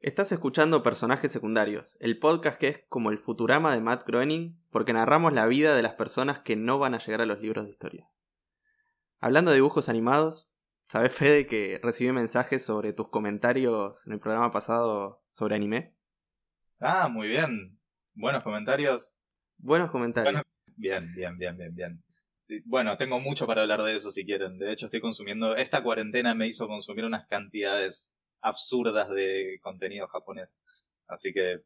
Estás 0.00 0.30
escuchando 0.30 0.84
Personajes 0.84 1.32
Secundarios, 1.32 1.96
el 1.98 2.20
podcast 2.20 2.60
que 2.60 2.68
es 2.68 2.84
como 2.88 3.10
el 3.10 3.18
Futurama 3.18 3.74
de 3.74 3.80
Matt 3.80 4.06
Groening, 4.06 4.56
porque 4.70 4.92
narramos 4.92 5.32
la 5.32 5.46
vida 5.46 5.74
de 5.74 5.82
las 5.82 5.94
personas 5.94 6.38
que 6.38 6.54
no 6.54 6.78
van 6.78 6.94
a 6.94 6.98
llegar 6.98 7.20
a 7.20 7.26
los 7.26 7.40
libros 7.40 7.64
de 7.64 7.72
historia. 7.72 8.08
Hablando 9.18 9.50
de 9.50 9.56
dibujos 9.56 9.88
animados, 9.88 10.48
¿sabes, 10.86 11.12
Fede, 11.12 11.48
que 11.48 11.80
recibí 11.82 12.12
mensajes 12.12 12.64
sobre 12.64 12.92
tus 12.92 13.08
comentarios 13.08 14.06
en 14.06 14.12
el 14.12 14.20
programa 14.20 14.52
pasado 14.52 15.20
sobre 15.30 15.56
anime? 15.56 15.96
Ah, 16.78 17.08
muy 17.08 17.26
bien. 17.26 17.76
Buenos 18.14 18.44
comentarios. 18.44 19.16
Buenos 19.56 19.90
comentarios. 19.90 20.32
Bueno, 20.32 20.44
bien, 20.76 21.12
bien, 21.16 21.36
bien, 21.36 21.56
bien, 21.56 21.74
bien. 21.74 22.04
Bueno, 22.66 22.96
tengo 22.98 23.18
mucho 23.18 23.48
para 23.48 23.62
hablar 23.62 23.82
de 23.82 23.96
eso 23.96 24.12
si 24.12 24.24
quieren. 24.24 24.58
De 24.58 24.72
hecho, 24.72 24.86
estoy 24.86 25.00
consumiendo. 25.00 25.56
Esta 25.56 25.82
cuarentena 25.82 26.36
me 26.36 26.46
hizo 26.46 26.68
consumir 26.68 27.04
unas 27.04 27.26
cantidades 27.26 28.16
absurdas 28.40 29.08
de 29.10 29.58
contenido 29.62 30.06
japonés. 30.08 30.86
Así 31.06 31.32
que. 31.32 31.62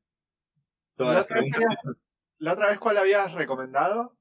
Todas 0.96 1.14
¿La 1.14 1.20
las 1.20 1.24
otra, 1.24 1.40
vez, 1.40 1.52
preguntas. 1.52 1.84
la 2.38 2.52
otra 2.52 2.68
vez 2.68 2.78
cuál 2.78 2.98
habías 2.98 3.32
recomendado? 3.32 4.18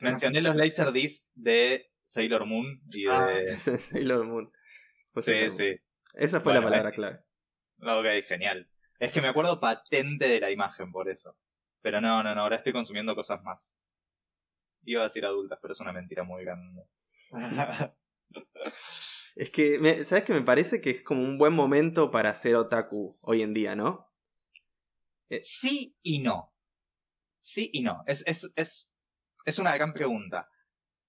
Mencioné 0.00 0.40
los 0.42 0.56
Laserdisc 0.56 1.26
de 1.34 1.90
Sailor 2.02 2.46
Moon 2.46 2.80
y 2.90 3.04
de. 3.04 3.10
Ah, 3.10 3.56
Sailor 3.78 4.24
Moon. 4.24 4.44
Fue 5.12 5.22
sí, 5.22 5.32
Sailor 5.32 5.52
Moon. 5.52 5.52
sí. 5.52 5.76
Esa 6.14 6.40
fue 6.40 6.52
Bueno, 6.52 6.60
la 6.60 6.62
palabra 6.62 6.92
clave. 6.92 7.20
Ok, 7.80 8.24
genial. 8.26 8.68
Es 8.98 9.12
que 9.12 9.20
me 9.20 9.28
acuerdo 9.28 9.60
patente 9.60 10.28
de 10.28 10.40
la 10.40 10.50
imagen 10.50 10.92
por 10.92 11.08
eso. 11.08 11.36
Pero 11.80 12.00
no, 12.00 12.22
no, 12.22 12.34
no, 12.34 12.42
ahora 12.42 12.56
estoy 12.56 12.72
consumiendo 12.72 13.14
cosas 13.14 13.42
más. 13.42 13.78
Iba 14.84 15.00
a 15.02 15.04
decir 15.04 15.24
adultas, 15.24 15.58
pero 15.62 15.72
es 15.72 15.80
una 15.80 15.92
mentira 15.92 16.22
muy 16.24 16.44
grande. 16.44 16.84
Es 19.34 19.50
que, 19.50 19.78
me- 19.78 20.04
¿sabes 20.04 20.24
que 20.24 20.32
Me 20.34 20.42
parece 20.42 20.80
que 20.80 20.90
es 20.90 21.02
como 21.02 21.22
un 21.22 21.38
buen 21.38 21.52
momento 21.54 22.10
para 22.10 22.34
ser 22.34 22.56
otaku 22.56 23.18
hoy 23.22 23.42
en 23.42 23.54
día, 23.54 23.74
¿no? 23.74 24.08
Sí 25.40 25.96
y 26.02 26.18
no. 26.20 26.52
Sí 27.40 27.70
y 27.72 27.82
no. 27.82 28.02
Es, 28.06 28.22
es, 28.26 28.52
es, 28.56 28.94
es 29.46 29.58
una 29.58 29.74
gran 29.74 29.92
pregunta. 29.94 30.48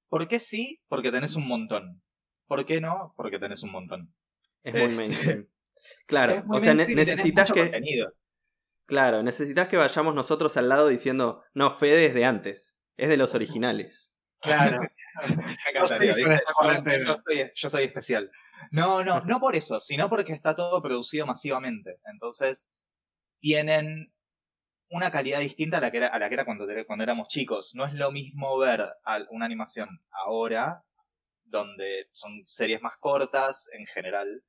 ¿Por 0.10 0.28
qué 0.28 0.40
sí? 0.40 0.82
Porque 0.88 1.12
tenés 1.12 1.36
un 1.36 1.48
montón. 1.48 2.02
¿Por 2.48 2.66
qué 2.66 2.80
no? 2.80 3.14
Porque 3.18 3.40
tenés 3.40 3.64
un 3.64 3.72
montón. 3.72 4.14
Es 4.64 4.74
muy 4.74 4.84
Este- 4.84 4.96
mainstream. 4.98 5.48
Claro, 6.08 6.34
Es 6.36 6.46
muy 6.46 6.58
o 6.58 6.60
sea, 6.62 6.74
ne- 6.74 6.88
necesitas 6.88 7.52
que. 7.52 7.60
contenido. 7.60 8.14
Claro, 8.86 9.22
necesitas 9.22 9.68
que 9.68 9.76
vayamos 9.76 10.16
nosotros 10.16 10.56
al 10.56 10.70
lado 10.70 10.88
diciendo, 10.88 11.44
no, 11.54 11.76
Fede 11.76 12.06
es 12.06 12.14
de 12.14 12.24
antes, 12.24 12.78
es 12.96 13.10
de 13.10 13.18
los 13.18 13.34
originales. 13.36 14.13
Claro. 14.44 14.80
Esta 15.84 15.98
Yo- 17.06 17.18
soy- 17.26 17.52
yo 17.56 17.70
soy 17.70 17.84
especial. 17.84 18.32
No, 18.72 19.04
no, 19.04 19.22
no 19.22 19.40
por 19.40 19.56
eso, 19.56 19.80
sino 19.80 20.10
porque 20.10 20.34
está 20.34 20.56
todo 20.56 20.82
producido 20.82 21.26
masivamente. 21.26 22.00
Entonces, 22.06 22.72
tienen 23.40 24.14
una 24.90 25.10
calidad 25.12 25.40
distinta 25.40 25.78
a 25.78 25.82
la 25.82 25.92
que 25.92 25.98
era, 25.98 26.08
a 26.08 26.20
la 26.20 26.28
que 26.30 26.36
era 26.36 26.46
cuando, 26.46 26.68
cuando 26.86 27.04
éramos 27.04 27.28
chicos. 27.28 27.74
No 27.74 27.86
es 27.86 27.94
lo 27.94 28.12
mismo 28.12 28.58
ver 28.58 28.94
una 29.30 29.46
animación 29.46 29.90
ahora, 30.12 30.84
donde 31.44 32.10
son 32.12 32.44
series 32.46 32.82
más 32.82 32.98
cortas 32.98 33.70
en 33.74 33.86
general, 33.86 34.44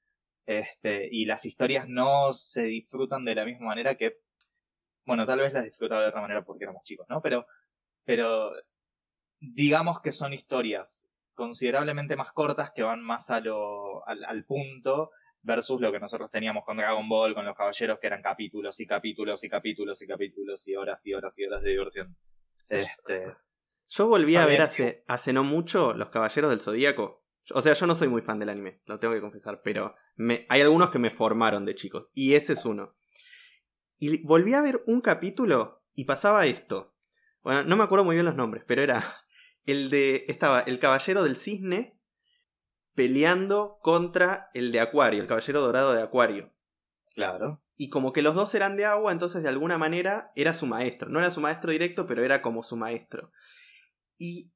este, 0.46 1.08
y 1.10 1.24
las 1.24 1.44
historias 1.46 1.88
no 1.88 2.32
se 2.32 2.62
disfrutan 2.64 3.24
de 3.24 3.34
la 3.34 3.44
misma 3.44 3.66
manera 3.66 3.94
que, 3.94 4.18
bueno, 5.06 5.26
tal 5.26 5.38
vez 5.40 5.52
las 5.52 5.64
disfrutaba 5.64 6.02
de 6.02 6.08
otra 6.08 6.20
manera 6.20 6.44
porque 6.44 6.64
éramos 6.64 6.82
chicos, 6.84 7.06
¿no? 7.08 7.20
Pero, 7.22 7.46
pero 8.04 8.52
digamos 9.52 10.00
que 10.00 10.12
son 10.12 10.32
historias 10.32 11.10
considerablemente 11.34 12.16
más 12.16 12.32
cortas 12.32 12.72
que 12.74 12.82
van 12.82 13.02
más 13.02 13.30
a 13.30 13.40
lo, 13.40 14.06
al, 14.06 14.24
al 14.24 14.44
punto 14.44 15.10
versus 15.42 15.80
lo 15.80 15.92
que 15.92 16.00
nosotros 16.00 16.30
teníamos 16.30 16.64
con 16.64 16.76
Dragon 16.78 17.08
Ball, 17.08 17.34
con 17.34 17.44
los 17.44 17.56
caballeros, 17.56 17.98
que 18.00 18.06
eran 18.06 18.22
capítulos 18.22 18.80
y 18.80 18.86
capítulos 18.86 19.44
y 19.44 19.48
capítulos 19.48 20.00
y 20.02 20.06
capítulos 20.06 20.68
y 20.68 20.74
horas 20.74 21.06
y 21.06 21.14
horas 21.14 21.38
y 21.38 21.44
horas 21.44 21.62
de 21.62 21.70
diversión. 21.70 22.16
Este, 22.68 23.26
Yo 23.88 24.08
volví 24.08 24.36
a 24.36 24.46
ver 24.46 24.62
hace, 24.62 25.04
hace 25.06 25.32
no 25.32 25.44
mucho 25.44 25.92
Los 25.92 26.08
Caballeros 26.08 26.50
del 26.50 26.60
Zodíaco. 26.60 27.22
O 27.52 27.60
sea, 27.60 27.74
yo 27.74 27.86
no 27.86 27.94
soy 27.94 28.08
muy 28.08 28.22
fan 28.22 28.38
del 28.38 28.48
anime, 28.48 28.80
lo 28.86 28.98
tengo 28.98 29.12
que 29.12 29.20
confesar, 29.20 29.60
pero 29.62 29.94
me, 30.16 30.46
hay 30.48 30.62
algunos 30.62 30.88
que 30.88 30.98
me 30.98 31.10
formaron 31.10 31.66
de 31.66 31.74
chicos, 31.74 32.06
y 32.14 32.34
ese 32.34 32.54
es 32.54 32.64
uno. 32.64 32.94
Y 33.98 34.24
volví 34.24 34.54
a 34.54 34.62
ver 34.62 34.80
un 34.86 35.02
capítulo 35.02 35.84
y 35.94 36.06
pasaba 36.06 36.46
esto. 36.46 36.94
Bueno, 37.42 37.62
no 37.64 37.76
me 37.76 37.84
acuerdo 37.84 38.02
muy 38.02 38.16
bien 38.16 38.24
los 38.24 38.34
nombres, 38.34 38.64
pero 38.66 38.82
era 38.82 39.04
el 39.66 39.90
de. 39.90 40.24
Estaba 40.28 40.60
el 40.60 40.78
caballero 40.78 41.22
del 41.24 41.36
cisne 41.36 41.98
peleando 42.94 43.78
contra 43.82 44.50
el 44.54 44.70
de 44.72 44.80
Acuario, 44.80 45.20
el 45.22 45.28
caballero 45.28 45.60
dorado 45.60 45.92
de 45.94 46.02
Acuario. 46.02 46.52
claro. 47.14 47.60
Y 47.76 47.88
como 47.90 48.12
que 48.12 48.22
los 48.22 48.36
dos 48.36 48.54
eran 48.54 48.76
de 48.76 48.84
agua, 48.84 49.10
entonces 49.10 49.42
de 49.42 49.48
alguna 49.48 49.78
manera 49.78 50.30
era 50.36 50.54
su 50.54 50.64
maestro. 50.64 51.10
No 51.10 51.18
era 51.18 51.32
su 51.32 51.40
maestro 51.40 51.72
directo, 51.72 52.06
pero 52.06 52.22
era 52.22 52.40
como 52.40 52.62
su 52.62 52.76
maestro. 52.76 53.32
Y 54.16 54.52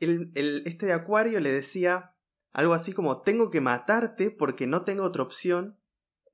el, 0.00 0.30
el- 0.34 0.62
este 0.66 0.84
de 0.84 0.92
Acuario 0.92 1.40
le 1.40 1.50
decía 1.50 2.14
algo 2.52 2.74
así 2.74 2.92
como, 2.92 3.22
tengo 3.22 3.50
que 3.50 3.62
matarte 3.62 4.30
porque 4.30 4.66
no 4.66 4.84
tengo 4.84 5.02
otra 5.04 5.22
opción. 5.22 5.80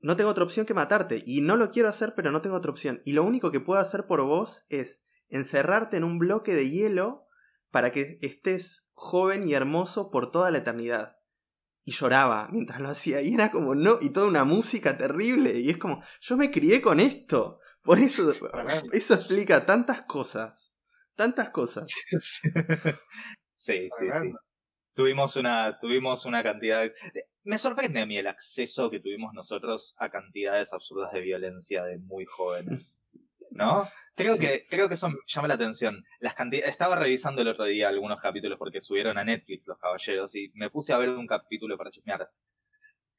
No 0.01 0.17
tengo 0.17 0.29
otra 0.29 0.43
opción 0.43 0.65
que 0.65 0.73
matarte. 0.73 1.23
Y 1.25 1.39
no 1.39 1.55
lo 1.55 1.71
quiero 1.71 1.87
hacer, 1.87 2.13
pero 2.15 2.31
no 2.31 2.41
tengo 2.41 2.57
otra 2.57 2.71
opción. 2.71 3.01
Y 3.05 3.13
lo 3.13 3.23
único 3.23 3.49
que 3.49 3.61
puedo 3.61 3.79
hacer 3.79 4.05
por 4.05 4.21
vos 4.23 4.65
es 4.67 5.05
encerrarte 5.29 5.95
en 5.95 6.03
un 6.03 6.19
bloque 6.19 6.53
de 6.53 6.69
hielo 6.69 7.27
para 7.71 7.91
que 7.91 8.19
estés 8.21 8.89
joven 8.93 9.47
y 9.47 9.53
hermoso 9.53 10.11
por 10.11 10.31
toda 10.31 10.51
la 10.51 10.59
eternidad. 10.59 11.17
Y 11.85 11.91
lloraba 11.91 12.49
mientras 12.51 12.79
lo 12.81 12.89
hacía. 12.89 13.21
Y 13.21 13.33
era 13.33 13.51
como, 13.51 13.73
no, 13.73 13.97
y 14.01 14.11
toda 14.11 14.27
una 14.27 14.43
música 14.43 14.97
terrible. 14.97 15.59
Y 15.59 15.69
es 15.69 15.77
como, 15.77 16.03
yo 16.21 16.37
me 16.37 16.51
crié 16.51 16.81
con 16.81 16.99
esto. 16.99 17.59
Por 17.81 17.99
eso, 17.99 18.31
eso 18.93 19.13
explica 19.13 19.65
tantas 19.65 20.05
cosas. 20.05 20.75
Tantas 21.15 21.49
cosas. 21.49 21.87
Sí, 23.59 23.89
sí, 23.91 24.05
sí. 24.09 24.31
Tuvimos 24.93 25.35
una, 25.35 25.77
tuvimos 25.79 26.25
una 26.25 26.41
cantidad 26.41 26.81
de... 26.81 26.93
Me 27.43 27.57
sorprende 27.57 27.99
a 27.99 28.05
mí 28.05 28.17
el 28.17 28.27
acceso 28.27 28.89
que 28.89 29.01
tuvimos 29.01 29.33
nosotros 29.33 29.95
a 29.99 30.09
cantidades 30.09 30.71
absurdas 30.71 31.11
de 31.11 31.19
violencia 31.19 31.83
de 31.83 31.97
muy 31.97 32.23
jóvenes. 32.25 33.03
¿No? 33.51 33.87
Creo 34.15 34.35
Sí. 34.35 34.41
que, 34.41 34.65
creo 34.69 34.87
que 34.87 34.93
eso 34.95 35.09
me 35.09 35.17
llama 35.25 35.47
la 35.47 35.53
atención. 35.55 36.03
Las 36.19 36.35
cantidades, 36.35 36.69
estaba 36.71 36.95
revisando 36.95 37.41
el 37.41 37.47
otro 37.47 37.65
día 37.65 37.89
algunos 37.89 38.19
capítulos 38.21 38.57
porque 38.59 38.81
subieron 38.81 39.17
a 39.17 39.23
Netflix 39.23 39.67
los 39.67 39.77
caballeros 39.77 40.35
y 40.35 40.51
me 40.55 40.69
puse 40.69 40.93
a 40.93 40.97
ver 40.97 41.09
un 41.09 41.27
capítulo 41.27 41.77
para 41.77 41.91
chismear. 41.91 42.29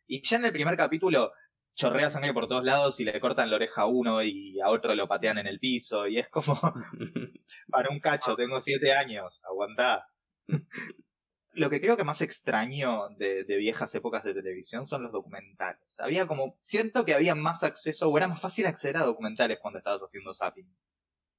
Y 0.07 0.23
ya 0.23 0.37
en 0.37 0.45
el 0.47 0.53
primer 0.53 0.77
capítulo 0.77 1.33
chorrea 1.75 2.11
sangre 2.11 2.35
por 2.35 2.49
todos 2.49 2.65
lados 2.65 2.99
y 3.01 3.05
le 3.05 3.19
cortan 3.21 3.49
la 3.51 3.57
oreja 3.57 3.83
a 3.83 3.87
uno 3.87 4.23
y 4.23 4.61
a 4.61 4.69
otro 4.69 4.95
lo 4.95 5.09
patean 5.09 5.39
en 5.39 5.47
el 5.47 5.59
piso 5.59 6.07
y 6.07 6.19
es 6.19 6.29
como, 6.29 6.59
para 7.71 7.89
un 7.91 8.01
cacho, 8.01 8.37
tengo 8.37 8.61
siete 8.61 8.93
años, 8.93 9.43
aguantá. 9.45 10.07
Lo 11.53 11.69
que 11.71 11.81
creo 11.81 11.97
que 11.97 12.05
más 12.05 12.21
extraño 12.23 13.09
de, 13.19 13.45
de 13.45 13.57
viejas 13.57 13.95
épocas 13.95 14.23
de 14.25 14.35
televisión 14.35 14.87
son 14.87 15.03
los 15.03 15.13
documentales. 15.13 15.99
Había 16.01 16.27
como, 16.27 16.57
siento 16.61 17.05
que 17.05 17.15
había 17.15 17.35
más 17.35 17.63
acceso, 17.65 18.09
o 18.09 18.17
era 18.17 18.29
más 18.29 18.41
fácil 18.41 18.67
acceder 18.67 18.97
a 18.99 19.05
documentales 19.05 19.59
cuando 19.61 19.79
estabas 19.79 20.01
haciendo 20.03 20.33
zapping. 20.35 20.73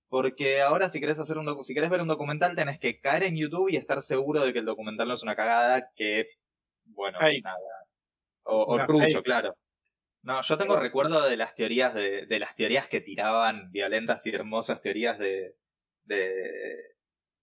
Porque 0.09 0.61
ahora 0.61 0.89
si 0.89 0.99
querés 0.99 1.19
hacer 1.19 1.37
un 1.37 1.45
docu 1.45 1.63
si 1.63 1.73
querés 1.73 1.89
ver 1.89 2.01
un 2.01 2.07
documental 2.09 2.55
tenés 2.55 2.79
que 2.79 2.99
caer 2.99 3.23
en 3.23 3.37
YouTube 3.37 3.69
y 3.69 3.77
estar 3.77 4.01
seguro 4.01 4.41
de 4.41 4.53
que 4.53 4.59
el 4.59 4.65
documental 4.65 5.07
no 5.07 5.13
es 5.15 5.23
una 5.23 5.35
cagada, 5.35 5.91
que, 5.95 6.27
bueno, 6.85 7.19
Fake. 7.19 7.43
nada. 7.43 7.57
O, 8.43 8.63
o 8.63 8.75
Una 8.75 8.87
trucho, 8.87 9.21
fake. 9.21 9.23
claro. 9.23 9.55
No, 10.23 10.41
yo 10.41 10.57
tengo 10.57 10.77
recuerdo 10.77 11.27
de 11.27 11.37
las 11.37 11.55
teorías 11.55 11.93
de, 11.93 12.25
de 12.27 12.39
las 12.39 12.55
teorías 12.55 12.87
que 12.87 13.01
tiraban 13.01 13.71
violentas 13.71 14.25
y 14.27 14.31
hermosas 14.31 14.81
teorías 14.81 15.17
de, 15.19 15.55
de, 16.03 16.75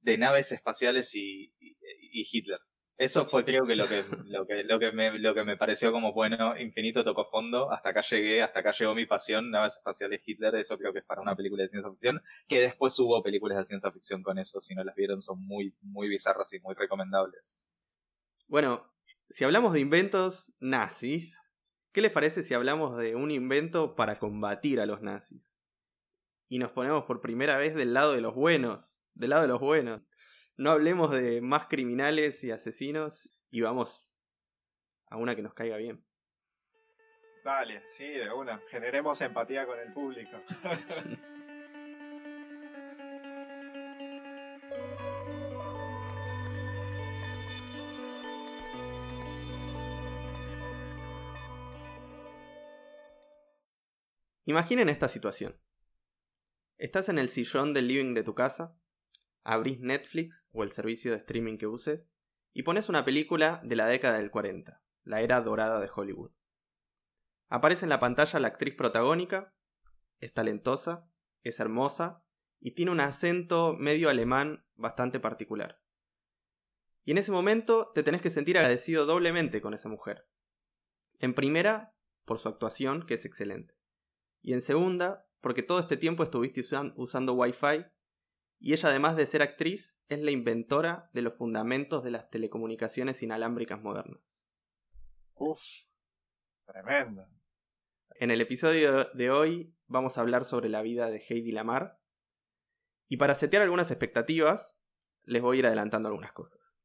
de 0.01 0.19
naves 0.19 0.53
espaciales 0.53 1.15
y, 1.15 1.53
y, 1.61 2.27
Hitler. 2.31 2.61
Eso 2.97 3.27
fue 3.27 3.45
creo 3.45 3.65
que 3.65 3.77
lo 3.77 3.87
que, 3.87 4.05
lo 4.27 4.45
que, 4.45 4.65
lo 4.65 4.81
que 4.81 4.91
me, 4.91 5.17
lo 5.21 5.33
que 5.33 5.45
me 5.45 5.57
pareció 5.57 5.93
como 5.93 6.13
bueno, 6.13 6.59
infinito 6.59 7.05
tocó 7.05 7.25
fondo, 7.25 7.71
hasta 7.71 7.91
acá 7.91 8.01
llegué, 8.01 8.43
hasta 8.43 8.59
acá 8.59 8.73
llegó 8.73 8.95
mi 8.95 9.07
pasión, 9.07 9.53
naves 9.53 9.77
espaciales 9.77 10.21
Hitler, 10.27 10.57
eso 10.57 10.77
creo 10.77 10.93
que 10.93 10.99
es 10.99 11.05
para 11.05 11.23
una 11.23 11.37
película 11.37 11.63
de 11.63 11.69
ciencia 11.69 11.91
ficción, 11.93 12.21
que 12.49 12.61
después 12.61 12.99
hubo 12.99 13.23
películas 13.23 13.59
de 13.59 13.65
ciencia 13.67 13.93
ficción 13.93 14.25
con 14.25 14.39
eso, 14.39 14.59
si 14.59 14.75
no 14.75 14.83
las 14.83 14.97
vieron 14.97 15.21
son 15.21 15.41
muy, 15.47 15.77
muy 15.81 16.09
bizarras 16.09 16.53
y 16.55 16.61
muy 16.61 16.75
recomendables. 16.75 17.61
Bueno, 18.49 18.91
si 19.31 19.45
hablamos 19.45 19.75
de 19.75 19.81
inventos 19.81 20.55
nazis, 20.59 21.53
¿qué 21.93 22.01
les 22.01 22.11
parece 22.11 22.43
si 22.43 22.55
hablamos 22.55 22.99
de 22.99 23.15
un 23.15 23.31
invento 23.31 23.95
para 23.95 24.19
combatir 24.19 24.81
a 24.81 24.87
los 24.87 25.03
nazis? 25.03 25.61
Y 26.49 26.59
nos 26.59 26.73
ponemos 26.73 27.05
por 27.05 27.21
primera 27.21 27.59
vez 27.59 27.75
del 27.75 27.93
lado 27.93 28.15
de 28.15 28.23
los 28.23 28.35
buenos, 28.35 29.03
del 29.19 29.31
lado 29.31 29.43
de 29.43 29.49
los 29.49 29.61
buenos. 29.61 30.01
No 30.57 30.71
hablemos 30.71 31.11
de 31.11 31.41
más 31.41 31.67
criminales 31.67 32.43
y 32.45 32.51
asesinos 32.51 33.29
y 33.51 33.61
vamos 33.61 34.23
a 35.07 35.17
una 35.17 35.35
que 35.37 35.43
nos 35.43 35.55
caiga 35.55 35.77
bien. 35.77 36.05
Dale, 37.45 37.83
sí, 37.87 38.07
de 38.07 38.33
una. 38.33 38.61
Generemos 38.69 39.21
empatía 39.21 39.67
con 39.67 39.79
el 39.79 39.93
público. 39.93 40.37
Imaginen 54.45 54.89
esta 54.89 55.09
situación. 55.09 55.61
Estás 56.79 57.09
en 57.09 57.19
el 57.19 57.29
sillón 57.29 57.75
del 57.75 57.89
living 57.89 58.15
de 58.15 58.23
tu 58.23 58.35
casa, 58.35 58.79
abrís 59.49 59.81
Netflix 59.81 60.51
o 60.53 60.63
el 60.63 60.73
servicio 60.73 61.11
de 61.11 61.17
streaming 61.17 61.57
que 61.57 61.67
uses 61.67 62.05
y 62.53 62.65
pones 62.65 62.91
una 62.91 63.07
película 63.07 63.63
de 63.65 63.77
la 63.77 63.87
década 63.87 64.19
del 64.19 64.31
40, 64.31 64.83
la 65.05 65.23
era 65.23 65.41
dorada 65.41 65.81
de 65.81 65.89
Hollywood. 65.93 66.33
Aparece 67.49 67.87
en 67.87 67.89
la 67.89 67.99
pantalla 67.99 68.41
la 68.41 68.49
actriz 68.49 68.75
protagónica, 68.75 69.55
es 70.21 70.35
talentosa, 70.35 71.11
es 71.43 71.61
hermosa 71.61 72.23
y 72.61 72.73
tiene 72.73 72.91
un 72.91 73.01
acento 73.01 73.73
medio 73.73 74.11
alemán 74.11 74.67
bastante 74.75 75.19
particular. 75.19 75.81
Y 77.05 77.13
en 77.13 77.19
ese 77.19 77.33
momento 77.33 77.91
te 77.95 78.03
tenés 78.03 78.21
que 78.21 78.29
sentir 78.29 78.59
agradecido 78.59 79.07
doblemente 79.07 79.63
con 79.63 79.73
esa 79.73 79.89
mujer. 79.89 80.29
En 81.21 81.33
primera, 81.33 81.97
por 82.27 82.39
su 82.39 82.51
actuación, 82.51 83.07
que 83.07 83.15
es 83.15 83.25
excelente. 83.25 83.79
Y 84.43 84.53
en 84.53 84.61
segunda, 84.61 85.27
porque 85.41 85.63
todo 85.63 85.79
este 85.79 85.97
tiempo 85.97 86.23
estuviste 86.23 86.61
usando 86.97 87.33
Wi-Fi 87.33 87.87
y 88.61 88.73
ella 88.73 88.89
además 88.89 89.17
de 89.17 89.27
ser 89.27 89.43
actriz 89.43 90.01
es 90.09 90.21
la 90.21 90.31
inventora 90.31 91.11
de 91.13 91.23
los 91.23 91.37
fundamentos 91.37 92.03
de 92.03 92.11
las 92.11 92.29
telecomunicaciones 92.31 93.23
inalámbricas 93.23 93.81
modernas. 93.81 94.47
Uf, 95.35 95.61
tremendo. 96.67 97.27
En 98.17 98.31
el 98.31 98.41
episodio 98.41 99.05
de 99.15 99.31
hoy 99.31 99.75
vamos 99.87 100.19
a 100.19 100.23
hablar 100.23 100.45
sobre 100.45 100.69
la 100.69 100.83
vida 100.83 101.09
de 101.09 101.23
Heidi 101.29 101.53
Lamar. 101.53 102.01
Y 103.07 103.17
para 103.17 103.35
setear 103.35 103.63
algunas 103.63 103.91
expectativas, 103.91 104.79
les 105.23 105.41
voy 105.41 105.57
a 105.57 105.61
ir 105.61 105.67
adelantando 105.67 106.09
algunas 106.09 106.33
cosas. 106.33 106.81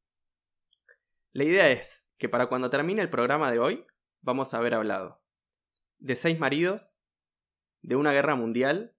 La 1.32 1.44
idea 1.44 1.68
es 1.70 2.08
que 2.18 2.28
para 2.28 2.46
cuando 2.46 2.70
termine 2.70 3.02
el 3.02 3.10
programa 3.10 3.50
de 3.50 3.58
hoy, 3.58 3.86
vamos 4.20 4.54
a 4.54 4.58
haber 4.58 4.74
hablado 4.74 5.24
de 5.98 6.16
seis 6.16 6.38
maridos, 6.38 6.98
de 7.80 7.96
una 7.96 8.12
guerra 8.12 8.36
mundial, 8.36 8.94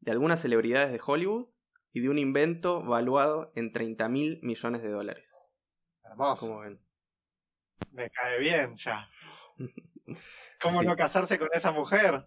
de 0.00 0.10
algunas 0.10 0.40
celebridades 0.40 0.90
de 0.90 1.00
Hollywood 1.04 1.49
y 1.92 2.00
de 2.00 2.08
un 2.08 2.18
invento 2.18 2.82
valuado 2.82 3.52
en 3.54 3.72
30 3.72 4.08
mil 4.08 4.40
millones 4.42 4.82
de 4.82 4.90
dólares. 4.90 5.50
Hermoso. 6.04 6.46
Como 6.46 6.60
ven? 6.60 6.80
Me 7.92 8.10
cae 8.10 8.38
bien 8.38 8.74
ya. 8.76 9.08
¿Cómo 10.60 10.82
no 10.82 10.96
casarse 10.96 11.38
con 11.38 11.48
esa 11.52 11.72
mujer? 11.72 12.26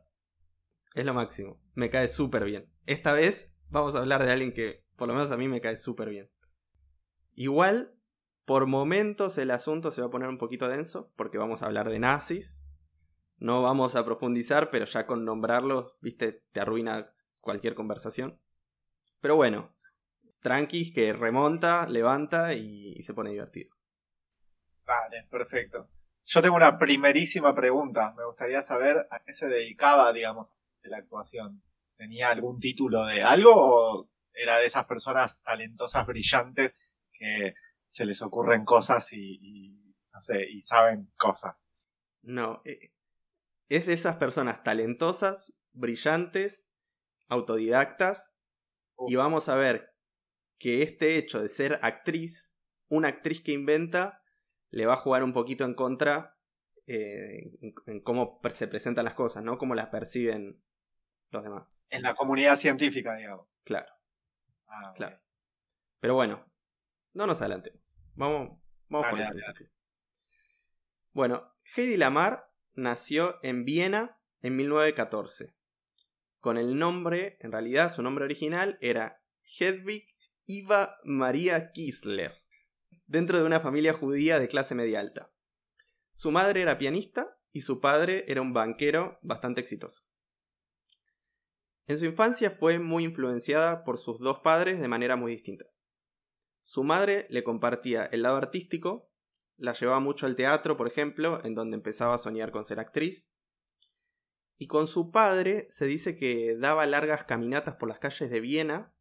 Es 0.95 1.05
lo 1.05 1.13
máximo. 1.13 1.61
Me 1.73 1.89
cae 1.89 2.07
súper 2.07 2.45
bien. 2.45 2.71
Esta 2.85 3.13
vez 3.13 3.55
vamos 3.71 3.95
a 3.95 3.99
hablar 3.99 4.23
de 4.23 4.31
alguien 4.31 4.53
que, 4.53 4.85
por 4.95 5.07
lo 5.07 5.13
menos 5.13 5.31
a 5.31 5.37
mí, 5.37 5.47
me 5.47 5.61
cae 5.61 5.77
súper 5.77 6.09
bien. 6.09 6.29
Igual, 7.33 7.95
por 8.45 8.67
momentos 8.67 9.37
el 9.37 9.51
asunto 9.51 9.91
se 9.91 10.01
va 10.01 10.07
a 10.07 10.11
poner 10.11 10.29
un 10.29 10.37
poquito 10.37 10.67
denso, 10.67 11.11
porque 11.15 11.37
vamos 11.37 11.61
a 11.61 11.65
hablar 11.65 11.89
de 11.89 11.99
nazis. 11.99 12.63
No 13.37 13.61
vamos 13.61 13.95
a 13.95 14.05
profundizar, 14.05 14.69
pero 14.69 14.85
ya 14.85 15.05
con 15.05 15.25
nombrarlos, 15.25 15.97
viste, 16.01 16.43
te 16.51 16.59
arruina 16.59 17.11
cualquier 17.41 17.75
conversación. 17.75 18.39
Pero 19.23 19.37
bueno, 19.37 19.73
tranquis 20.41 20.93
que 20.93 21.13
remonta, 21.13 21.87
levanta 21.87 22.53
y, 22.53 23.01
se 23.03 23.13
pone 23.13 23.29
divertido. 23.29 23.73
Vale, 24.85 25.25
perfecto. 25.31 25.87
Yo 26.25 26.41
tengo 26.41 26.57
una 26.57 26.77
primerísima 26.77 27.55
pregunta. 27.55 28.13
Me 28.17 28.25
gustaría 28.25 28.61
saber 28.61 29.07
a 29.09 29.23
qué 29.23 29.31
se 29.31 29.47
dedicaba, 29.47 30.11
digamos, 30.11 30.51
de 30.81 30.89
la 30.89 30.97
actuación. 30.97 31.63
¿Tenía 31.95 32.31
algún 32.31 32.59
título 32.59 33.05
de 33.05 33.23
algo 33.23 33.53
o 33.55 34.09
era 34.33 34.57
de 34.57 34.65
esas 34.65 34.83
personas 34.87 35.41
talentosas, 35.41 36.05
brillantes, 36.05 36.75
que 37.13 37.53
se 37.85 38.03
les 38.03 38.21
ocurren 38.21 38.65
cosas 38.65 39.13
y, 39.13 39.95
no 40.11 40.19
sé, 40.19 40.49
y 40.49 40.59
saben 40.59 41.13
cosas? 41.15 41.87
No, 42.23 42.61
eh, 42.65 42.91
es 43.69 43.85
de 43.85 43.93
esas 43.93 44.17
personas 44.17 44.63
talentosas, 44.63 45.55
brillantes, 45.71 46.73
autodidactas, 47.29 48.32
y 49.07 49.15
vamos 49.15 49.49
a 49.49 49.55
ver 49.55 49.93
que 50.57 50.81
este 50.81 51.17
hecho 51.17 51.41
de 51.41 51.49
ser 51.49 51.79
actriz, 51.81 52.57
una 52.87 53.09
actriz 53.09 53.41
que 53.41 53.51
inventa, 53.51 54.21
le 54.69 54.85
va 54.85 54.93
a 54.93 54.97
jugar 54.97 55.23
un 55.23 55.33
poquito 55.33 55.65
en 55.65 55.73
contra 55.73 56.37
eh, 56.87 57.51
en, 57.85 58.01
cómo 58.01 58.41
se 58.51 58.67
presentan 58.67 59.05
las 59.05 59.13
cosas, 59.13 59.43
¿no? 59.43 59.57
Cómo 59.57 59.75
las 59.75 59.87
perciben 59.87 60.61
los 61.31 61.43
demás. 61.43 61.83
En 61.89 62.01
la 62.01 62.15
comunidad 62.15 62.55
científica, 62.55 63.15
digamos. 63.15 63.57
Claro. 63.63 63.91
Ah, 64.67 64.93
claro. 64.95 65.19
Pero 65.99 66.15
bueno, 66.15 66.45
no 67.13 67.27
nos 67.27 67.41
adelantemos. 67.41 67.99
Vamos, 68.15 68.59
vamos 68.89 69.07
por 69.09 69.19
el 69.19 69.29
principio. 69.29 69.69
Bueno, 71.11 71.53
Heidi 71.75 71.97
Lamar 71.97 72.49
nació 72.73 73.39
en 73.43 73.65
Viena 73.65 74.19
en 74.41 74.55
1914 74.57 75.55
con 76.43 76.57
el 76.57 76.75
nombre, 76.75 77.37
en 77.39 77.53
realidad 77.53 77.89
su 77.89 78.03
nombre 78.03 78.25
original 78.25 78.77
era 78.81 79.23
Hedwig 79.57 80.13
Iva 80.45 80.97
Maria 81.05 81.71
Kisler, 81.71 82.33
dentro 83.05 83.39
de 83.39 83.45
una 83.45 83.61
familia 83.61 83.93
judía 83.93 84.39
de 84.39 84.49
clase 84.49 84.75
media 84.75 84.99
alta. 84.99 85.31
Su 86.15 86.31
madre 86.31 86.61
era 86.61 86.77
pianista 86.77 87.39
y 87.53 87.61
su 87.61 87.79
padre 87.79 88.25
era 88.27 88.41
un 88.41 88.51
banquero 88.51 89.19
bastante 89.21 89.61
exitoso. 89.61 90.03
En 91.87 91.97
su 91.97 92.03
infancia 92.03 92.51
fue 92.51 92.77
muy 92.77 93.05
influenciada 93.05 93.85
por 93.85 93.97
sus 93.97 94.19
dos 94.19 94.39
padres 94.39 94.81
de 94.81 94.89
manera 94.89 95.15
muy 95.15 95.31
distinta. 95.31 95.63
Su 96.61 96.83
madre 96.83 97.25
le 97.29 97.45
compartía 97.45 98.03
el 98.07 98.21
lado 98.21 98.35
artístico, 98.35 99.09
la 99.55 99.71
llevaba 99.71 100.01
mucho 100.01 100.25
al 100.25 100.35
teatro, 100.35 100.75
por 100.75 100.89
ejemplo, 100.89 101.39
en 101.45 101.55
donde 101.55 101.77
empezaba 101.77 102.15
a 102.15 102.17
soñar 102.17 102.51
con 102.51 102.65
ser 102.65 102.81
actriz, 102.81 103.32
y 104.57 104.67
con 104.67 104.87
su 104.87 105.11
padre 105.11 105.67
se 105.69 105.85
dice 105.85 106.15
que 106.15 106.55
daba 106.57 106.85
largas 106.85 107.23
caminatas 107.23 107.75
por 107.75 107.89
las 107.89 107.99
calles 107.99 108.29
de 108.29 108.39
Viena 108.39 108.93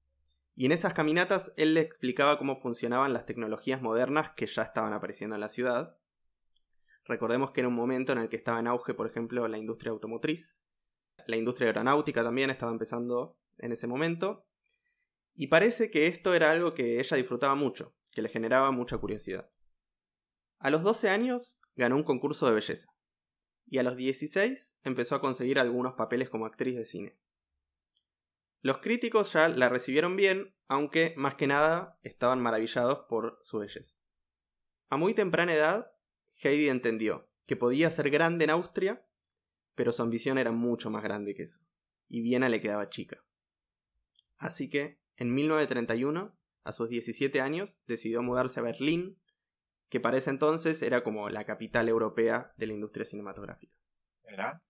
y 0.54 0.66
en 0.66 0.72
esas 0.72 0.94
caminatas 0.94 1.52
él 1.56 1.74
le 1.74 1.80
explicaba 1.80 2.38
cómo 2.38 2.56
funcionaban 2.56 3.12
las 3.12 3.26
tecnologías 3.26 3.80
modernas 3.80 4.32
que 4.36 4.46
ya 4.46 4.62
estaban 4.62 4.92
apareciendo 4.92 5.34
en 5.34 5.40
la 5.40 5.48
ciudad. 5.48 5.96
Recordemos 7.04 7.50
que 7.50 7.60
era 7.60 7.68
un 7.68 7.74
momento 7.74 8.12
en 8.12 8.18
el 8.18 8.28
que 8.28 8.36
estaba 8.36 8.60
en 8.60 8.66
auge, 8.66 8.94
por 8.94 9.06
ejemplo, 9.06 9.48
la 9.48 9.58
industria 9.58 9.92
automotriz. 9.92 10.60
La 11.26 11.36
industria 11.36 11.68
aeronáutica 11.68 12.22
también 12.22 12.50
estaba 12.50 12.72
empezando 12.72 13.36
en 13.58 13.72
ese 13.72 13.86
momento. 13.86 14.44
Y 15.34 15.46
parece 15.46 15.90
que 15.90 16.06
esto 16.06 16.34
era 16.34 16.50
algo 16.50 16.74
que 16.74 17.00
ella 17.00 17.16
disfrutaba 17.16 17.54
mucho, 17.54 17.94
que 18.10 18.22
le 18.22 18.28
generaba 18.28 18.70
mucha 18.70 18.98
curiosidad. 18.98 19.50
A 20.58 20.70
los 20.70 20.82
12 20.82 21.08
años 21.08 21.60
ganó 21.76 21.96
un 21.96 22.04
concurso 22.04 22.46
de 22.46 22.52
belleza 22.52 22.92
y 23.66 23.78
a 23.78 23.82
los 23.82 23.96
16 23.96 24.78
empezó 24.82 25.14
a 25.14 25.20
conseguir 25.20 25.58
algunos 25.58 25.94
papeles 25.94 26.30
como 26.30 26.46
actriz 26.46 26.76
de 26.76 26.84
cine. 26.84 27.16
Los 28.60 28.78
críticos 28.78 29.32
ya 29.32 29.48
la 29.48 29.68
recibieron 29.68 30.16
bien, 30.16 30.54
aunque 30.68 31.14
más 31.16 31.34
que 31.34 31.46
nada 31.46 31.98
estaban 32.02 32.40
maravillados 32.40 33.00
por 33.08 33.38
su 33.42 33.58
belleza. 33.58 33.98
A 34.88 34.96
muy 34.96 35.14
temprana 35.14 35.54
edad, 35.54 35.92
Heidi 36.36 36.68
entendió 36.68 37.28
que 37.46 37.56
podía 37.56 37.90
ser 37.90 38.10
grande 38.10 38.44
en 38.44 38.50
Austria, 38.50 39.04
pero 39.74 39.90
su 39.90 40.02
ambición 40.02 40.38
era 40.38 40.52
mucho 40.52 40.90
más 40.90 41.02
grande 41.02 41.34
que 41.34 41.42
eso, 41.42 41.66
y 42.08 42.22
Viena 42.22 42.48
le 42.48 42.60
quedaba 42.60 42.88
chica. 42.88 43.24
Así 44.36 44.68
que, 44.68 45.00
en 45.16 45.34
1931, 45.34 46.36
a 46.64 46.72
sus 46.72 46.88
17 46.88 47.40
años, 47.40 47.82
decidió 47.86 48.22
mudarse 48.22 48.60
a 48.60 48.62
Berlín 48.62 49.21
que 49.92 50.00
para 50.00 50.16
ese 50.16 50.30
entonces 50.30 50.80
era 50.80 51.04
como 51.04 51.28
la 51.28 51.44
capital 51.44 51.86
europea 51.86 52.54
de 52.56 52.66
la 52.66 52.72
industria 52.72 53.04
cinematográfica. 53.04 53.76
¿Verdad? 54.22 54.62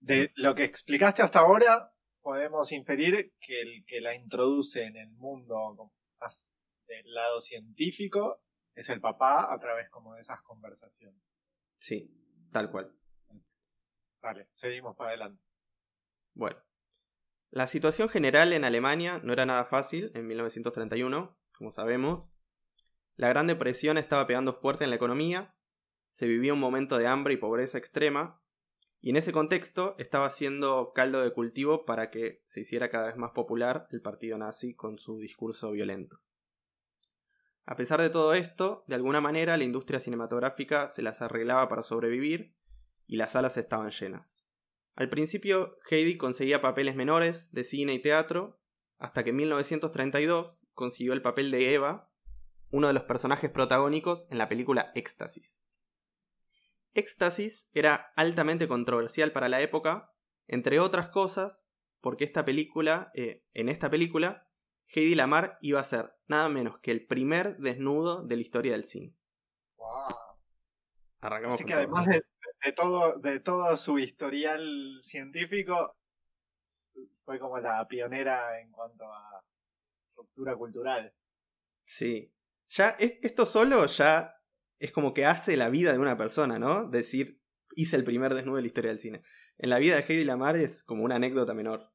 De 0.00 0.32
lo 0.34 0.54
que 0.54 0.64
explicaste 0.64 1.22
hasta 1.22 1.38
ahora, 1.38 1.94
podemos 2.20 2.70
inferir 2.72 3.32
que 3.40 3.62
el 3.62 3.86
que 3.86 4.02
la 4.02 4.14
introduce 4.14 4.84
en 4.84 4.98
el 4.98 5.08
mundo 5.12 5.94
más 6.20 6.62
del 6.86 7.14
lado 7.14 7.40
científico 7.40 8.42
es 8.74 8.90
el 8.90 9.00
papá 9.00 9.50
a 9.50 9.58
través 9.58 9.88
como 9.88 10.12
de 10.14 10.20
esas 10.20 10.42
conversaciones. 10.42 11.34
Sí, 11.78 12.14
tal 12.52 12.70
cual. 12.70 12.94
Vale, 14.20 14.50
seguimos 14.52 14.94
para 14.94 15.12
adelante. 15.12 15.42
Bueno, 16.34 16.62
la 17.48 17.66
situación 17.66 18.10
general 18.10 18.52
en 18.52 18.64
Alemania 18.64 19.22
no 19.24 19.32
era 19.32 19.46
nada 19.46 19.64
fácil 19.64 20.10
en 20.14 20.26
1931, 20.26 21.34
como 21.56 21.70
sabemos. 21.70 22.33
La 23.16 23.28
Gran 23.28 23.46
Depresión 23.46 23.96
estaba 23.96 24.26
pegando 24.26 24.54
fuerte 24.54 24.84
en 24.84 24.90
la 24.90 24.96
economía, 24.96 25.54
se 26.10 26.26
vivía 26.26 26.52
un 26.52 26.60
momento 26.60 26.98
de 26.98 27.06
hambre 27.06 27.34
y 27.34 27.36
pobreza 27.36 27.78
extrema, 27.78 28.40
y 29.00 29.10
en 29.10 29.16
ese 29.16 29.32
contexto 29.32 29.94
estaba 29.98 30.30
siendo 30.30 30.92
caldo 30.94 31.20
de 31.20 31.32
cultivo 31.32 31.84
para 31.84 32.10
que 32.10 32.42
se 32.46 32.60
hiciera 32.60 32.88
cada 32.88 33.06
vez 33.06 33.16
más 33.16 33.32
popular 33.32 33.86
el 33.90 34.00
partido 34.00 34.38
nazi 34.38 34.74
con 34.74 34.98
su 34.98 35.18
discurso 35.18 35.70
violento. 35.70 36.20
A 37.66 37.76
pesar 37.76 38.00
de 38.00 38.10
todo 38.10 38.34
esto, 38.34 38.84
de 38.88 38.94
alguna 38.94 39.20
manera 39.20 39.56
la 39.56 39.64
industria 39.64 40.00
cinematográfica 40.00 40.88
se 40.88 41.02
las 41.02 41.22
arreglaba 41.22 41.68
para 41.68 41.82
sobrevivir 41.82 42.54
y 43.06 43.16
las 43.16 43.32
salas 43.32 43.56
estaban 43.56 43.90
llenas. 43.90 44.44
Al 44.96 45.08
principio, 45.08 45.78
Heidi 45.88 46.16
conseguía 46.16 46.62
papeles 46.62 46.96
menores 46.96 47.52
de 47.52 47.64
cine 47.64 47.94
y 47.94 48.02
teatro, 48.02 48.60
hasta 48.98 49.22
que 49.22 49.30
en 49.30 49.36
1932 49.36 50.66
consiguió 50.72 51.12
el 51.12 51.22
papel 51.22 51.50
de 51.50 51.74
Eva 51.74 52.10
uno 52.74 52.88
de 52.88 52.92
los 52.92 53.04
personajes 53.04 53.50
protagónicos 53.50 54.26
en 54.32 54.38
la 54.38 54.48
película 54.48 54.90
Éxtasis. 54.96 55.64
Éxtasis 56.92 57.68
era 57.72 58.12
altamente 58.16 58.66
controversial 58.66 59.30
para 59.30 59.48
la 59.48 59.60
época 59.60 60.12
Entre 60.48 60.80
otras 60.80 61.08
cosas, 61.08 61.64
porque 62.00 62.24
esta 62.24 62.44
película, 62.44 63.12
eh, 63.14 63.44
en 63.54 63.68
esta 63.68 63.88
película, 63.88 64.48
Heidi 64.88 65.14
Lamar 65.14 65.56
iba 65.62 65.80
a 65.80 65.84
ser 65.84 66.16
nada 66.26 66.48
menos 66.48 66.78
que 66.80 66.90
el 66.90 67.06
primer 67.06 67.56
desnudo 67.58 68.22
de 68.24 68.36
la 68.36 68.42
historia 68.42 68.72
del 68.72 68.84
cine. 68.84 69.16
Wow. 69.76 70.16
Arrancamos 71.20 71.54
Así 71.54 71.64
que 71.64 71.72
además 71.72 72.06
de, 72.06 72.22
de 72.64 72.72
todo, 72.72 73.18
de 73.18 73.40
todo 73.40 73.74
su 73.76 73.98
historial 73.98 74.98
científico, 75.00 75.96
fue 77.24 77.38
como 77.38 77.58
la 77.58 77.86
pionera 77.88 78.60
en 78.60 78.70
cuanto 78.72 79.04
a 79.04 79.42
ruptura 80.16 80.56
cultural. 80.56 81.14
Sí. 81.84 82.33
Ya, 82.70 82.90
es- 82.98 83.18
esto 83.22 83.46
solo 83.46 83.86
ya 83.86 84.34
es 84.78 84.92
como 84.92 85.14
que 85.14 85.24
hace 85.26 85.56
la 85.56 85.68
vida 85.70 85.92
de 85.92 85.98
una 85.98 86.16
persona, 86.16 86.58
¿no? 86.58 86.88
Decir, 86.88 87.40
hice 87.76 87.96
el 87.96 88.04
primer 88.04 88.34
desnudo 88.34 88.56
de 88.56 88.62
la 88.62 88.68
historia 88.68 88.90
del 88.90 89.00
cine. 89.00 89.22
En 89.58 89.70
la 89.70 89.78
vida 89.78 89.96
de 89.96 90.02
Heidi 90.02 90.24
Lamar 90.24 90.56
es 90.56 90.82
como 90.82 91.04
una 91.04 91.16
anécdota 91.16 91.54
menor. 91.54 91.90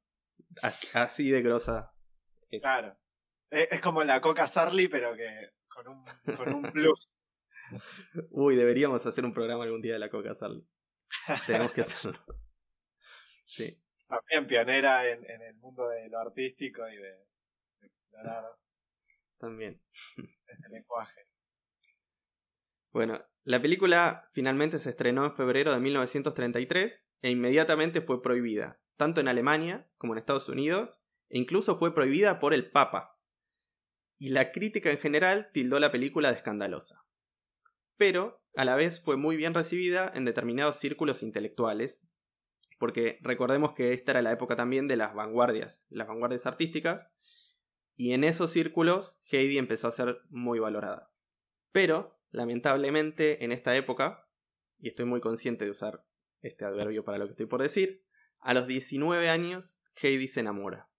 Así, 0.62 0.88
así 0.94 1.30
de 1.30 1.42
grosa. 1.42 1.94
es. 2.50 2.62
Claro. 2.62 2.98
Es, 3.52 3.82
como 3.82 4.04
la 4.04 4.22
Coca 4.22 4.48
Sarli, 4.48 4.88
pero 4.88 5.16
que 5.16 5.28
con 5.68 5.88
un, 5.88 6.06
con 6.38 6.54
un 6.54 6.62
plus. 6.74 7.10
Uy, 8.30 8.56
deberíamos 8.56 9.06
hacer 9.06 9.26
un 9.26 9.34
programa 9.34 9.64
algún 9.64 9.82
día 9.82 9.94
de 9.94 10.00
la 10.00 10.10
Coca 10.10 10.34
Sal. 10.36 10.66
Tenemos 11.46 11.72
que 11.72 11.82
hacerlo. 11.82 12.20
Sí. 13.46 13.82
También 14.08 14.46
pionera 14.46 15.10
en, 15.10 15.26
en 15.28 15.42
el 15.42 15.56
mundo 15.56 15.88
de 15.88 16.08
lo 16.08 16.20
artístico 16.20 16.88
y 16.88 16.96
de, 16.98 17.02
de 17.80 17.88
explorar 17.88 18.44
También. 19.40 19.82
ese 20.48 20.70
lenguaje. 20.70 21.22
Bueno, 22.92 23.24
la 23.44 23.62
película 23.62 24.30
finalmente 24.34 24.80
se 24.80 24.90
estrenó 24.90 25.26
en 25.26 25.36
febrero 25.36 25.72
de 25.72 25.80
1933 25.80 27.12
e 27.22 27.32
inmediatamente 27.32 28.02
fue 28.02 28.22
prohibida, 28.22 28.80
tanto 28.98 29.22
en 29.22 29.28
Alemania 29.28 29.90
como 29.98 30.14
en 30.14 30.20
Estados 30.20 30.50
Unidos, 30.50 31.02
e 31.30 31.40
incluso 31.40 31.78
fue 31.78 31.94
prohibida 31.94 32.40
por 32.40 32.54
el 32.54 32.70
Papa. 32.70 33.18
Y 34.18 34.30
la 34.30 34.52
crítica 34.52 34.92
en 34.92 34.98
general 34.98 35.50
tildó 35.54 35.80
la 35.80 35.92
película 35.92 36.30
de 36.30 36.38
escandalosa. 36.38 37.06
Pero, 37.96 38.42
a 38.56 38.66
la 38.66 38.76
vez, 38.76 39.02
fue 39.02 39.18
muy 39.18 39.38
bien 39.38 39.54
recibida 39.54 40.12
en 40.14 40.26
determinados 40.26 40.78
círculos 40.78 41.24
intelectuales, 41.24 42.08
porque 42.80 43.20
recordemos 43.22 43.74
que 43.74 43.94
esta 43.94 44.12
era 44.12 44.22
la 44.22 44.32
época 44.32 44.56
también 44.56 44.88
de 44.88 44.98
las 44.98 45.14
vanguardias, 45.14 45.86
las 45.90 46.08
vanguardias 46.08 46.46
artísticas, 46.46 47.14
y 48.00 48.14
en 48.14 48.24
esos 48.24 48.52
círculos 48.52 49.20
Heidi 49.30 49.58
empezó 49.58 49.90
a 49.90 49.92
ser 49.92 50.22
muy 50.30 50.58
valorada. 50.58 51.12
Pero, 51.74 52.18
lamentablemente, 52.30 53.44
en 53.44 53.52
esta 53.52 53.76
época, 53.76 54.26
y 54.78 54.88
estoy 54.88 55.04
muy 55.04 55.20
consciente 55.20 55.66
de 55.66 55.72
usar 55.72 56.08
este 56.40 56.64
adverbio 56.64 57.04
para 57.04 57.18
lo 57.18 57.26
que 57.26 57.32
estoy 57.32 57.48
por 57.48 57.62
decir, 57.62 58.06
a 58.40 58.54
los 58.54 58.68
19 58.68 59.28
años 59.28 59.82
Heidi 60.02 60.30
se 60.30 60.40
enamora. 60.40 60.90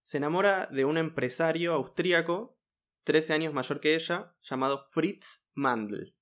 Se 0.00 0.16
enamora 0.16 0.66
de 0.66 0.84
un 0.84 0.98
empresario 0.98 1.74
austríaco, 1.74 2.58
13 3.04 3.32
años 3.32 3.54
mayor 3.54 3.78
que 3.78 3.94
ella, 3.94 4.34
llamado 4.42 4.84
Fritz 4.88 5.46
Mandl. 5.54 6.16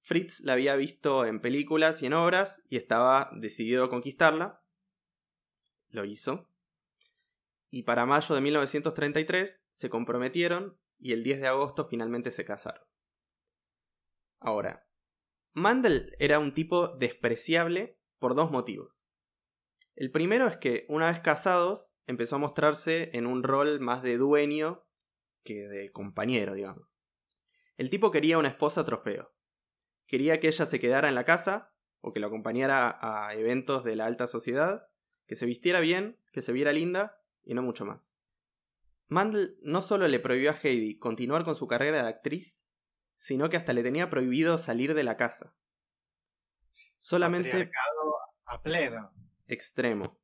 Fritz 0.00 0.40
la 0.40 0.54
había 0.54 0.76
visto 0.76 1.26
en 1.26 1.42
películas 1.42 2.00
y 2.00 2.06
en 2.06 2.14
obras 2.14 2.62
y 2.70 2.78
estaba 2.78 3.28
decidido 3.34 3.84
a 3.84 3.90
conquistarla. 3.90 4.64
Lo 5.90 6.06
hizo. 6.06 6.49
Y 7.70 7.84
para 7.84 8.04
mayo 8.04 8.34
de 8.34 8.40
1933 8.40 9.66
se 9.70 9.90
comprometieron 9.90 10.78
y 10.98 11.12
el 11.12 11.22
10 11.22 11.40
de 11.40 11.46
agosto 11.46 11.86
finalmente 11.88 12.30
se 12.32 12.44
casaron. 12.44 12.84
Ahora, 14.40 14.86
Mandel 15.52 16.16
era 16.18 16.38
un 16.38 16.52
tipo 16.52 16.88
despreciable 16.96 17.98
por 18.18 18.34
dos 18.34 18.50
motivos. 18.50 19.08
El 19.94 20.10
primero 20.10 20.46
es 20.46 20.56
que, 20.56 20.86
una 20.88 21.10
vez 21.10 21.20
casados, 21.20 21.94
empezó 22.06 22.36
a 22.36 22.40
mostrarse 22.40 23.10
en 23.12 23.26
un 23.26 23.42
rol 23.42 23.80
más 23.80 24.02
de 24.02 24.16
dueño 24.16 24.84
que 25.44 25.68
de 25.68 25.92
compañero, 25.92 26.54
digamos. 26.54 26.98
El 27.76 27.90
tipo 27.90 28.10
quería 28.10 28.38
una 28.38 28.48
esposa 28.48 28.84
trofeo. 28.84 29.32
Quería 30.06 30.40
que 30.40 30.48
ella 30.48 30.66
se 30.66 30.80
quedara 30.80 31.08
en 31.08 31.14
la 31.14 31.24
casa 31.24 31.72
o 32.00 32.12
que 32.12 32.20
lo 32.20 32.26
acompañara 32.26 32.98
a 33.00 33.34
eventos 33.34 33.84
de 33.84 33.96
la 33.96 34.06
alta 34.06 34.26
sociedad, 34.26 34.88
que 35.26 35.36
se 35.36 35.46
vistiera 35.46 35.80
bien, 35.80 36.18
que 36.32 36.42
se 36.42 36.52
viera 36.52 36.72
linda 36.72 37.19
y 37.44 37.54
no 37.54 37.62
mucho 37.62 37.84
más. 37.84 38.18
Mandel 39.08 39.58
no 39.62 39.82
solo 39.82 40.06
le 40.08 40.20
prohibió 40.20 40.50
a 40.52 40.58
Heidi 40.62 40.98
continuar 40.98 41.44
con 41.44 41.56
su 41.56 41.66
carrera 41.66 42.02
de 42.02 42.08
actriz, 42.08 42.64
sino 43.16 43.48
que 43.48 43.56
hasta 43.56 43.72
le 43.72 43.82
tenía 43.82 44.08
prohibido 44.08 44.56
salir 44.58 44.94
de 44.94 45.04
la 45.04 45.16
casa. 45.16 45.54
Solamente 46.96 47.70
a 48.44 48.62
pleno. 48.62 49.12
extremo. 49.46 50.18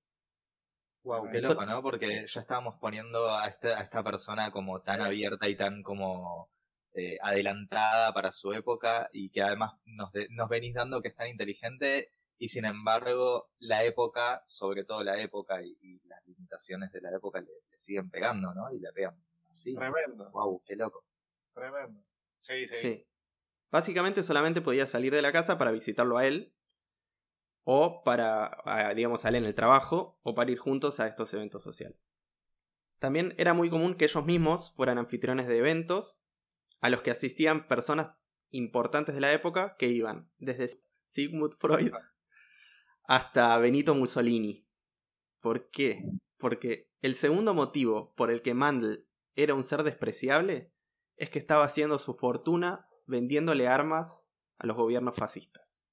Wow, 1.02 1.30
qué 1.30 1.40
loco, 1.40 1.64
¿no? 1.66 1.82
Porque 1.82 2.26
ya 2.28 2.40
estábamos 2.40 2.76
poniendo 2.80 3.32
a 3.34 3.46
esta, 3.46 3.78
a 3.78 3.82
esta 3.82 4.02
persona 4.02 4.50
como 4.50 4.80
tan 4.80 5.00
abierta 5.00 5.48
y 5.48 5.56
tan 5.56 5.82
como 5.84 6.50
eh, 6.94 7.16
adelantada 7.22 8.12
para 8.12 8.32
su 8.32 8.52
época 8.52 9.08
y 9.12 9.30
que 9.30 9.42
además 9.42 9.74
nos, 9.84 10.10
de- 10.12 10.26
nos 10.30 10.48
venís 10.48 10.74
dando 10.74 11.00
que 11.02 11.08
es 11.08 11.14
tan 11.14 11.28
inteligente 11.28 12.10
y 12.38 12.48
sin 12.48 12.64
embargo 12.64 13.50
la 13.58 13.84
época, 13.84 14.42
sobre 14.46 14.84
todo 14.84 15.02
la 15.02 15.20
época 15.20 15.62
y, 15.62 15.76
y 15.80 16.00
las 16.06 16.24
limitaciones 16.26 16.92
de 16.92 17.00
la 17.00 17.10
época 17.14 17.40
le, 17.40 17.48
le 17.70 17.78
siguen 17.78 18.10
pegando, 18.10 18.52
¿no? 18.54 18.70
Y 18.72 18.78
le 18.78 18.92
pegan 18.92 19.16
así. 19.50 19.74
Tremendo, 19.74 20.30
Wow, 20.30 20.62
qué 20.64 20.76
loco. 20.76 21.04
tremendo. 21.54 22.00
Sí, 22.38 22.66
sí. 22.66 22.74
Sí. 22.76 23.06
Básicamente 23.70 24.22
solamente 24.22 24.60
podía 24.60 24.86
salir 24.86 25.12
de 25.14 25.22
la 25.22 25.32
casa 25.32 25.58
para 25.58 25.70
visitarlo 25.72 26.18
a 26.18 26.26
él, 26.26 26.54
o 27.64 28.02
para, 28.04 28.58
a, 28.64 28.94
digamos, 28.94 29.24
a 29.24 29.28
él 29.30 29.36
en 29.36 29.44
el 29.44 29.54
trabajo, 29.54 30.20
o 30.22 30.34
para 30.34 30.50
ir 30.52 30.58
juntos 30.58 31.00
a 31.00 31.08
estos 31.08 31.32
eventos 31.34 31.62
sociales. 31.64 32.14
También 33.00 33.34
era 33.38 33.54
muy 33.54 33.68
común 33.70 33.94
que 33.96 34.04
ellos 34.04 34.24
mismos 34.24 34.72
fueran 34.72 34.98
anfitriones 34.98 35.48
de 35.48 35.58
eventos 35.58 36.22
a 36.80 36.90
los 36.90 37.02
que 37.02 37.10
asistían 37.10 37.66
personas 37.66 38.16
importantes 38.50 39.14
de 39.14 39.20
la 39.20 39.32
época 39.32 39.76
que 39.78 39.88
iban 39.88 40.30
desde 40.38 40.68
Sigmund 41.06 41.54
Freud 41.54 41.90
hasta 43.08 43.56
Benito 43.58 43.94
Mussolini. 43.94 44.66
¿Por 45.40 45.70
qué? 45.70 46.02
Porque 46.38 46.90
el 47.00 47.14
segundo 47.14 47.54
motivo 47.54 48.14
por 48.14 48.30
el 48.30 48.42
que 48.42 48.54
Mandel 48.54 49.08
era 49.34 49.54
un 49.54 49.64
ser 49.64 49.82
despreciable 49.82 50.72
es 51.16 51.30
que 51.30 51.38
estaba 51.38 51.64
haciendo 51.64 51.98
su 51.98 52.14
fortuna 52.14 52.88
vendiéndole 53.06 53.68
armas 53.68 54.28
a 54.58 54.66
los 54.66 54.76
gobiernos 54.76 55.16
fascistas, 55.16 55.92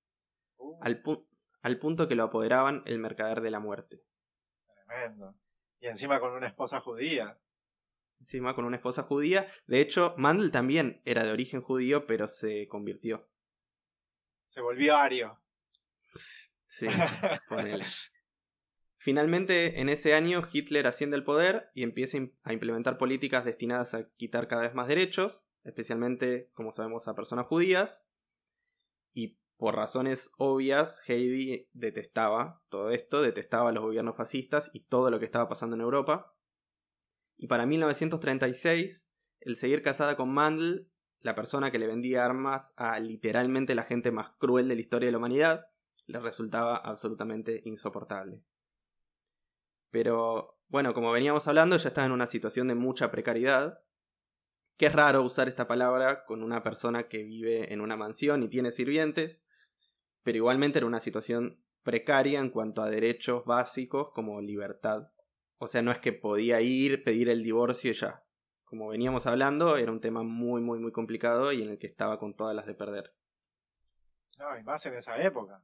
Uh, 0.57 0.79
al, 0.81 1.03
pu- 1.03 1.27
al 1.61 1.77
punto 1.77 2.07
que 2.07 2.15
lo 2.15 2.23
apoderaban 2.23 2.83
el 2.85 2.97
mercader 2.99 3.41
de 3.41 3.51
la 3.51 3.59
muerte. 3.59 4.03
tremendo. 4.87 5.35
Y 5.81 5.87
encima 5.87 6.19
con 6.21 6.31
una 6.31 6.47
esposa 6.47 6.79
judía. 6.79 7.37
Encima 8.21 8.55
con 8.55 8.63
una 8.63 8.77
esposa 8.77 9.03
judía. 9.03 9.47
De 9.67 9.81
hecho, 9.81 10.13
Mandel 10.17 10.51
también 10.51 11.01
era 11.03 11.25
de 11.25 11.31
origen 11.33 11.61
judío, 11.61 12.07
pero 12.07 12.27
se 12.29 12.67
convirtió. 12.69 13.27
Se 14.47 14.61
volvió 14.61 14.95
ario. 14.95 15.41
Sí, 16.73 16.87
ponele. 17.49 17.85
Finalmente, 18.97 19.79
en 19.79 19.89
ese 19.89 20.15
año, 20.15 20.41
Hitler 20.51 20.87
asciende 20.87 21.15
al 21.15 21.23
poder 21.23 21.69
y 21.75 21.83
empieza 21.83 22.17
a 22.41 22.51
implementar 22.51 22.97
políticas 22.97 23.45
destinadas 23.45 23.93
a 23.93 24.09
quitar 24.15 24.47
cada 24.47 24.63
vez 24.63 24.73
más 24.73 24.87
derechos, 24.87 25.47
especialmente, 25.63 26.49
como 26.53 26.71
sabemos, 26.71 27.07
a 27.07 27.13
personas 27.13 27.45
judías. 27.45 28.03
Y 29.13 29.37
por 29.55 29.75
razones 29.75 30.31
obvias, 30.37 31.03
Heidi 31.07 31.69
detestaba 31.73 32.63
todo 32.69 32.89
esto, 32.89 33.21
detestaba 33.21 33.69
a 33.69 33.73
los 33.73 33.83
gobiernos 33.83 34.17
fascistas 34.17 34.71
y 34.73 34.85
todo 34.85 35.11
lo 35.11 35.19
que 35.19 35.25
estaba 35.25 35.47
pasando 35.47 35.75
en 35.75 35.81
Europa. 35.81 36.35
Y 37.37 37.45
para 37.45 37.67
1936, 37.67 39.11
el 39.41 39.57
seguir 39.57 39.83
casada 39.83 40.15
con 40.15 40.33
Mandel, 40.33 40.89
la 41.19 41.35
persona 41.35 41.69
que 41.69 41.77
le 41.77 41.85
vendía 41.85 42.25
armas 42.25 42.73
a 42.77 42.99
literalmente 42.99 43.75
la 43.75 43.83
gente 43.83 44.11
más 44.11 44.31
cruel 44.39 44.67
de 44.67 44.75
la 44.75 44.81
historia 44.81 45.07
de 45.07 45.11
la 45.11 45.19
humanidad, 45.19 45.67
le 46.05 46.19
resultaba 46.19 46.77
absolutamente 46.77 47.61
insoportable. 47.65 48.41
Pero, 49.89 50.57
bueno, 50.67 50.93
como 50.93 51.11
veníamos 51.11 51.47
hablando, 51.47 51.75
ella 51.75 51.87
estaba 51.87 52.07
en 52.07 52.13
una 52.13 52.27
situación 52.27 52.67
de 52.67 52.75
mucha 52.75 53.11
precariedad, 53.11 53.79
que 54.77 54.87
es 54.87 54.93
raro 54.93 55.21
usar 55.21 55.47
esta 55.47 55.67
palabra 55.67 56.25
con 56.25 56.41
una 56.41 56.63
persona 56.63 57.07
que 57.07 57.23
vive 57.23 57.71
en 57.71 57.79
una 57.79 57.95
mansión 57.95 58.43
y 58.43 58.49
tiene 58.49 58.71
sirvientes, 58.71 59.43
pero 60.23 60.37
igualmente 60.37 60.79
era 60.79 60.87
una 60.87 60.99
situación 60.99 61.63
precaria 61.83 62.39
en 62.39 62.49
cuanto 62.49 62.81
a 62.81 62.89
derechos 62.89 63.45
básicos 63.45 64.09
como 64.13 64.41
libertad. 64.41 65.11
O 65.57 65.67
sea, 65.67 65.81
no 65.81 65.91
es 65.91 65.99
que 65.99 66.11
podía 66.11 66.59
ir, 66.61 67.03
pedir 67.03 67.29
el 67.29 67.43
divorcio 67.43 67.91
y 67.91 67.93
ya. 67.93 68.25
Como 68.63 68.87
veníamos 68.87 69.27
hablando, 69.27 69.77
era 69.77 69.91
un 69.91 70.01
tema 70.01 70.23
muy, 70.23 70.61
muy, 70.61 70.79
muy 70.79 70.91
complicado 70.91 71.51
y 71.51 71.61
en 71.61 71.69
el 71.69 71.77
que 71.77 71.87
estaba 71.87 72.17
con 72.17 72.35
todas 72.35 72.55
las 72.55 72.65
de 72.65 72.73
perder. 72.73 73.13
No, 74.39 74.57
y 74.57 74.63
más 74.63 74.83
en 74.87 74.95
esa 74.95 75.21
época. 75.21 75.63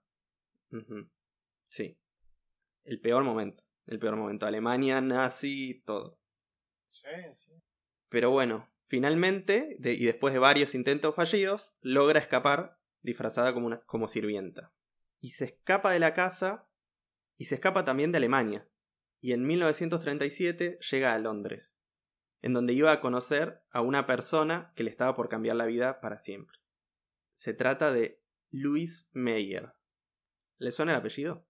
Sí. 1.68 1.98
El 2.84 3.00
peor 3.02 3.24
momento. 3.24 3.64
El 3.86 4.00
peor 4.00 4.16
momento. 4.16 4.46
Alemania, 4.46 5.02
nazi, 5.02 5.82
todo. 5.86 6.20
Sí, 6.86 7.08
sí. 7.34 7.52
Pero 8.10 8.32
bueno, 8.32 8.70
finalmente, 8.88 9.76
de- 9.80 9.94
y 9.94 10.06
después 10.06 10.34
de 10.34 10.40
varios 10.40 10.74
intentos 10.76 11.16
fallidos, 11.16 11.76
logra 11.82 12.20
escapar 12.20 12.80
disfrazada 13.02 13.54
como, 13.54 13.68
una, 13.68 13.82
como 13.82 14.08
sirvienta. 14.08 14.72
Y 15.20 15.30
se 15.32 15.46
escapa 15.46 15.92
de 15.92 16.00
la 16.00 16.14
casa 16.14 16.66
Y 17.42 17.46
se 17.46 17.56
escapa 17.56 17.86
también 17.86 18.12
de 18.12 18.18
Alemania. 18.18 18.68
Y 19.22 19.32
en 19.32 19.46
1937 19.46 20.78
llega 20.92 21.14
a 21.14 21.20
Londres, 21.20 21.82
en 22.42 22.54
donde 22.54 22.74
iba 22.74 22.92
a 22.92 23.00
conocer 23.00 23.64
a 23.70 23.80
una 23.82 24.06
persona 24.06 24.74
que 24.76 24.84
le 24.84 24.90
estaba 24.90 25.16
por 25.16 25.30
cambiar 25.30 25.56
la 25.56 25.66
vida 25.66 26.02
para 26.02 26.20
siempre. 26.20 26.58
Se 27.32 27.54
trata 27.54 27.94
de 27.94 28.22
Louis 28.52 29.10
Meyer. 29.14 29.72
¿Le 30.60 30.72
suena 30.72 30.92
el 30.94 31.00
apellido? 31.00 31.46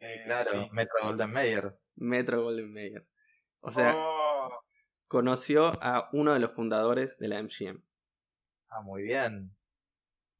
Eh, 0.00 0.22
Claro, 0.24 0.50
sí. 0.50 0.68
Metro 0.72 0.94
Golden 1.02 1.30
Mayer. 1.30 1.78
Metro 1.96 2.42
Golden 2.42 2.72
Mayer. 2.72 3.06
O 3.60 3.70
sea, 3.70 3.92
Oh, 3.96 4.50
conoció 5.08 5.72
a 5.82 6.08
uno 6.12 6.32
de 6.34 6.40
los 6.40 6.52
fundadores 6.52 7.18
de 7.18 7.28
la 7.28 7.38
MGM. 7.42 7.82
Ah, 8.68 8.80
muy 8.82 9.02
bien. 9.02 9.50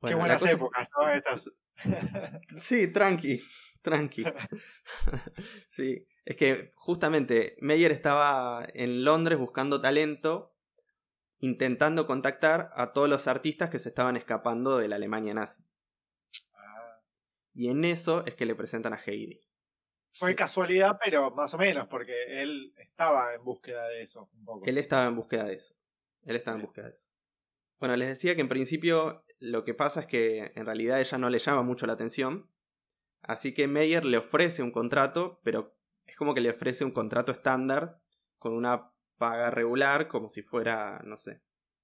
qué 0.02 0.14
Bueno, 0.14 0.18
buenas 0.18 0.38
cosa- 0.40 0.52
épocas, 0.52 0.88
¿no? 0.96 1.10
Estas. 1.10 1.54
Sí, 2.58 2.88
tranqui, 2.92 3.40
tranqui. 3.82 4.24
sí, 5.68 6.06
es 6.24 6.36
que 6.36 6.70
justamente 6.74 7.56
Meyer 7.60 7.92
estaba 7.92 8.66
en 8.74 9.04
Londres 9.04 9.38
buscando 9.38 9.80
talento, 9.80 10.54
intentando 11.38 12.06
contactar 12.06 12.70
a 12.74 12.92
todos 12.92 13.08
los 13.08 13.26
artistas 13.28 13.68
que 13.70 13.78
se 13.78 13.88
estaban 13.90 14.16
escapando 14.16 14.78
de 14.78 14.88
la 14.88 14.96
Alemania 14.96 15.34
nazi. 15.34 15.62
Y 17.56 17.70
en 17.70 17.86
eso 17.86 18.24
es 18.26 18.34
que 18.34 18.44
le 18.44 18.54
presentan 18.54 18.92
a 18.92 18.98
Heidi. 18.98 19.40
Fue 20.12 20.30
Sí. 20.30 20.36
casualidad, 20.36 20.98
pero 21.02 21.30
más 21.30 21.54
o 21.54 21.58
menos, 21.58 21.86
porque 21.88 22.42
él 22.42 22.74
estaba 22.76 23.34
en 23.34 23.42
búsqueda 23.42 23.88
de 23.88 24.02
eso 24.02 24.28
un 24.34 24.44
poco. 24.44 24.66
Él 24.66 24.76
estaba 24.76 25.06
en 25.06 25.16
búsqueda 25.16 25.44
de 25.44 25.54
eso. 25.54 25.74
Él 26.24 26.36
estaba 26.36 26.56
en 26.58 26.62
búsqueda 26.64 26.88
de 26.88 26.94
eso. 26.94 27.08
Bueno, 27.78 27.96
les 27.96 28.08
decía 28.08 28.34
que 28.34 28.42
en 28.42 28.48
principio 28.48 29.24
lo 29.38 29.64
que 29.64 29.72
pasa 29.72 30.00
es 30.00 30.06
que 30.06 30.52
en 30.54 30.66
realidad 30.66 31.00
ella 31.00 31.16
no 31.16 31.30
le 31.30 31.38
llama 31.38 31.62
mucho 31.62 31.86
la 31.86 31.94
atención. 31.94 32.50
Así 33.22 33.54
que 33.54 33.68
Meyer 33.68 34.04
le 34.04 34.18
ofrece 34.18 34.62
un 34.62 34.70
contrato, 34.70 35.40
pero 35.42 35.74
es 36.04 36.14
como 36.16 36.34
que 36.34 36.40
le 36.42 36.50
ofrece 36.50 36.84
un 36.84 36.92
contrato 36.92 37.32
estándar 37.32 38.00
con 38.38 38.52
una 38.52 38.92
paga 39.16 39.50
regular, 39.50 40.08
como 40.08 40.28
si 40.28 40.42
fuera, 40.42 41.00
no 41.04 41.16
sé, 41.16 41.40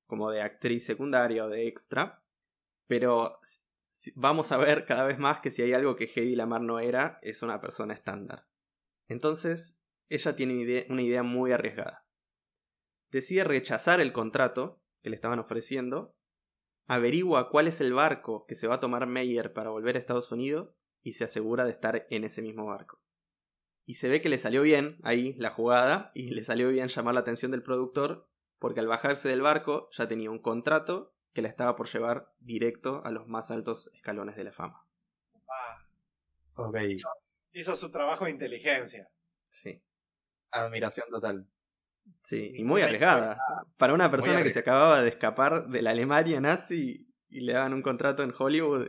como 0.06 0.30
de 0.30 0.42
actriz 0.42 0.84
secundaria 0.84 1.44
o 1.44 1.48
de 1.48 1.66
extra. 1.66 2.22
Pero 2.86 3.38
vamos 4.14 4.52
a 4.52 4.56
ver 4.56 4.84
cada 4.87 5.04
vez 5.04 5.18
más 5.18 5.40
que 5.40 5.50
si 5.50 5.62
hay 5.62 5.72
algo 5.72 5.96
que 5.96 6.04
Heidi 6.04 6.34
Lamar 6.34 6.62
no 6.62 6.80
era, 6.80 7.18
es 7.22 7.42
una 7.42 7.61
persona 7.61 7.94
estándar. 7.94 8.46
Entonces, 9.08 9.78
ella 10.08 10.37
tiene 10.37 10.54
una 10.54 10.62
idea, 10.62 10.84
una 10.88 11.02
idea 11.02 11.22
muy 11.22 11.52
arriesgada. 11.52 12.06
Decide 13.11 13.44
rechazar 13.44 14.00
el 14.00 14.12
contrato 14.12 14.82
que 15.02 15.11
le 15.11 15.16
estaban 15.16 15.38
ofreciendo, 15.38 16.16
averigua 16.87 17.50
cuál 17.50 17.68
es 17.68 17.80
el 17.80 17.92
barco 17.92 18.46
que 18.46 18.54
se 18.54 18.66
va 18.66 18.76
a 18.76 18.80
tomar 18.80 19.06
Meyer 19.06 19.52
para 19.52 19.70
volver 19.70 19.96
a 19.96 19.99
Estados 19.99 20.32
Unidos 20.32 20.75
y 21.02 21.14
se 21.14 21.25
asegura 21.25 21.64
de 21.64 21.72
estar 21.72 22.06
en 22.11 22.25
ese 22.25 22.42
mismo 22.42 22.66
barco. 22.66 23.02
Y 23.84 23.94
se 23.94 24.08
ve 24.08 24.20
que 24.20 24.28
le 24.28 24.38
salió 24.38 24.62
bien 24.62 24.99
ahí 25.02 25.34
la 25.34 25.50
jugada 25.50 26.12
y 26.14 26.30
le 26.30 26.44
salió 26.44 26.68
bien 26.68 26.88
llamar 26.88 27.14
la 27.14 27.20
atención 27.20 27.50
del 27.50 27.62
productor 27.62 28.28
porque 28.58 28.80
al 28.80 28.87
bajarse 28.87 29.28
del 29.28 29.42
barco 29.42 29.88
ya 29.90 30.06
tenía 30.06 30.30
un 30.30 30.40
contrato 30.40 31.14
que 31.32 31.42
la 31.42 31.48
estaba 31.48 31.76
por 31.76 31.88
llevar 31.88 32.32
directo 32.40 33.02
a 33.04 33.10
los 33.10 33.26
más 33.26 33.50
altos 33.50 33.90
escalones 33.94 34.36
de 34.36 34.44
la 34.44 34.52
fama. 34.52 34.86
Ah, 35.48 35.84
Ok. 36.56 36.76
hizo 37.52 37.76
su 37.76 37.90
trabajo 37.90 38.24
de 38.26 38.30
inteligencia. 38.32 39.08
Sí. 39.48 39.82
Admiración 40.50 41.06
total. 41.10 41.46
Sí, 42.22 42.52
y 42.56 42.64
muy 42.64 42.82
arriesgada. 42.82 43.38
Para 43.76 43.94
una 43.94 44.10
persona 44.10 44.42
que 44.42 44.50
se 44.50 44.58
acababa 44.58 45.00
de 45.02 45.08
escapar 45.10 45.68
de 45.68 45.82
la 45.82 45.90
Alemania 45.90 46.40
nazi 46.40 47.08
y 47.28 47.40
le 47.40 47.52
daban 47.52 47.72
un 47.72 47.82
contrato 47.82 48.22
en 48.22 48.34
Hollywood, 48.36 48.88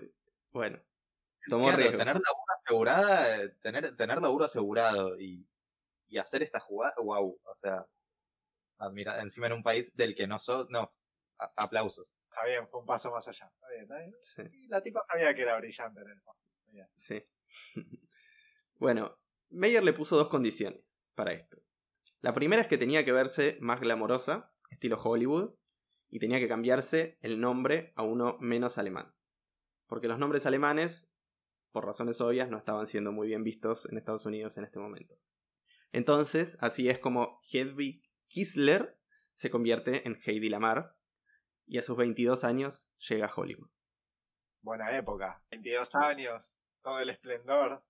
bueno, 0.52 0.80
tomó 1.50 1.64
Claro, 1.66 1.78
riesgo. 1.78 1.98
tener 1.98 2.16
laburo 2.16 2.54
asegurada, 2.66 3.44
eh, 3.44 3.50
tener, 3.62 3.96
tener 3.96 4.22
laburo 4.22 4.46
asegurado 4.46 5.20
y, 5.20 5.48
y 6.08 6.18
hacer 6.18 6.44
esta 6.44 6.60
jugada, 6.60 6.96
wow, 6.98 7.40
o 7.44 7.56
sea, 7.56 7.86
admira, 8.80 9.22
encima 9.22 9.48
en 9.48 9.54
un 9.54 9.64
país 9.64 9.96
del 9.96 10.16
que 10.16 10.28
no 10.28 10.40
sos, 10.40 10.68
no, 10.70 10.92
a- 11.44 11.54
aplausos. 11.64 12.16
Está 12.30 12.46
bien, 12.46 12.68
fue 12.70 12.80
un 12.82 12.86
paso 12.86 13.12
más 13.12 13.28
allá. 13.28 13.46
Está 13.54 13.68
bien, 13.70 13.82
está 13.84 13.98
bien. 14.00 14.16
Sí, 14.22 14.42
Y 14.66 14.68
la 14.68 14.82
tipa 14.82 15.02
sabía 15.10 15.34
que 15.36 15.42
era 15.44 15.58
brillante 15.60 16.02
en 16.02 16.10
el 16.10 16.22
fondo. 16.22 16.42
sí. 16.96 17.24
bueno, 18.80 19.18
Meyer 19.50 19.84
le 19.84 19.94
puso 19.94 20.18
dos 20.18 20.30
condiciones 20.30 21.02
para 21.16 21.34
esto. 21.34 21.58
La 22.22 22.34
primera 22.34 22.62
es 22.62 22.68
que 22.68 22.78
tenía 22.78 23.06
que 23.06 23.12
verse 23.12 23.58
más 23.62 23.80
glamorosa, 23.80 24.52
estilo 24.72 24.98
Hollywood, 25.02 25.56
y 26.10 26.20
tenía 26.20 26.40
que 26.40 26.48
cambiarse 26.48 27.18
el 27.22 27.40
nombre 27.40 27.92
a 27.96 28.04
uno 28.04 28.38
menos 28.40 28.78
alemán. 28.78 29.14
Porque 29.88 30.08
los 30.08 30.20
nombres 30.20 30.46
alemanes, 30.46 31.10
por 31.72 31.86
razones 31.86 32.22
obvias, 32.22 32.50
no 32.50 32.58
estaban 32.58 32.88
siendo 32.88 33.12
muy 33.12 33.28
bien 33.28 33.44
vistos 33.44 33.86
en 33.92 33.98
Estados 33.98 34.26
Unidos 34.26 34.58
en 34.58 34.64
este 34.64 34.80
momento. 34.80 35.16
Entonces, 35.92 36.58
así 36.62 36.90
es 36.90 36.98
como 37.00 37.40
Hedwig 37.52 38.04
Kissler 38.28 38.98
se 39.34 39.50
convierte 39.50 40.08
en 40.08 40.20
Heidi 40.26 40.50
Lamar 40.50 40.96
y 41.66 41.78
a 41.78 41.82
sus 41.82 41.98
22 41.98 42.44
años 42.44 42.90
llega 42.98 43.28
a 43.28 43.34
Hollywood. 43.34 43.70
Buena 44.62 44.98
época. 44.98 45.44
22 45.52 45.96
años, 45.96 46.62
todo 46.82 47.00
el 47.00 47.10
esplendor. 47.10 47.84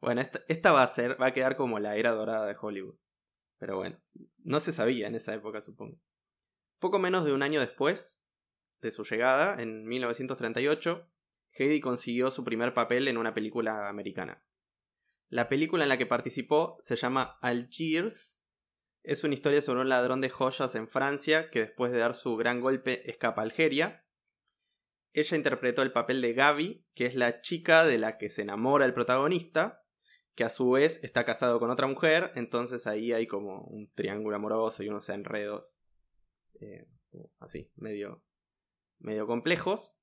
Bueno, 0.00 0.20
esta, 0.20 0.40
esta 0.48 0.72
va 0.72 0.82
a 0.82 0.88
ser, 0.88 1.20
va 1.20 1.28
a 1.28 1.32
quedar 1.32 1.56
como 1.56 1.78
la 1.78 1.96
era 1.96 2.10
dorada 2.10 2.46
de 2.46 2.56
Hollywood. 2.60 2.98
Pero 3.58 3.76
bueno, 3.76 3.98
no 4.38 4.60
se 4.60 4.72
sabía 4.72 5.06
en 5.06 5.14
esa 5.14 5.34
época, 5.34 5.60
supongo. 5.60 5.98
Poco 6.78 6.98
menos 6.98 7.24
de 7.24 7.32
un 7.32 7.42
año 7.42 7.60
después 7.60 8.20
de 8.82 8.90
su 8.90 9.04
llegada, 9.04 9.60
en 9.62 9.86
1938, 9.86 11.08
Heidi 11.52 11.80
consiguió 11.80 12.30
su 12.30 12.44
primer 12.44 12.74
papel 12.74 13.08
en 13.08 13.16
una 13.16 13.32
película 13.32 13.88
americana. 13.88 14.44
La 15.28 15.48
película 15.48 15.84
en 15.84 15.88
la 15.88 15.98
que 15.98 16.06
participó 16.06 16.76
se 16.80 16.96
llama 16.96 17.38
Algiers. 17.40 18.43
Es 19.04 19.22
una 19.22 19.34
historia 19.34 19.60
sobre 19.60 19.82
un 19.82 19.90
ladrón 19.90 20.22
de 20.22 20.30
joyas 20.30 20.74
en 20.74 20.88
Francia 20.88 21.50
que 21.50 21.60
después 21.60 21.92
de 21.92 21.98
dar 21.98 22.14
su 22.14 22.36
gran 22.36 22.62
golpe 22.62 23.08
escapa 23.10 23.42
a 23.42 23.44
Algeria. 23.44 24.02
Ella 25.12 25.36
interpretó 25.36 25.82
el 25.82 25.92
papel 25.92 26.22
de 26.22 26.32
Gaby, 26.32 26.86
que 26.94 27.04
es 27.04 27.14
la 27.14 27.42
chica 27.42 27.84
de 27.84 27.98
la 27.98 28.16
que 28.16 28.30
se 28.30 28.40
enamora 28.40 28.86
el 28.86 28.94
protagonista, 28.94 29.84
que 30.34 30.42
a 30.42 30.48
su 30.48 30.70
vez 30.70 31.04
está 31.04 31.26
casado 31.26 31.60
con 31.60 31.70
otra 31.70 31.86
mujer, 31.86 32.32
entonces 32.34 32.86
ahí 32.86 33.12
hay 33.12 33.26
como 33.26 33.60
un 33.64 33.92
triángulo 33.92 34.36
amoroso 34.36 34.82
y 34.82 34.88
unos 34.88 35.10
enredos 35.10 35.82
eh, 36.60 36.88
así, 37.40 37.70
medio, 37.76 38.24
medio 39.00 39.26
complejos. 39.26 39.94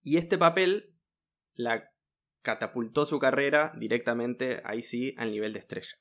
Y 0.00 0.16
este 0.16 0.38
papel 0.38 0.96
la 1.52 1.92
catapultó 2.40 3.04
su 3.04 3.18
carrera 3.18 3.74
directamente, 3.78 4.62
ahí 4.64 4.80
sí, 4.80 5.14
al 5.18 5.32
nivel 5.32 5.52
de 5.52 5.58
estrella. 5.58 5.98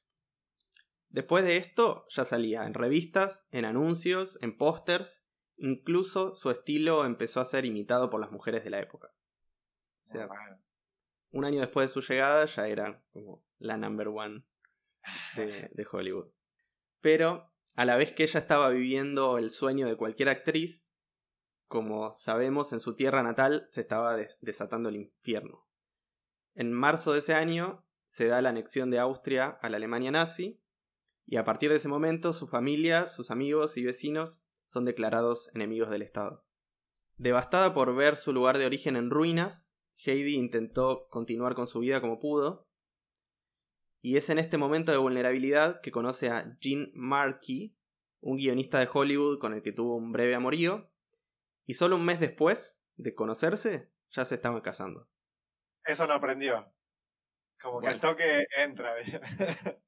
Después 1.14 1.46
de 1.46 1.58
esto, 1.58 2.06
ya 2.10 2.26
salía 2.26 2.66
en 2.66 2.74
revistas, 2.74 3.48
en 3.52 3.66
anuncios, 3.66 4.40
en 4.42 4.58
pósters, 4.58 5.24
incluso 5.58 6.34
su 6.34 6.50
estilo 6.50 7.06
empezó 7.06 7.40
a 7.40 7.46
ser 7.46 7.66
imitado 7.66 8.10
por 8.10 8.20
las 8.20 8.32
mujeres 8.32 8.64
de 8.64 8.72
la 8.72 8.80
época. 8.80 9.10
O 10.02 10.06
sea, 10.06 10.28
un 11.30 11.46
año 11.46 11.62
después 11.62 11.88
de 11.88 11.94
su 11.94 12.02
llegada 12.02 12.46
ya 12.46 12.68
era 12.68 13.04
como 13.12 13.46
la 13.60 13.78
number 13.78 14.08
one 14.08 14.44
de, 15.36 15.70
de 15.72 15.88
Hollywood. 15.90 16.32
Pero 17.00 17.52
a 17.76 17.86
la 17.86 17.96
vez 17.96 18.12
que 18.14 18.24
ella 18.24 18.40
estaba 18.40 18.70
viviendo 18.70 19.38
el 19.38 19.52
sueño 19.52 19.88
de 19.88 19.96
cualquier 19.96 20.30
actriz, 20.30 20.96
como 21.68 22.12
sabemos 22.12 22.74
en 22.74 22.80
su 22.80 22.96
tierra 22.96 23.22
natal 23.22 23.68
se 23.70 23.82
estaba 23.82 24.16
des- 24.16 24.36
desatando 24.42 24.90
el 24.90 24.96
infierno. 24.96 25.68
En 26.56 26.74
marzo 26.74 27.14
de 27.14 27.20
ese 27.20 27.36
año 27.36 27.86
se 28.08 28.26
da 28.26 28.42
la 28.42 28.50
anexión 28.50 28.90
de 28.90 28.98
Austria 28.98 29.60
a 29.62 29.70
la 29.70 29.78
Alemania 29.78 30.10
nazi 30.10 30.60
y 31.26 31.38
a 31.38 31.46
partir 31.46 31.70
de 31.70 31.78
ese 31.78 31.88
momento 31.88 32.34
su 32.34 32.48
familia, 32.48 33.08
sus 33.08 33.32
amigos 33.32 33.78
y 33.78 33.84
vecinos 33.84 34.44
son 34.66 34.86
declarados 34.86 35.50
enemigos 35.54 35.90
del 35.90 36.02
Estado. 36.02 36.46
Devastada 37.18 37.74
por 37.74 37.96
ver 37.96 38.18
su 38.18 38.34
lugar 38.34 38.58
de 38.58 38.66
origen 38.66 38.96
en 38.96 39.10
ruinas, 39.10 39.78
Heidi 40.06 40.36
intentó 40.36 41.08
continuar 41.10 41.56
con 41.56 41.68
su 41.68 41.80
vida 41.80 42.02
como 42.02 42.20
pudo. 42.20 42.68
Y 44.02 44.18
es 44.18 44.30
en 44.30 44.40
este 44.40 44.58
momento 44.58 44.92
de 44.92 44.98
vulnerabilidad 44.98 45.80
que 45.82 45.92
conoce 45.92 46.30
a 46.30 46.58
Gene 46.60 46.92
Markey, 46.94 47.78
un 48.20 48.38
guionista 48.38 48.80
de 48.80 48.90
Hollywood 48.92 49.40
con 49.40 49.54
el 49.54 49.62
que 49.62 49.72
tuvo 49.72 49.96
un 49.96 50.12
breve 50.12 50.36
amorío. 50.36 50.90
Y 51.66 51.76
solo 51.76 51.96
un 51.96 52.06
mes 52.06 52.20
después 52.20 52.86
de 52.98 53.14
conocerse, 53.14 53.92
ya 54.10 54.26
se 54.26 54.36
estaban 54.36 54.60
casando. 54.62 55.08
Eso 55.86 56.06
no 56.08 56.14
aprendió. 56.14 56.70
Como 57.62 57.80
que 57.80 57.88
al 57.88 58.00
toque 58.02 58.46
entra. 58.58 58.94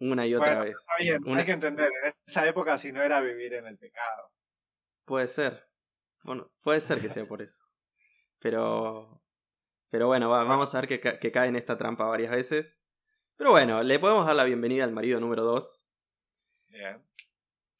Una 0.00 0.26
y 0.26 0.34
otra 0.34 0.48
bueno, 0.48 0.64
vez. 0.64 0.78
está 0.78 0.92
bien, 0.98 1.22
Una- 1.26 1.40
hay 1.40 1.46
que 1.46 1.52
entender. 1.52 1.90
En 2.04 2.12
esa 2.26 2.46
época, 2.48 2.78
si 2.78 2.90
no 2.92 3.02
era 3.02 3.20
vivir 3.20 3.54
en 3.54 3.66
el 3.66 3.76
pecado. 3.78 4.32
Puede 5.04 5.28
ser. 5.28 5.68
Bueno, 6.22 6.50
puede 6.62 6.80
ser 6.80 7.00
que 7.00 7.08
sea 7.08 7.26
por 7.26 7.42
eso. 7.42 7.64
Pero. 8.40 9.22
Pero 9.90 10.06
bueno, 10.06 10.28
va- 10.30 10.44
vamos 10.44 10.74
a 10.74 10.80
ver 10.80 10.88
que, 10.88 11.00
ca- 11.00 11.18
que 11.18 11.32
cae 11.32 11.48
en 11.48 11.56
esta 11.56 11.76
trampa 11.76 12.04
varias 12.06 12.30
veces. 12.32 12.82
Pero 13.36 13.50
bueno, 13.50 13.82
le 13.82 13.98
podemos 13.98 14.24
dar 14.26 14.36
la 14.36 14.44
bienvenida 14.44 14.84
al 14.84 14.92
marido 14.92 15.18
número 15.20 15.44
2. 15.44 15.86
Bien. 16.68 17.02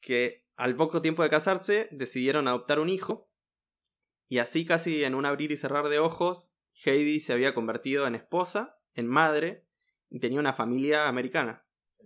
que 0.01 0.45
al 0.57 0.75
poco 0.75 1.01
tiempo 1.01 1.23
de 1.23 1.29
casarse 1.29 1.87
decidieron 1.91 2.47
adoptar 2.47 2.79
un 2.79 2.89
hijo 2.89 3.31
y 4.27 4.39
así 4.39 4.65
casi 4.65 5.03
en 5.05 5.15
un 5.15 5.25
abrir 5.25 5.51
y 5.51 5.57
cerrar 5.57 5.87
de 5.89 5.99
ojos 5.99 6.53
Heidi 6.83 7.19
se 7.21 7.31
había 7.33 7.53
convertido 7.53 8.05
en 8.07 8.15
esposa 8.15 8.77
en 8.95 9.07
madre 9.07 9.65
y 10.09 10.19
tenía 10.19 10.39
una 10.39 10.53
familia 10.53 11.07
americana. 11.07 11.65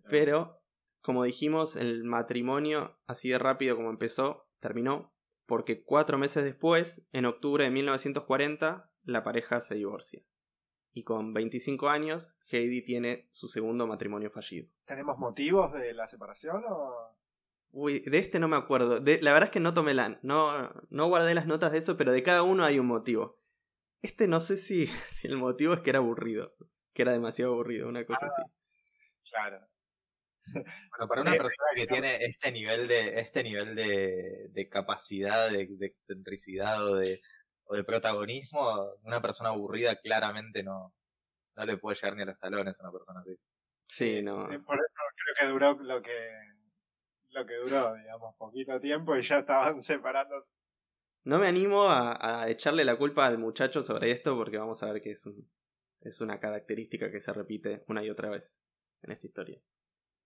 Pero, 0.10 0.62
como 1.01 1.23
dijimos, 1.23 1.75
el 1.75 2.03
matrimonio, 2.03 2.97
así 3.08 3.29
de 3.29 3.38
rápido 3.38 3.75
como 3.75 3.89
empezó, 3.89 4.47
terminó, 4.60 5.13
porque 5.45 5.84
cuatro 5.84 6.17
meses 6.17 6.43
después, 6.43 7.08
en 7.12 7.25
octubre 7.25 7.63
de 7.63 7.69
1940, 7.71 8.91
la 9.03 9.23
pareja 9.23 9.62
se 9.62 9.75
divorcia. 9.75 10.23
Y 10.93 11.03
con 11.03 11.34
25 11.34 11.89
años, 11.89 12.39
Heidi 12.49 12.81
tiene 12.81 13.27
su 13.31 13.47
segundo 13.47 13.86
matrimonio 13.86 14.31
fallido. 14.31 14.69
¿Tenemos 14.86 15.17
motivos 15.17 15.73
de 15.73 15.93
la 15.93 16.08
separación 16.08 16.63
o...? 16.69 17.15
Uy, 17.71 17.99
de 17.99 18.17
este 18.17 18.39
no 18.39 18.47
me 18.47 18.55
acuerdo. 18.55 19.01
De, 19.01 19.21
la 19.21 19.34
verdad 19.34 19.49
es 19.49 19.51
que 19.51 19.60
no 19.60 19.73
tomé 19.73 19.93
la... 19.93 20.17
No, 20.23 20.69
no 20.89 21.08
guardé 21.08 21.36
las 21.36 21.47
notas 21.47 21.73
de 21.73 21.79
eso, 21.79 21.97
pero 21.97 22.13
de 22.13 22.23
cada 22.23 22.43
uno 22.43 22.63
hay 22.63 22.79
un 22.79 22.88
motivo. 22.88 23.38
Este 24.01 24.29
no 24.29 24.39
sé 24.39 24.55
si, 24.55 24.88
si 25.12 25.27
el 25.27 25.38
motivo 25.38 25.73
es 25.73 25.81
que 25.81 25.89
era 25.89 25.99
aburrido. 25.99 26.55
Que 26.93 27.01
era 27.01 27.12
demasiado 27.12 27.51
aburrido, 27.51 27.89
una 27.89 28.05
cosa 28.05 28.27
así. 28.27 28.41
Claro. 29.29 29.67
Bueno, 30.53 31.08
para 31.08 31.21
una 31.21 31.31
persona 31.31 31.69
que 31.75 31.88
tiene 31.88 32.17
este 32.25 32.51
nivel 32.51 32.88
de, 32.88 33.19
este 33.19 33.43
nivel 33.43 33.75
de, 33.75 34.49
de 34.51 34.69
capacidad, 34.69 35.49
de, 35.49 35.67
de 35.69 35.86
excentricidad 35.86 36.88
o 36.88 36.95
de, 36.95 37.21
o 37.65 37.75
de 37.75 37.84
protagonismo, 37.84 38.93
una 39.03 39.21
persona 39.21 39.49
aburrida 39.49 39.95
claramente 39.97 40.63
no, 40.63 40.93
no 41.55 41.65
le 41.65 41.77
puede 41.77 41.95
llegar 41.95 42.15
ni 42.15 42.23
a 42.23 42.25
los 42.25 42.39
talones 42.39 42.79
a 42.79 42.84
una 42.84 42.91
persona 42.91 43.19
así. 43.21 43.36
Sí, 43.88 44.21
no. 44.21 44.51
Eh, 44.51 44.60
Por 44.60 44.77
eso 44.77 45.03
creo 45.15 45.36
que 45.39 45.53
duró 45.53 45.84
lo 45.84 46.01
que, 46.01 46.29
lo 47.29 47.45
que 47.45 47.55
duró, 47.55 47.93
digamos, 47.95 48.36
poquito 48.38 48.79
tiempo 48.79 49.15
y 49.15 49.21
ya 49.21 49.39
estaban 49.39 49.81
separándose. 49.81 50.53
No 51.23 51.39
me 51.39 51.47
animo 51.47 51.89
a, 51.89 52.43
a 52.43 52.49
echarle 52.49 52.86
la 52.86 52.97
culpa 52.97 53.25
al 53.25 53.38
muchacho 53.38 53.81
sobre 53.81 54.12
esto 54.12 54.36
porque 54.36 54.58
vamos 54.58 54.84
a 54.84 54.91
ver 54.91 55.01
que 55.01 55.12
es, 55.12 55.25
un, 55.25 55.49
es 56.01 56.21
una 56.21 56.39
característica 56.39 57.12
que 57.12 57.19
se 57.19 57.34
repite 57.34 57.84
una 57.88 58.03
y 58.03 58.10
otra 58.10 58.29
vez 58.29 58.62
en 59.01 59.12
esta 59.12 59.25
historia. 59.25 59.60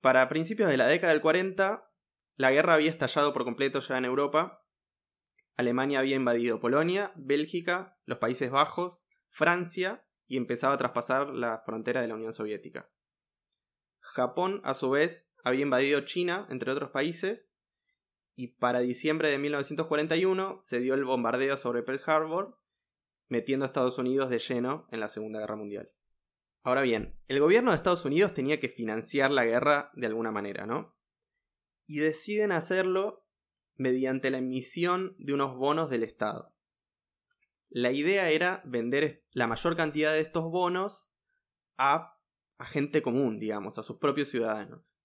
Para 0.02 0.30
principios 0.30 0.70
de 0.70 0.78
la 0.78 0.88
década 0.88 1.14
del 1.14 1.22
40, 1.22 1.92
la 2.36 2.52
guerra 2.52 2.74
había 2.74 2.90
estallado 2.90 3.34
por 3.34 3.44
completo 3.44 3.82
ya 3.82 3.98
en 3.98 4.06
Europa. 4.06 4.66
Alemania 5.58 6.00
había 6.00 6.16
invadido 6.16 6.62
Polonia, 6.62 7.12
Bélgica, 7.16 7.98
los 8.06 8.18
Países 8.18 8.50
Bajos, 8.50 9.08
Francia 9.30 10.06
y 10.26 10.38
empezaba 10.38 10.76
a 10.76 10.78
traspasar 10.78 11.30
la 11.30 11.60
frontera 11.66 12.02
de 12.02 12.08
la 12.08 12.16
Unión 12.16 12.32
Soviética. 12.32 12.90
Japón, 14.00 14.62
a 14.64 14.74
su 14.74 14.90
vez, 14.90 15.30
había 15.44 15.64
invadido 15.64 16.02
China, 16.02 16.48
entre 16.50 16.72
otros 16.72 16.92
países, 16.92 17.54
y 18.36 18.48
para 18.48 18.80
diciembre 18.80 19.30
de 19.30 19.38
1941 19.38 20.60
se 20.62 20.80
dio 20.80 20.94
el 20.94 21.04
bombardeo 21.04 21.58
sobre 21.58 21.84
Pearl 21.84 22.02
Harbor, 22.06 22.58
metiendo 23.28 23.66
a 23.66 23.68
Estados 23.68 23.98
Unidos 23.98 24.30
de 24.30 24.40
lleno 24.40 24.88
en 24.92 25.02
la 25.02 25.10
Segunda 25.10 25.42
Guerra 25.42 25.58
Mundial. 25.58 25.92
Ahora 26.64 26.82
bien, 26.82 27.16
el 27.28 27.40
gobierno 27.40 27.72
de 27.72 27.78
Estados 27.78 28.06
Unidos 28.06 28.34
tenía 28.34 28.60
que 28.60 28.70
financiar 28.70 29.32
la 29.32 29.46
guerra 29.46 29.92
de 29.94 30.08
alguna 30.08 30.32
manera, 30.32 30.66
¿no? 30.66 30.96
Y 31.88 32.00
deciden 32.00 32.52
hacerlo 32.52 33.26
mediante 33.76 34.30
la 34.30 34.40
emisión 34.40 35.16
de 35.18 35.34
unos 35.34 35.56
bonos 35.56 35.90
del 35.90 36.04
Estado. 36.04 36.54
La 37.70 37.92
idea 37.92 38.30
era 38.30 38.62
vender 38.66 39.24
la 39.32 39.48
mayor 39.48 39.76
cantidad 39.78 40.12
de 40.12 40.20
estos 40.20 40.44
bonos 40.44 41.14
a, 41.78 42.20
a 42.58 42.66
gente 42.66 43.02
común, 43.02 43.40
digamos, 43.40 43.78
a 43.78 43.84
sus 43.84 43.98
propios 43.98 44.28
ciudadanos. 44.28 45.00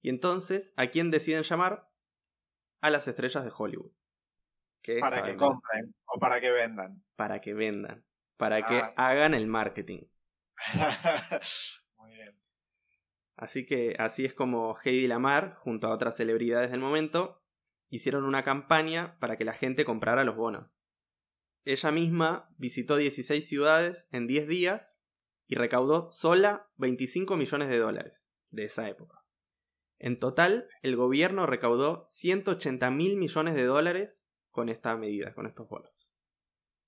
Y 0.00 0.08
entonces, 0.08 0.74
¿a 0.76 0.88
quién 0.88 1.10
deciden 1.10 1.44
llamar? 1.44 1.88
A 2.80 2.90
las 2.90 3.06
estrellas 3.06 3.44
de 3.44 3.52
Hollywood. 3.56 3.92
Que 4.82 4.98
Para 4.98 5.22
que 5.22 5.36
compren 5.36 5.94
o 6.06 6.18
para 6.18 6.40
que 6.40 6.50
vendan. 6.50 7.04
Para 7.14 7.40
que 7.40 7.54
vendan. 7.54 8.04
Para 8.36 8.66
que 8.66 8.74
Ah. 8.78 8.94
hagan 8.96 9.34
el 9.34 9.46
marketing. 9.46 10.02
Muy 11.98 12.12
bien. 12.12 12.38
Así 13.36 13.66
que 13.66 13.96
así 13.98 14.24
es 14.24 14.34
como 14.34 14.76
Heidi 14.84 15.06
Lamar, 15.06 15.56
junto 15.60 15.88
a 15.88 15.92
otras 15.92 16.16
celebridades 16.16 16.70
del 16.70 16.80
momento, 16.80 17.42
hicieron 17.88 18.24
una 18.24 18.42
campaña 18.44 19.18
para 19.18 19.36
que 19.36 19.44
la 19.44 19.52
gente 19.52 19.84
comprara 19.84 20.24
los 20.24 20.36
bonos. 20.36 20.70
Ella 21.64 21.90
misma 21.92 22.48
visitó 22.56 22.96
16 22.96 23.46
ciudades 23.46 24.08
en 24.10 24.26
10 24.26 24.48
días 24.48 24.94
y 25.46 25.54
recaudó 25.54 26.10
sola 26.10 26.70
25 26.76 27.36
millones 27.36 27.68
de 27.68 27.78
dólares 27.78 28.32
de 28.50 28.64
esa 28.64 28.88
época. 28.88 29.22
En 29.98 30.18
total, 30.18 30.68
el 30.82 30.96
gobierno 30.96 31.46
recaudó 31.46 32.04
180 32.06 32.90
mil 32.90 33.16
millones 33.16 33.54
de 33.54 33.64
dólares 33.64 34.26
con 34.50 34.68
esta 34.68 34.96
medida, 34.96 35.32
con 35.34 35.46
estos 35.46 35.68
bonos. 35.68 36.16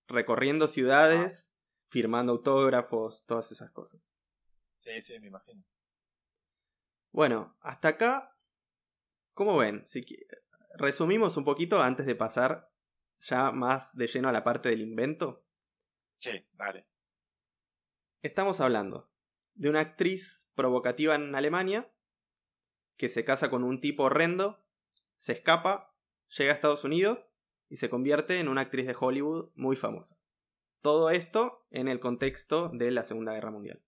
Recorriendo 0.09 0.67
ciudades, 0.67 1.54
firmando 1.95 2.33
autógrafos, 2.33 3.25
todas 3.25 3.53
esas 3.53 3.71
cosas. 3.71 4.17
Sí, 4.79 5.01
sí, 5.01 5.17
me 5.21 5.29
imagino. 5.29 5.63
Bueno, 7.13 7.57
hasta 7.61 7.87
acá, 7.87 8.37
¿cómo 9.33 9.57
ven? 9.57 9.87
Si 9.87 10.05
resumimos 10.77 11.37
un 11.37 11.45
poquito 11.45 11.81
antes 11.81 12.05
de 12.05 12.17
pasar 12.17 12.69
ya 13.21 13.53
más 13.53 13.95
de 13.95 14.09
lleno 14.09 14.29
a 14.29 14.33
la 14.33 14.43
parte 14.43 14.71
del 14.71 14.81
invento. 14.81 15.47
Sí, 16.19 16.45
dale. 16.55 16.89
Estamos 18.23 18.61
hablando 18.61 19.09
de 19.55 19.71
una 19.71 19.79
actriz 19.79 20.51
provocativa 20.57 21.15
en 21.15 21.33
Alemania 21.37 21.95
que 22.97 23.09
se 23.09 23.25
casa 23.25 23.51
con 23.51 23.63
un 23.63 23.81
tipo 23.81 24.03
horrendo, 24.03 24.67
se 25.15 25.35
escapa, 25.35 25.95
llega 26.37 26.51
a 26.51 26.55
Estados 26.57 26.83
Unidos 26.83 27.37
y 27.69 27.77
se 27.77 27.89
convierte 27.89 28.41
en 28.41 28.49
una 28.49 28.63
actriz 28.63 28.85
de 28.89 28.97
Hollywood 28.99 29.53
muy 29.55 29.77
famosa. 29.77 30.19
Todo 30.85 31.09
esto 31.09 31.65
en 31.71 31.89
el 31.89 31.99
contexto 31.99 32.69
de 32.69 32.91
la 32.91 33.05
Segunda 33.05 33.33
Guerra 33.33 33.51
Mundial. 33.51 33.81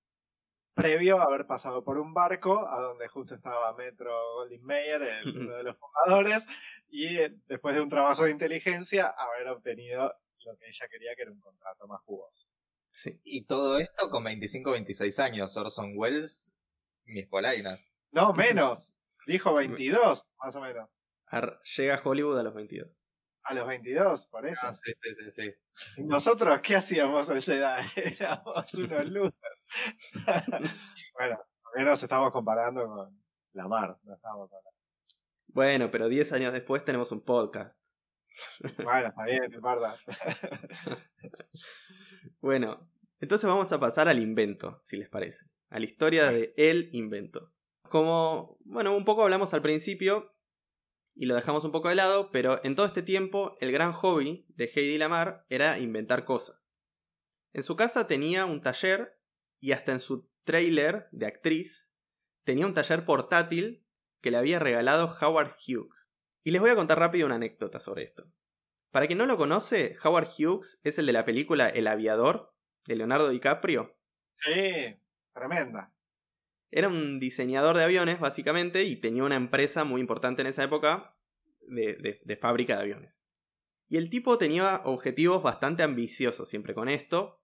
Previo 0.72 1.18
a 1.20 1.24
haber 1.24 1.46
pasado 1.46 1.85
por 1.85 1.98
un 1.98 2.14
barco, 2.14 2.66
a 2.66 2.80
donde 2.80 3.06
justo 3.06 3.35
estaba 3.35 3.74
Metro 3.74 4.11
Goldwyn 4.37 4.64
Mayer, 4.64 5.02
el- 5.02 5.37
uno 5.50 5.56
de 5.59 5.62
los 5.62 5.76
fundadores, 5.76 6.46
y 6.88 7.18
eh, 7.18 7.37
después 7.48 7.74
de 7.74 7.82
un 7.82 7.90
trabajo 7.90 8.24
de 8.24 8.30
inteligencia, 8.30 9.09
haber 9.09 9.46
obtenido 9.48 10.14
lo 10.46 10.56
que 10.56 10.68
ella 10.68 10.87
quería, 10.90 11.14
que 11.14 11.20
era 11.22 11.32
un 11.32 11.40
contrato 11.40 11.87
más 11.87 12.00
jugoso. 12.00 12.46
Sí. 12.92 13.20
Y 13.24 13.44
todo 13.44 13.78
esto 13.78 14.09
con 14.09 14.24
25 14.24 14.70
26 14.70 15.18
años. 15.18 15.54
Orson 15.59 15.92
Welles, 15.96 16.50
mis 17.04 17.26
polainas. 17.26 17.78
No, 18.11 18.32
menos. 18.32 18.94
Dijo 19.26 19.52
22, 19.54 20.24
más 20.42 20.56
o 20.56 20.61
menos. 20.62 20.98
Ar- 21.26 21.61
llega 21.76 21.96
a 21.96 22.00
Hollywood 22.02 22.38
a 22.38 22.42
los 22.42 22.54
22. 22.54 23.06
A 23.48 23.54
los 23.54 23.66
22, 23.68 24.26
por 24.26 24.44
eso. 24.44 24.66
Ah, 24.66 24.74
sí, 24.74 24.92
sí, 25.00 25.14
sí, 25.14 25.30
sí. 25.30 25.54
¿Y 25.98 26.04
nosotros 26.04 26.59
qué 26.62 26.74
hacíamos 26.74 27.30
a 27.30 27.37
esa 27.37 27.54
edad? 27.54 27.78
Éramos 27.96 28.74
unos 28.74 29.06
losers. 29.06 29.35
bueno, 31.14 31.38
al 31.74 31.85
menos 31.85 32.02
estamos 32.02 32.32
comparando 32.32 32.87
con 32.88 33.22
la 33.52 33.68
mar. 33.68 33.96
No 34.02 34.14
estamos 34.14 34.50
con 34.50 34.59
Bueno, 35.46 35.92
pero 35.92 36.09
10 36.09 36.32
años 36.32 36.52
después 36.52 36.85
tenemos 36.85 37.12
un 37.12 37.24
podcast. 37.24 37.80
Bueno, 38.82 39.09
está 39.09 39.24
bien, 39.24 39.50
no 39.50 39.56
importa. 39.56 39.96
Bueno, 42.40 42.88
entonces 43.18 43.48
vamos 43.48 43.72
a 43.72 43.80
pasar 43.80 44.09
al 44.09 44.20
invento, 44.20 44.80
si 44.85 44.96
les 44.96 45.09
parece. 45.09 45.46
A 45.70 45.80
la 45.80 45.85
historia 45.85 46.30
de 46.30 46.54
el 46.56 46.90
invento. 46.92 47.52
Como, 47.88 48.59
bueno, 48.64 48.94
un 48.94 49.04
poco 49.04 49.22
hablamos 49.22 49.52
al 49.54 49.62
principio 49.62 50.36
y 51.16 51.26
lo 51.26 51.35
dejamos 51.35 51.64
un 51.64 51.72
poco 51.72 51.88
de 51.88 51.94
lado, 51.94 52.31
pero 52.31 52.62
en 52.62 52.74
todo 52.74 52.85
este 52.85 53.02
tiempo 53.02 53.57
el 53.61 53.72
gran 53.72 53.92
hobby 53.92 54.44
de 54.50 54.66
Heidi 54.66 54.98
Lamar 54.98 55.46
era 55.48 55.79
inventar 55.79 56.24
cosas. 56.24 56.74
En 57.55 57.62
su 57.62 57.74
casa 57.74 58.07
tenía 58.07 58.44
un 58.44 58.61
taller 58.61 59.18
y 59.59 59.72
hasta 59.72 59.92
en 59.92 60.00
su 60.00 60.31
trailer 60.44 61.09
de 61.12 61.26
actriz 61.26 61.90
tenía 62.44 62.66
un 62.66 62.74
taller 62.74 63.07
portátil 63.07 63.87
que 64.20 64.31
le 64.31 64.37
había 64.37 64.59
regalado 64.59 65.16
Howard 65.20 65.52
Hughes. 65.66 66.12
Y 66.44 66.50
les 66.50 66.61
voy 66.61 66.70
a 66.70 66.76
contar 66.76 66.98
rápido 66.98 67.26
una 67.26 67.37
anécdota 67.37 67.81
sobre 67.81 68.05
esto. 68.05 68.31
Para 68.90 69.07
quien 69.07 69.18
no 69.18 69.26
lo 69.26 69.38
conoce, 69.38 69.96
Howard 70.05 70.29
Hughes 70.29 70.81
es 70.85 70.98
el 70.98 71.07
de 71.07 71.12
la 71.12 71.24
película 71.24 71.68
El 71.68 71.87
aviador 71.87 72.55
de 72.87 72.96
Leonardo 72.96 73.31
DiCaprio. 73.31 73.96
Sí, 74.38 75.00
tremenda. 75.33 75.95
Era 76.70 76.88
un 76.88 77.20
diseñador 77.20 77.76
de 77.76 77.85
aviones, 77.85 78.20
básicamente, 78.20 78.85
y 78.85 78.96
tenía 78.96 79.24
una 79.24 79.37
empresa 79.37 79.85
muy 79.85 80.00
importante 80.00 80.42
en 80.42 80.48
esa 80.48 80.64
época 80.64 81.16
de, 81.61 82.20
de- 82.24 82.37
fábrica 82.37 82.76
de 82.76 82.83
aviones. 82.83 83.29
Y 83.88 83.96
el 83.96 84.11
tipo 84.11 84.37
tenía 84.37 84.83
objetivos 84.85 85.42
bastante 85.42 85.83
ambiciosos 85.83 86.48
siempre 86.48 86.74
con 86.74 86.88
esto, 86.88 87.40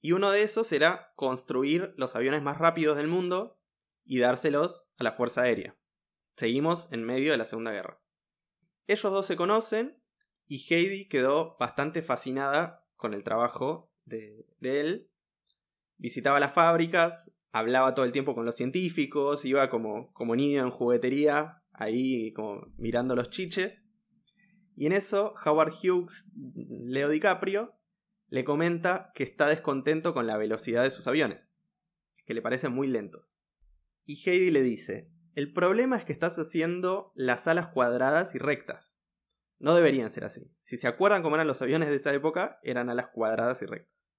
y 0.00 0.12
uno 0.12 0.30
de 0.30 0.42
esos 0.42 0.72
era 0.72 1.12
construir 1.16 1.94
los 1.96 2.16
aviones 2.16 2.42
más 2.42 2.58
rápidos 2.58 2.96
del 2.96 3.08
mundo 3.08 3.60
y 4.04 4.18
dárselos 4.18 4.90
a 4.98 5.04
la 5.04 5.12
Fuerza 5.12 5.42
Aérea. 5.42 5.76
Seguimos 6.36 6.88
en 6.92 7.04
medio 7.04 7.32
de 7.32 7.38
la 7.38 7.44
Segunda 7.44 7.72
Guerra. 7.72 8.00
Ellos 8.86 9.12
dos 9.12 9.26
se 9.26 9.36
conocen 9.36 10.00
y 10.46 10.72
Heidi 10.72 11.08
quedó 11.08 11.56
bastante 11.58 12.02
fascinada 12.02 12.86
con 12.94 13.14
el 13.14 13.24
trabajo 13.24 13.90
de, 14.04 14.46
de 14.60 14.80
él. 14.80 15.10
Visitaba 15.96 16.38
las 16.40 16.54
fábricas, 16.54 17.32
hablaba 17.58 17.94
todo 17.94 18.04
el 18.04 18.12
tiempo 18.12 18.34
con 18.34 18.44
los 18.44 18.54
científicos, 18.54 19.44
iba 19.44 19.70
como, 19.70 20.12
como 20.12 20.36
niño 20.36 20.62
en 20.62 20.70
juguetería, 20.70 21.62
ahí 21.72 22.32
como 22.32 22.66
mirando 22.76 23.16
los 23.16 23.30
chiches. 23.30 23.88
Y 24.76 24.86
en 24.86 24.92
eso 24.92 25.34
Howard 25.44 25.72
Hughes, 25.72 26.26
Leo 26.34 27.08
DiCaprio, 27.08 27.74
le 28.28 28.44
comenta 28.44 29.10
que 29.14 29.22
está 29.22 29.48
descontento 29.48 30.12
con 30.12 30.26
la 30.26 30.36
velocidad 30.36 30.82
de 30.82 30.90
sus 30.90 31.06
aviones. 31.06 31.52
que 32.26 32.34
le 32.34 32.42
parecen 32.42 32.72
muy 32.72 32.88
lentos. 32.88 33.40
Y 34.04 34.16
Heidi 34.28 34.50
le 34.50 34.60
dice, 34.60 35.08
el 35.34 35.52
problema 35.52 35.96
es 35.96 36.04
que 36.04 36.12
estás 36.12 36.36
haciendo 36.40 37.12
las 37.14 37.46
alas 37.46 37.68
cuadradas 37.68 38.34
y 38.34 38.38
rectas. 38.38 39.00
No 39.60 39.76
deberían 39.76 40.10
ser 40.10 40.24
así. 40.24 40.52
Si 40.62 40.76
se 40.76 40.88
acuerdan 40.88 41.22
cómo 41.22 41.36
eran 41.36 41.46
los 41.46 41.62
aviones 41.62 41.88
de 41.88 41.94
esa 41.94 42.12
época, 42.12 42.58
eran 42.64 42.90
alas 42.90 43.10
cuadradas 43.14 43.62
y 43.62 43.66
rectas. 43.66 44.12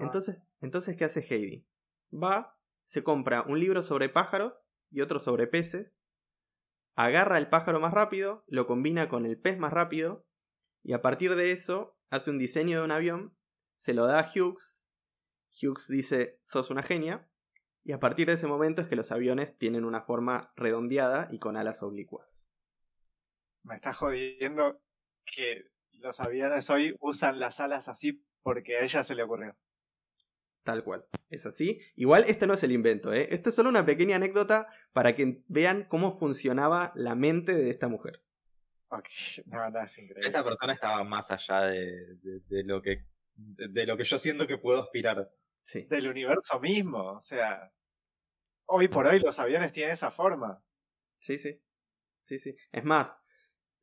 Entonces, 0.00 0.38
entonces, 0.62 0.96
¿qué 0.96 1.04
hace 1.04 1.20
Heidi? 1.20 1.66
Va, 2.10 2.55
se 2.86 3.02
compra 3.02 3.42
un 3.42 3.60
libro 3.60 3.82
sobre 3.82 4.08
pájaros 4.08 4.68
y 4.90 5.02
otro 5.02 5.20
sobre 5.20 5.46
peces, 5.46 6.02
agarra 6.94 7.36
el 7.36 7.48
pájaro 7.48 7.80
más 7.80 7.92
rápido, 7.92 8.44
lo 8.46 8.66
combina 8.66 9.08
con 9.08 9.26
el 9.26 9.38
pez 9.38 9.58
más 9.58 9.72
rápido, 9.72 10.24
y 10.82 10.94
a 10.94 11.02
partir 11.02 11.34
de 11.34 11.52
eso 11.52 11.98
hace 12.08 12.30
un 12.30 12.38
diseño 12.38 12.78
de 12.78 12.84
un 12.84 12.92
avión, 12.92 13.36
se 13.74 13.92
lo 13.92 14.06
da 14.06 14.20
a 14.20 14.30
Hughes, 14.32 14.88
Hughes 15.60 15.88
dice, 15.88 16.38
sos 16.42 16.70
una 16.70 16.82
genia, 16.82 17.28
y 17.84 17.92
a 17.92 18.00
partir 18.00 18.28
de 18.28 18.34
ese 18.34 18.46
momento 18.46 18.82
es 18.82 18.88
que 18.88 18.96
los 18.96 19.12
aviones 19.12 19.58
tienen 19.58 19.84
una 19.84 20.02
forma 20.02 20.52
redondeada 20.56 21.28
y 21.30 21.38
con 21.38 21.56
alas 21.56 21.82
oblicuas. 21.82 22.46
Me 23.62 23.74
está 23.74 23.92
jodiendo 23.92 24.80
que 25.24 25.70
los 25.92 26.20
aviones 26.20 26.70
hoy 26.70 26.96
usan 27.00 27.40
las 27.40 27.58
alas 27.60 27.88
así 27.88 28.24
porque 28.42 28.76
a 28.76 28.82
ella 28.82 29.02
se 29.02 29.14
le 29.14 29.24
ocurrió. 29.24 29.56
Tal 30.66 30.82
cual, 30.82 31.06
es 31.30 31.46
así. 31.46 31.80
Igual 31.94 32.24
este 32.26 32.48
no 32.48 32.54
es 32.54 32.62
el 32.64 32.72
invento, 32.72 33.12
¿eh? 33.12 33.28
Esto 33.30 33.50
es 33.50 33.54
solo 33.54 33.68
una 33.68 33.86
pequeña 33.86 34.16
anécdota 34.16 34.66
para 34.92 35.14
que 35.14 35.44
vean 35.46 35.84
cómo 35.84 36.18
funcionaba 36.18 36.90
la 36.96 37.14
mente 37.14 37.54
de 37.54 37.70
esta 37.70 37.86
mujer. 37.86 38.24
Ok, 38.88 39.06
no, 39.46 39.70
no, 39.70 39.80
es 39.80 39.96
increíble. 39.96 40.26
Esta 40.26 40.42
persona 40.42 40.72
estaba 40.72 41.04
más 41.04 41.30
allá 41.30 41.66
de, 41.66 42.16
de, 42.48 42.64
lo 42.64 42.82
que 42.82 43.06
de, 43.36 43.86
lo 43.86 43.96
que 43.96 44.02
yo 44.02 44.18
siento 44.18 44.48
que 44.48 44.58
puedo 44.58 44.82
aspirar. 44.82 45.30
Sí. 45.62 45.84
Del 45.84 46.08
universo 46.08 46.58
mismo, 46.58 47.12
o 47.12 47.22
sea, 47.22 47.72
hoy 48.64 48.88
por 48.88 49.06
hoy 49.06 49.20
los 49.20 49.38
aviones 49.38 49.70
tienen 49.70 49.92
esa 49.92 50.10
forma. 50.10 50.64
Sí, 51.20 51.38
sí. 51.38 51.62
Sí, 52.24 52.40
sí. 52.40 52.56
Es 52.72 52.82
más, 52.82 53.22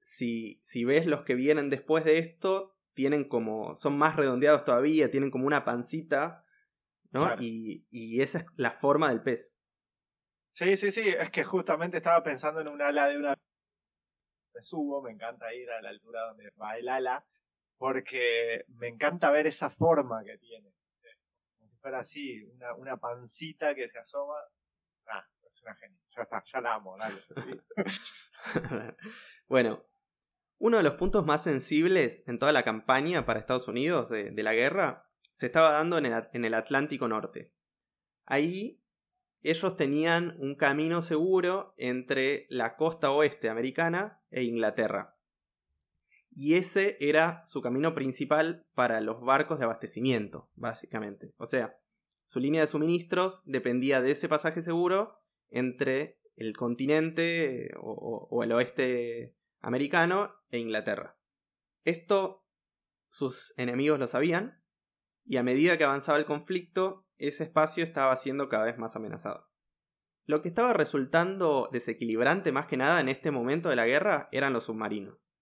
si, 0.02 0.60
si 0.66 0.84
ves 0.84 1.06
los 1.06 1.24
que 1.24 1.36
vienen 1.36 1.70
después 1.70 2.04
de 2.04 2.18
esto, 2.18 2.78
tienen 2.94 3.24
como. 3.24 3.78
son 3.78 3.98
más 3.98 4.18
redondeados 4.18 4.66
todavía, 4.66 5.10
tienen 5.10 5.32
como 5.32 5.48
una 5.48 5.64
pancita 5.64 6.43
¿no? 7.14 7.36
Y, 7.40 7.86
y 7.92 8.22
esa 8.22 8.40
es 8.40 8.46
la 8.58 8.72
forma 8.72 9.10
del 9.10 9.22
pez. 9.22 9.62
Sí, 10.54 10.76
sí, 10.76 10.92
sí, 10.92 11.08
es 11.08 11.30
que 11.30 11.44
justamente 11.44 11.98
estaba 11.98 12.22
pensando 12.24 12.62
en 12.62 12.68
un 12.68 12.82
ala 12.82 13.08
de 13.08 13.18
una... 13.18 13.36
Me 14.54 14.62
subo, 14.62 15.02
me 15.02 15.12
encanta 15.12 15.54
ir 15.54 15.70
a 15.72 15.82
la 15.82 15.90
altura 15.90 16.28
donde 16.28 16.52
va 16.62 16.78
el 16.78 16.90
ala, 16.90 17.26
porque 17.78 18.66
me 18.68 18.88
encanta 18.88 19.32
ver 19.32 19.48
esa 19.48 19.70
forma 19.70 20.24
que 20.24 20.38
tiene. 20.38 20.72
Como 21.58 21.68
si 21.68 21.78
fuera 21.78 22.00
así, 22.00 22.44
una, 22.44 22.76
una 22.76 22.98
pancita 22.98 23.74
que 23.74 23.88
se 23.88 23.98
asoma. 23.98 24.36
Ah, 25.08 25.28
es 25.44 25.62
una 25.64 25.76
genia. 25.76 26.00
Ya 26.16 26.22
está, 26.24 26.44
ya 26.46 26.62
la 26.62 26.76
amo, 26.76 26.98
dale. 26.98 27.22
bueno, 29.48 29.84
uno 30.60 30.78
de 30.78 30.84
los 30.84 30.94
puntos 30.96 31.26
más 31.26 31.44
sensibles 31.44 32.24
en 32.28 32.38
toda 32.38 32.52
la 32.52 32.64
campaña 32.64 33.26
para 33.26 33.40
Estados 33.40 33.68
Unidos 33.68 34.10
de, 34.10 34.30
de 34.30 34.44
la 34.44 34.54
guerra 34.54 35.10
se 35.34 35.48
estaba 35.48 35.72
dando 35.72 35.98
en 35.98 36.06
el, 36.46 36.54
Atlántico 36.54 37.08
Norte. 37.08 37.52
Ahí 38.26 38.82
ellos 39.42 39.76
tenían 39.76 40.36
un 40.40 40.56
camino 40.56 41.02
seguro 41.02 41.74
entre 41.78 42.46
la 42.50 42.76
costa 42.76 43.12
oeste 43.12 43.50
americana 43.50 44.22
e 44.32 44.44
Inglaterra. 44.44 45.18
Y 46.32 46.56
ese 46.56 46.98
era 47.00 47.46
su 47.46 47.62
camino 47.62 47.94
principal 47.94 48.66
para 48.74 49.02
los 49.02 49.22
barcos 49.22 49.60
de 49.60 49.66
abastecimiento, 49.66 50.50
básicamente. 50.56 51.34
O 51.38 51.46
sea, 51.46 51.78
su 52.26 52.40
línea 52.40 52.62
de 52.62 52.68
suministros 52.68 53.44
dependía 53.46 54.02
de 54.02 54.12
ese 54.12 54.30
pasaje 54.30 54.62
seguro 54.62 55.20
entre 55.50 56.18
el 56.36 56.56
continente 56.56 57.72
o, 57.80 58.28
o 58.32 58.44
el 58.44 58.52
oeste 58.54 59.36
americano 59.62 60.34
e 60.50 60.58
Inglaterra. 60.58 61.18
Esto 61.84 62.44
sus 63.10 63.54
enemigos 63.58 64.00
lo 64.00 64.08
sabían 64.08 64.63
y 65.26 65.38
a 65.38 65.44
medida 65.44 65.78
que 65.78 65.84
avanzaba 65.84 66.18
el 66.18 66.26
conflicto, 66.26 67.06
ese 67.18 67.44
espacio 67.44 67.84
estaba 67.84 68.16
siendo 68.16 68.50
cada 68.50 68.66
vez 68.66 68.78
más 68.78 68.96
amenazado. 68.96 69.50
Lo 70.26 70.42
que 70.42 70.50
estaba 70.50 70.74
resultando 70.74 71.70
desequilibrante 71.72 72.52
más 72.52 72.68
que 72.68 72.78
nada 72.78 73.00
en 73.02 73.10
este 73.10 73.32
momento 73.32 73.70
de 73.70 73.76
la 73.76 73.86
guerra 73.86 74.30
eran 74.32 74.54
los 74.54 74.66
submarinos. 74.66 75.36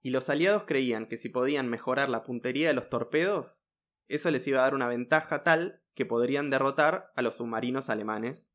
Y 0.00 0.10
los 0.10 0.28
aliados 0.28 0.64
creían 0.64 1.06
que 1.06 1.16
si 1.16 1.28
podían 1.28 1.68
mejorar 1.68 2.08
la 2.08 2.22
puntería 2.22 2.68
de 2.68 2.74
los 2.74 2.88
torpedos, 2.88 3.62
eso 4.06 4.30
les 4.30 4.46
iba 4.46 4.60
a 4.60 4.62
dar 4.62 4.74
una 4.74 4.86
ventaja 4.86 5.42
tal 5.42 5.82
que 5.94 6.06
podrían 6.06 6.50
derrotar 6.50 7.10
a 7.16 7.22
los 7.22 7.36
submarinos 7.36 7.88
alemanes 7.88 8.52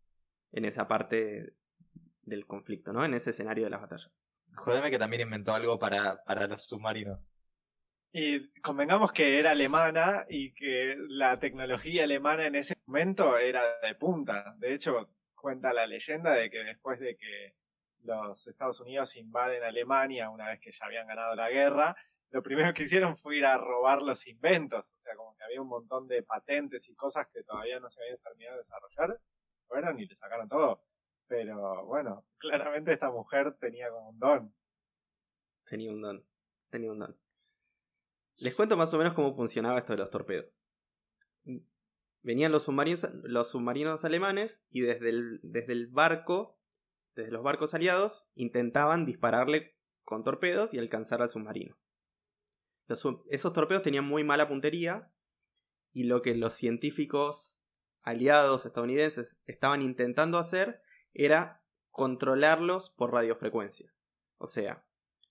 en 0.51 0.65
esa 0.65 0.87
parte 0.87 1.55
del 2.21 2.45
conflicto, 2.45 2.93
¿no? 2.93 3.03
En 3.03 3.13
ese 3.13 3.31
escenario 3.31 3.63
de 3.63 3.69
las 3.71 3.81
batallas. 3.81 4.11
Jodeme 4.55 4.91
que 4.91 4.99
también 4.99 5.23
inventó 5.23 5.53
algo 5.53 5.79
para, 5.79 6.23
para 6.23 6.47
los 6.47 6.65
submarinos. 6.65 7.31
Y 8.11 8.49
convengamos 8.61 9.11
que 9.11 9.37
era 9.39 9.51
alemana 9.51 10.25
y 10.27 10.51
que 10.53 10.95
la 11.09 11.39
tecnología 11.39 12.05
alemana 12.05 12.47
en 12.47 12.55
ese 12.55 12.75
momento 12.87 13.37
era 13.37 13.79
de 13.81 13.93
punta. 13.95 14.55
De 14.57 14.73
hecho, 14.73 15.11
cuenta 15.35 15.73
la 15.73 15.85
leyenda 15.85 16.33
de 16.33 16.49
que 16.49 16.63
después 16.63 16.99
de 16.99 17.15
que 17.15 17.55
los 18.03 18.47
Estados 18.47 18.79
Unidos 18.81 19.15
invaden 19.15 19.63
Alemania 19.63 20.29
una 20.29 20.49
vez 20.49 20.59
que 20.59 20.71
ya 20.71 20.85
habían 20.85 21.07
ganado 21.07 21.35
la 21.35 21.49
guerra, 21.49 21.95
lo 22.31 22.43
primero 22.43 22.73
que 22.73 22.83
hicieron 22.83 23.17
fue 23.17 23.37
ir 23.37 23.45
a 23.45 23.57
robar 23.57 24.01
los 24.01 24.27
inventos. 24.27 24.91
O 24.91 24.97
sea, 24.97 25.15
como 25.15 25.35
que 25.35 25.43
había 25.43 25.61
un 25.61 25.67
montón 25.67 26.07
de 26.07 26.23
patentes 26.23 26.87
y 26.89 26.95
cosas 26.95 27.27
que 27.27 27.43
todavía 27.43 27.79
no 27.79 27.89
se 27.89 28.01
habían 28.01 28.17
terminado 28.19 28.55
de 28.55 28.59
desarrollar. 28.59 29.19
Fueron 29.67 29.99
y 29.99 30.05
le 30.05 30.15
sacaron 30.15 30.47
todo. 30.49 30.83
Pero 31.27 31.85
bueno, 31.85 32.25
claramente 32.37 32.93
esta 32.93 33.11
mujer 33.11 33.55
tenía 33.59 33.89
como 33.89 34.09
un 34.09 34.19
don. 34.19 34.55
Tenía 35.65 35.91
un 35.91 36.01
don. 36.01 36.25
Tenía 36.69 36.91
un 36.91 36.99
don. 36.99 37.28
Les 38.39 38.55
cuento 38.55 38.77
más 38.77 38.93
o 38.93 38.97
menos 38.97 39.13
cómo 39.13 39.33
funcionaba 39.33 39.77
esto 39.77 39.93
de 39.93 39.99
los 39.99 40.09
torpedos. 40.09 40.65
Venían 42.21 42.51
los 42.51 42.63
submarinos, 42.63 43.07
los 43.23 43.49
submarinos 43.51 44.05
alemanes 44.05 44.63
y 44.69 44.81
desde 44.81 45.09
el, 45.09 45.39
desde 45.43 45.73
el 45.73 45.87
barco, 45.87 46.57
desde 47.15 47.31
los 47.31 47.43
barcos 47.43 47.73
aliados, 47.73 48.29
intentaban 48.35 49.05
dispararle 49.05 49.75
con 50.03 50.23
torpedos 50.23 50.73
y 50.73 50.79
alcanzar 50.79 51.21
al 51.21 51.29
submarino. 51.29 51.77
esos 52.87 53.53
torpedos 53.53 53.83
tenían 53.83 54.05
muy 54.05 54.23
mala 54.23 54.47
puntería 54.47 55.11
y 55.91 56.05
lo 56.05 56.21
que 56.21 56.33
los 56.35 56.53
científicos 56.53 57.61
aliados 58.01 58.65
estadounidenses 58.65 59.37
estaban 59.45 59.81
intentando 59.81 60.37
hacer 60.37 60.81
era 61.13 61.61
controlarlos 61.89 62.89
por 62.89 63.11
radiofrecuencia. 63.11 63.93
O 64.37 64.47
sea, 64.47 64.85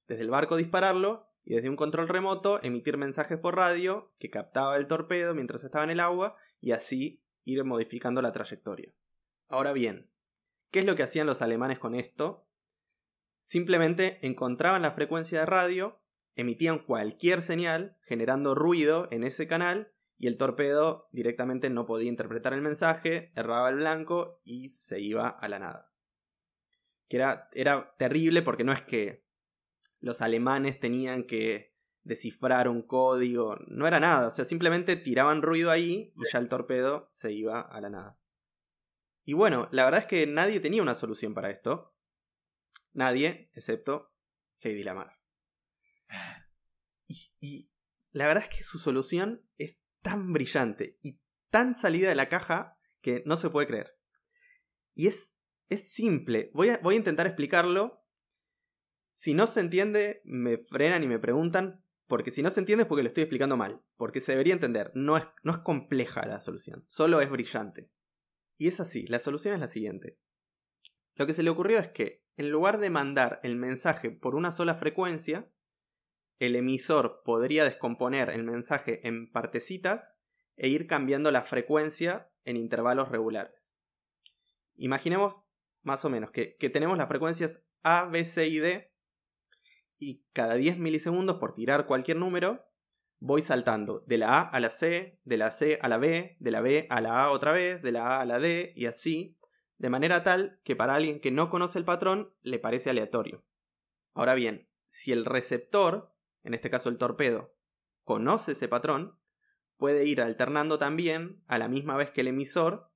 desde 0.06 0.22
el 0.22 0.30
barco 0.30 0.56
dispararlo 0.56 1.27
y 1.48 1.54
desde 1.54 1.70
un 1.70 1.76
control 1.76 2.08
remoto 2.08 2.62
emitir 2.62 2.98
mensajes 2.98 3.38
por 3.38 3.56
radio 3.56 4.12
que 4.18 4.28
captaba 4.28 4.76
el 4.76 4.86
torpedo 4.86 5.34
mientras 5.34 5.64
estaba 5.64 5.82
en 5.82 5.88
el 5.88 6.00
agua 6.00 6.36
y 6.60 6.72
así 6.72 7.22
ir 7.44 7.64
modificando 7.64 8.20
la 8.20 8.32
trayectoria. 8.32 8.92
Ahora 9.48 9.72
bien, 9.72 10.10
¿qué 10.70 10.80
es 10.80 10.84
lo 10.84 10.94
que 10.94 11.04
hacían 11.04 11.26
los 11.26 11.40
alemanes 11.40 11.78
con 11.78 11.94
esto? 11.94 12.46
Simplemente 13.40 14.18
encontraban 14.20 14.82
la 14.82 14.90
frecuencia 14.90 15.40
de 15.40 15.46
radio, 15.46 15.98
emitían 16.34 16.80
cualquier 16.80 17.40
señal 17.40 17.96
generando 18.02 18.54
ruido 18.54 19.08
en 19.10 19.24
ese 19.24 19.46
canal 19.46 19.90
y 20.18 20.26
el 20.26 20.36
torpedo 20.36 21.08
directamente 21.12 21.70
no 21.70 21.86
podía 21.86 22.10
interpretar 22.10 22.52
el 22.52 22.60
mensaje, 22.60 23.32
erraba 23.34 23.70
el 23.70 23.76
blanco 23.76 24.42
y 24.44 24.68
se 24.68 25.00
iba 25.00 25.30
a 25.30 25.48
la 25.48 25.58
nada. 25.58 25.92
Que 27.08 27.16
era, 27.16 27.48
era 27.52 27.94
terrible 27.96 28.42
porque 28.42 28.64
no 28.64 28.72
es 28.74 28.82
que 28.82 29.27
los 30.00 30.22
alemanes 30.22 30.78
tenían 30.80 31.24
que 31.24 31.74
descifrar 32.02 32.68
un 32.68 32.82
código, 32.82 33.56
no 33.66 33.86
era 33.86 34.00
nada, 34.00 34.28
o 34.28 34.30
sea, 34.30 34.44
simplemente 34.44 34.96
tiraban 34.96 35.42
ruido 35.42 35.70
ahí 35.70 36.12
y 36.16 36.32
ya 36.32 36.38
el 36.38 36.48
torpedo 36.48 37.08
se 37.12 37.32
iba 37.32 37.60
a 37.60 37.80
la 37.80 37.90
nada. 37.90 38.18
Y 39.24 39.34
bueno, 39.34 39.68
la 39.72 39.84
verdad 39.84 40.00
es 40.00 40.06
que 40.06 40.26
nadie 40.26 40.58
tenía 40.60 40.82
una 40.82 40.94
solución 40.94 41.34
para 41.34 41.50
esto. 41.50 41.94
Nadie, 42.94 43.50
excepto 43.52 44.14
Heidi 44.60 44.82
Lamar. 44.82 45.18
Y, 47.06 47.32
y 47.40 47.70
la 48.12 48.26
verdad 48.26 48.44
es 48.44 48.56
que 48.56 48.64
su 48.64 48.78
solución 48.78 49.46
es 49.58 49.80
tan 50.02 50.32
brillante 50.32 50.98
y 51.02 51.20
tan 51.50 51.74
salida 51.74 52.08
de 52.08 52.14
la 52.14 52.28
caja 52.28 52.78
que 53.00 53.22
no 53.26 53.36
se 53.36 53.50
puede 53.50 53.66
creer. 53.66 53.98
Y 54.94 55.06
es, 55.06 55.38
es 55.68 55.92
simple. 55.92 56.50
Voy 56.54 56.70
a, 56.70 56.78
voy 56.78 56.94
a 56.94 56.98
intentar 56.98 57.26
explicarlo 57.26 58.04
si 59.18 59.34
no 59.34 59.48
se 59.48 59.58
entiende, 59.58 60.22
me 60.22 60.58
frenan 60.58 61.02
y 61.02 61.08
me 61.08 61.18
preguntan, 61.18 61.82
porque 62.06 62.30
si 62.30 62.40
no 62.40 62.50
se 62.50 62.60
entiende 62.60 62.82
es 62.82 62.88
porque 62.88 63.02
lo 63.02 63.08
estoy 63.08 63.24
explicando 63.24 63.56
mal, 63.56 63.82
porque 63.96 64.20
se 64.20 64.30
debería 64.30 64.54
entender, 64.54 64.92
no 64.94 65.16
es, 65.16 65.26
no 65.42 65.50
es 65.50 65.58
compleja 65.58 66.24
la 66.24 66.40
solución, 66.40 66.84
solo 66.86 67.20
es 67.20 67.28
brillante. 67.28 67.90
Y 68.58 68.68
es 68.68 68.78
así, 68.78 69.08
la 69.08 69.18
solución 69.18 69.54
es 69.54 69.60
la 69.60 69.66
siguiente. 69.66 70.20
Lo 71.16 71.26
que 71.26 71.34
se 71.34 71.42
le 71.42 71.50
ocurrió 71.50 71.80
es 71.80 71.88
que, 71.88 72.22
en 72.36 72.50
lugar 72.50 72.78
de 72.78 72.90
mandar 72.90 73.40
el 73.42 73.56
mensaje 73.56 74.12
por 74.12 74.36
una 74.36 74.52
sola 74.52 74.76
frecuencia, 74.76 75.50
el 76.38 76.54
emisor 76.54 77.22
podría 77.24 77.64
descomponer 77.64 78.30
el 78.30 78.44
mensaje 78.44 79.04
en 79.04 79.32
partecitas 79.32 80.16
e 80.54 80.68
ir 80.68 80.86
cambiando 80.86 81.32
la 81.32 81.42
frecuencia 81.42 82.30
en 82.44 82.56
intervalos 82.56 83.08
regulares. 83.08 83.80
Imaginemos 84.76 85.34
más 85.82 86.04
o 86.04 86.08
menos 86.08 86.30
que, 86.30 86.54
que 86.54 86.70
tenemos 86.70 86.96
las 86.96 87.08
frecuencias 87.08 87.64
A, 87.82 88.04
B, 88.04 88.24
C 88.24 88.46
y 88.46 88.60
D 88.60 88.92
y 89.98 90.24
cada 90.32 90.54
10 90.54 90.78
milisegundos 90.78 91.38
por 91.38 91.54
tirar 91.54 91.86
cualquier 91.86 92.16
número 92.16 92.64
voy 93.20 93.42
saltando 93.42 94.04
de 94.06 94.18
la 94.18 94.38
A 94.38 94.42
a 94.42 94.60
la 94.60 94.70
C, 94.70 95.18
de 95.24 95.36
la 95.36 95.50
C 95.50 95.78
a 95.82 95.88
la 95.88 95.98
B, 95.98 96.36
de 96.38 96.50
la 96.50 96.60
B 96.60 96.86
a 96.90 97.00
la 97.00 97.24
A 97.24 97.30
otra 97.30 97.52
vez, 97.52 97.82
de 97.82 97.92
la 97.92 98.16
A 98.16 98.20
a 98.20 98.24
la 98.24 98.38
D 98.38 98.72
y 98.76 98.86
así, 98.86 99.36
de 99.78 99.90
manera 99.90 100.22
tal 100.22 100.60
que 100.64 100.76
para 100.76 100.94
alguien 100.94 101.20
que 101.20 101.30
no 101.30 101.50
conoce 101.50 101.78
el 101.78 101.84
patrón 101.84 102.32
le 102.42 102.58
parece 102.58 102.90
aleatorio. 102.90 103.44
Ahora 104.14 104.34
bien, 104.34 104.68
si 104.88 105.12
el 105.12 105.24
receptor, 105.24 106.14
en 106.42 106.54
este 106.54 106.70
caso 106.70 106.88
el 106.88 106.98
torpedo, 106.98 107.54
conoce 108.04 108.52
ese 108.52 108.68
patrón, 108.68 109.18
puede 109.76 110.04
ir 110.04 110.20
alternando 110.20 110.78
también 110.78 111.42
a 111.46 111.58
la 111.58 111.68
misma 111.68 111.96
vez 111.96 112.10
que 112.10 112.22
el 112.22 112.28
emisor 112.28 112.90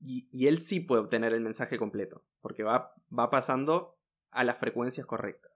y, 0.00 0.46
él 0.46 0.58
sí 0.58 0.80
puede 0.80 1.02
obtener 1.02 1.32
el 1.32 1.40
mensaje 1.40 1.78
completo, 1.78 2.24
porque 2.40 2.62
va, 2.62 2.94
va 3.16 3.30
pasando 3.30 3.98
a 4.30 4.44
las 4.44 4.58
frecuencias 4.58 5.06
correctas. 5.06 5.53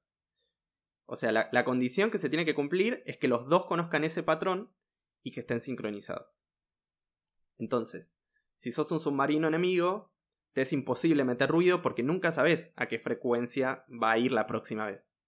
O 1.11 1.17
sea, 1.17 1.33
la, 1.33 1.65
condición 1.65 2.11
que 2.11 2.19
se 2.19 2.29
tiene 2.29 2.45
que 2.45 2.55
cumplir 2.55 3.03
es 3.07 3.17
que 3.17 3.29
los 3.29 3.49
dos 3.49 3.65
conozcan 3.65 4.05
ese 4.05 4.23
patrón 4.23 4.71
y 5.23 5.33
que 5.33 5.41
estén 5.41 5.63
sincronizados. 5.63 6.29
Entonces, 7.57 8.21
si 8.57 8.73
sos 8.73 8.93
un 8.93 9.01
submarino 9.01 9.49
enemigo, 9.49 10.13
te 10.53 10.61
es 10.61 10.73
imposible 10.75 11.25
meter 11.25 11.49
ruido 11.49 11.81
porque 11.81 12.03
nunca 12.03 12.31
sabes 12.31 12.71
a 12.77 12.89
qué 12.89 12.99
frecuencia 12.99 13.87
va 13.91 14.13
a 14.13 14.19
ir 14.19 14.33
la 14.33 14.47
próxima 14.47 14.85
vez. 14.85 15.19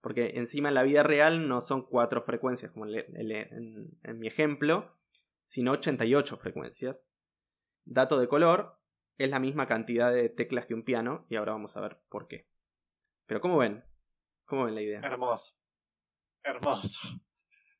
Porque 0.00 0.32
encima 0.36 0.68
en 0.68 0.74
la 0.74 0.82
vida 0.82 1.02
real 1.02 1.46
no 1.46 1.60
son 1.60 1.82
cuatro 1.82 2.22
frecuencias 2.22 2.72
como 2.72 2.86
en, 2.86 3.98
en 4.02 4.18
mi 4.18 4.28
ejemplo, 4.28 4.96
sino 5.44 5.72
88 5.72 6.38
frecuencias. 6.38 7.06
Dato 7.84 8.18
de 8.18 8.28
color, 8.28 8.78
es 9.18 9.28
la 9.28 9.40
misma 9.40 9.66
cantidad 9.66 10.10
de 10.10 10.30
teclas 10.30 10.64
que 10.64 10.72
un 10.72 10.84
piano 10.84 11.26
y 11.28 11.36
ahora 11.36 11.52
vamos 11.52 11.76
a 11.76 11.82
ver 11.82 11.98
por 12.08 12.28
qué. 12.28 12.48
Pero 13.26 13.42
¿cómo 13.42 13.58
ven? 13.58 13.84
¿Cómo 14.48 14.64
ven 14.64 14.74
la 14.74 14.80
idea? 14.80 15.00
Hermoso. 15.04 15.52
Hermoso. 16.42 17.06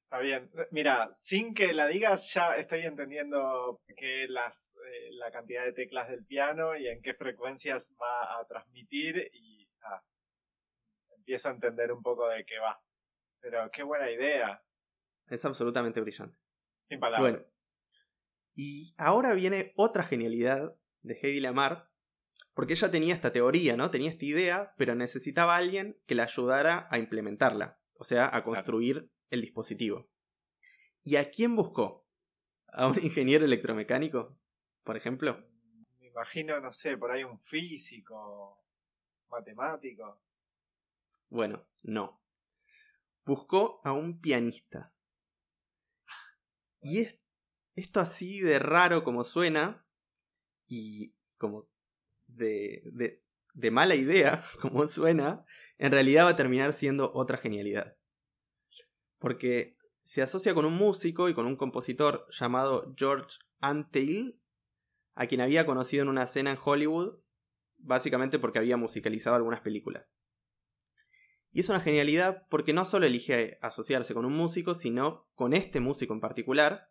Está 0.05 0.19
bien. 0.19 0.51
Mira, 0.71 1.09
sin 1.13 1.55
que 1.55 1.73
la 1.73 1.87
digas, 1.87 2.31
ya 2.35 2.57
estoy 2.57 2.81
entendiendo 2.81 3.81
qué 3.97 4.27
las, 4.29 4.77
eh, 4.77 5.13
la 5.13 5.31
cantidad 5.31 5.65
de 5.65 5.73
teclas 5.73 6.11
del 6.11 6.27
piano 6.27 6.77
y 6.77 6.87
en 6.87 7.01
qué 7.01 7.15
frecuencias 7.15 7.97
va 8.01 8.39
a 8.39 8.47
transmitir 8.47 9.31
y 9.33 9.67
ah, 9.83 10.03
empiezo 11.17 11.49
a 11.49 11.53
entender 11.53 11.91
un 11.91 12.03
poco 12.03 12.29
de 12.29 12.45
qué 12.45 12.59
va. 12.59 12.79
Pero 13.41 13.71
qué 13.71 13.83
buena 13.83 14.11
idea. 14.11 14.63
Es 15.27 15.47
absolutamente 15.47 16.03
brillante. 16.03 16.37
Sin 16.87 17.01
palabras. 17.01 17.33
Bueno, 17.33 17.47
y 18.55 18.95
ahora 18.99 19.33
viene 19.33 19.73
otra 19.77 20.05
genialidad 20.05 20.75
de 21.01 21.15
Heidi 21.15 21.41
Lamar, 21.41 21.88
porque 22.59 22.73
ella 22.73 22.91
tenía 22.91 23.15
esta 23.15 23.31
teoría, 23.31 23.77
¿no? 23.77 23.89
Tenía 23.89 24.11
esta 24.11 24.25
idea, 24.25 24.75
pero 24.77 24.97
necesitaba 24.97 25.55
a 25.55 25.59
alguien 25.59 25.97
que 26.07 26.17
la 26.17 26.25
ayudara 26.25 26.89
a 26.91 26.99
implementarla, 26.99 27.79
o 27.95 28.03
sea, 28.03 28.35
a 28.37 28.43
construir 28.43 29.13
el 29.31 29.43
dispositivo. 29.43 30.11
¿Y 31.05 31.15
a 31.15 31.31
quién 31.31 31.55
buscó? 31.55 32.05
¿A 32.73 32.89
un 32.89 32.97
ingeniero 33.01 33.45
electromecánico, 33.45 34.37
por 34.83 34.97
ejemplo? 34.97 35.47
Me 36.01 36.09
imagino, 36.09 36.59
no 36.59 36.73
sé, 36.73 36.97
por 36.97 37.13
ahí 37.13 37.23
un 37.23 37.39
físico, 37.39 38.61
matemático. 39.31 40.21
Bueno, 41.29 41.65
no. 41.83 42.21
Buscó 43.25 43.81
a 43.85 43.93
un 43.93 44.21
pianista. 44.21 44.93
Y 46.81 47.03
es 47.03 47.25
esto 47.77 48.01
así 48.01 48.41
de 48.41 48.59
raro 48.59 49.05
como 49.05 49.23
suena 49.23 49.87
y 50.67 51.15
como 51.37 51.69
de, 52.39 53.71
mala 53.71 53.95
idea 53.95 54.43
como 54.61 54.87
suena, 54.87 55.45
en 55.77 55.93
realidad 55.93 56.25
va 56.25 56.31
a 56.31 56.37
terminar 56.37 56.73
siendo 56.73 57.13
otra 57.13 57.39
genialidad. 57.39 57.97
Porque 59.19 59.77
se 60.03 60.23
asocia 60.23 60.55
con 60.55 60.65
un 60.65 60.75
músico 60.75 61.29
y 61.29 61.35
con 61.35 61.47
un 61.47 61.57
compositor 61.57 62.27
llamado 62.31 62.95
George 62.97 63.39
Antheil, 63.61 64.41
a 65.15 65.27
quien 65.27 65.41
había 65.41 65.67
conocido 65.67 66.05
en 66.05 66.09
una 66.09 66.23
escena 66.23 66.53
en 66.53 66.59
Hollywood, 66.63 67.19
básicamente 67.77 68.39
porque 68.39 68.59
había 68.59 68.77
musicalizado 68.77 69.37
algunas 69.37 69.61
películas. 69.61 70.07
Y 71.51 71.61
es 71.61 71.69
una 71.69 71.81
genialidad 71.81 72.47
porque 72.49 72.73
no 72.73 72.85
solo 72.85 73.07
elige 73.07 73.59
asociarse 73.63 74.15
con 74.15 74.25
un 74.25 74.35
músico, 74.35 74.75
sino 74.75 75.29
con 75.35 75.55
este 75.55 75.81
músico 75.81 76.15
en 76.15 76.21
particular, 76.21 76.91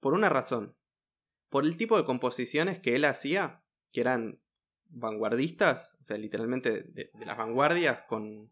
por 0.00 0.14
una 0.14 0.28
razón. 0.28 0.76
Por 1.48 1.64
el 1.64 1.76
tipo 1.76 1.96
de 1.96 2.04
composiciones 2.04 2.80
que 2.80 2.96
él 2.96 3.04
hacía, 3.04 3.62
que 3.92 4.00
eran 4.00 4.40
vanguardistas, 4.94 5.96
o 6.00 6.04
sea, 6.04 6.16
literalmente 6.16 6.84
de, 6.84 7.10
las 7.24 7.36
vanguardias, 7.36 8.02
con, 8.02 8.50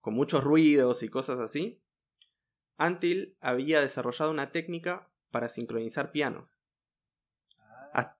con 0.00 0.14
muchos 0.14 0.42
ruidos 0.42 1.02
y 1.02 1.08
cosas 1.08 1.38
así, 1.38 1.82
Antil 2.76 3.36
había 3.40 3.80
desarrollado 3.80 4.30
una 4.30 4.50
técnica 4.50 5.10
para 5.30 5.48
sincronizar 5.48 6.12
pianos. 6.12 6.60
Ah. 7.92 8.18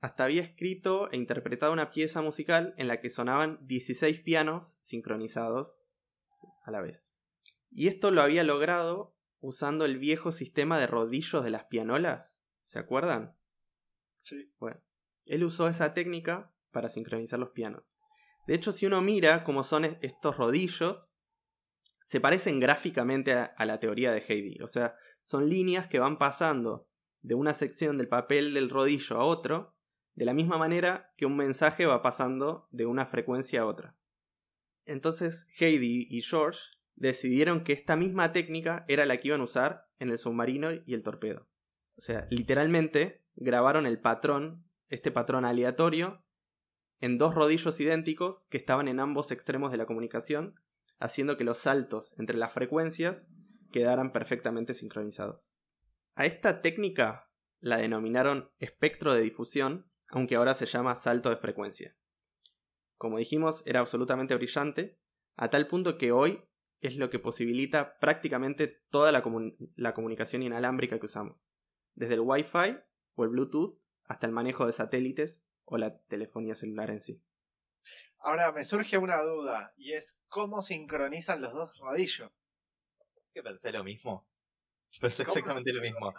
Hasta 0.00 0.24
había 0.24 0.42
escrito 0.42 1.10
e 1.10 1.16
interpretado 1.16 1.72
una 1.72 1.90
pieza 1.90 2.22
musical 2.22 2.74
en 2.76 2.88
la 2.88 3.00
que 3.00 3.10
sonaban 3.10 3.58
16 3.66 4.20
pianos 4.20 4.78
sincronizados 4.80 5.86
a 6.62 6.70
la 6.70 6.80
vez. 6.80 7.14
Y 7.70 7.88
esto 7.88 8.10
lo 8.10 8.22
había 8.22 8.44
logrado 8.44 9.14
usando 9.40 9.84
el 9.84 9.98
viejo 9.98 10.32
sistema 10.32 10.78
de 10.78 10.86
rodillos 10.86 11.44
de 11.44 11.50
las 11.50 11.64
pianolas. 11.64 12.42
¿Se 12.60 12.78
acuerdan? 12.78 13.36
Sí. 14.20 14.52
Bueno, 14.58 14.80
él 15.26 15.44
usó 15.44 15.68
esa 15.68 15.94
técnica 15.94 16.52
para 16.70 16.88
sincronizar 16.88 17.38
los 17.38 17.50
pianos. 17.50 17.84
De 18.46 18.54
hecho, 18.54 18.72
si 18.72 18.86
uno 18.86 19.00
mira 19.02 19.44
cómo 19.44 19.62
son 19.62 19.84
estos 19.84 20.36
rodillos, 20.36 21.12
se 22.04 22.20
parecen 22.20 22.60
gráficamente 22.60 23.34
a, 23.34 23.44
a, 23.44 23.66
la 23.66 23.78
teoría 23.78 24.12
de 24.12 24.24
Heidi. 24.26 24.62
O 24.62 24.66
sea, 24.66 24.94
son 25.20 25.48
líneas 25.50 25.86
que 25.86 25.98
van 25.98 26.18
pasando 26.18 26.88
de 27.20 27.34
una 27.34 27.52
sección 27.52 27.98
del 27.98 28.08
papel 28.08 28.54
del 28.54 28.70
rodillo 28.70 29.16
a 29.16 29.24
otro, 29.24 29.76
de 30.14 30.24
la 30.24 30.34
misma 30.34 30.56
manera 30.56 31.12
que 31.16 31.26
un 31.26 31.36
mensaje 31.36 31.86
va 31.86 32.02
pasando 32.02 32.68
de 32.70 32.86
una 32.86 33.06
frecuencia 33.06 33.60
a 33.60 33.66
otra. 33.66 33.96
Entonces, 34.86 35.46
Heidi 35.58 36.06
y 36.08 36.22
George 36.22 36.60
decidieron 36.96 37.62
que 37.62 37.72
esta 37.72 37.94
misma 37.94 38.32
técnica 38.32 38.84
era 38.88 39.06
la 39.06 39.16
que 39.16 39.28
iban 39.28 39.40
a 39.40 39.44
usar 39.44 39.88
en 39.98 40.10
el 40.10 40.18
submarino 40.18 40.70
y 40.86 40.94
el 40.94 41.02
torpedo. 41.02 41.48
O 41.96 42.00
sea, 42.00 42.26
literalmente 42.30 43.24
grabaron 43.36 43.86
el 43.86 44.00
patrón, 44.00 44.64
este 44.88 45.10
patrón 45.10 45.44
aleatorio, 45.44 46.24
en 47.00 47.18
dos 47.18 47.34
rodillos 47.34 47.78
idénticos 47.80 48.46
que 48.50 48.58
estaban 48.58 48.88
en 48.88 49.00
ambos 49.00 49.30
extremos 49.30 49.70
de 49.70 49.78
la 49.78 49.86
comunicación, 49.86 50.54
haciendo 50.98 51.36
que 51.36 51.44
los 51.44 51.58
saltos 51.58 52.14
entre 52.18 52.36
las 52.36 52.52
frecuencias 52.52 53.30
quedaran 53.70 54.12
perfectamente 54.12 54.74
sincronizados. 54.74 55.52
A 56.14 56.26
esta 56.26 56.62
técnica 56.62 57.30
la 57.60 57.76
denominaron 57.76 58.50
espectro 58.58 59.14
de 59.14 59.22
difusión, 59.22 59.90
aunque 60.10 60.36
ahora 60.36 60.54
se 60.54 60.66
llama 60.66 60.94
salto 60.94 61.30
de 61.30 61.36
frecuencia. 61.36 61.96
Como 62.96 63.18
dijimos, 63.18 63.62
era 63.66 63.80
absolutamente 63.80 64.34
brillante, 64.34 64.98
a 65.36 65.50
tal 65.50 65.68
punto 65.68 65.98
que 65.98 66.10
hoy 66.10 66.42
es 66.80 66.96
lo 66.96 67.10
que 67.10 67.18
posibilita 67.18 67.98
prácticamente 67.98 68.82
toda 68.90 69.12
la, 69.12 69.22
comunicación 69.92 70.42
inalámbrica 70.42 70.98
que 70.98 71.06
usamos, 71.06 71.50
desde 71.94 72.14
el 72.14 72.20
Wi-Fi 72.20 72.78
o 73.14 73.24
el 73.24 73.30
Bluetooth 73.30 73.78
hasta 74.04 74.26
el 74.26 74.32
manejo 74.32 74.66
de 74.66 74.72
satélites 74.72 75.48
o 75.70 75.78
la 75.78 75.98
telefonía 76.08 76.54
celular 76.54 76.90
en 76.90 77.00
sí. 77.00 77.22
Ahora 78.20 78.50
me 78.52 78.64
surge 78.64 78.98
una 78.98 79.22
duda 79.22 79.72
y 79.76 79.92
es 79.92 80.20
cómo 80.28 80.60
sincronizan 80.60 81.40
los 81.40 81.52
dos 81.52 81.78
rodillos. 81.78 82.30
Que 83.32 83.42
pensé 83.42 83.70
lo 83.70 83.84
mismo. 83.84 84.26
Pensé 85.00 85.22
exactamente 85.22 85.72
lo 85.72 85.82
mismo. 85.82 86.14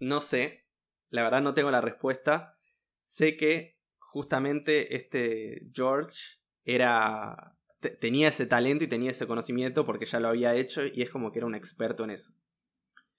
No 0.00 0.20
sé, 0.20 0.66
la 1.08 1.22
verdad 1.22 1.40
no 1.40 1.54
tengo 1.54 1.70
la 1.70 1.80
respuesta. 1.80 2.58
Sé 3.00 3.36
que 3.36 3.78
justamente 3.98 4.96
este 4.96 5.68
George 5.72 6.18
era 6.64 7.56
tenía 8.00 8.28
ese 8.28 8.46
talento 8.46 8.84
y 8.84 8.88
tenía 8.88 9.10
ese 9.10 9.26
conocimiento 9.26 9.84
porque 9.84 10.06
ya 10.06 10.18
lo 10.18 10.28
había 10.28 10.54
hecho 10.54 10.84
y 10.86 11.02
es 11.02 11.10
como 11.10 11.30
que 11.30 11.38
era 11.38 11.46
un 11.46 11.54
experto 11.54 12.04
en 12.04 12.10
eso. 12.10 12.32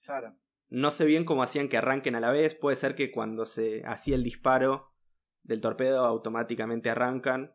Claro. 0.02 0.36
No 0.68 0.90
sé 0.90 1.04
bien 1.04 1.24
cómo 1.24 1.42
hacían 1.42 1.68
que 1.68 1.76
arranquen 1.76 2.16
a 2.16 2.20
la 2.20 2.30
vez, 2.30 2.56
puede 2.56 2.76
ser 2.76 2.94
que 2.94 3.12
cuando 3.12 3.46
se 3.46 3.84
hacía 3.86 4.16
el 4.16 4.24
disparo 4.24 4.95
del 5.46 5.60
torpedo 5.60 6.04
automáticamente 6.04 6.90
arrancan. 6.90 7.54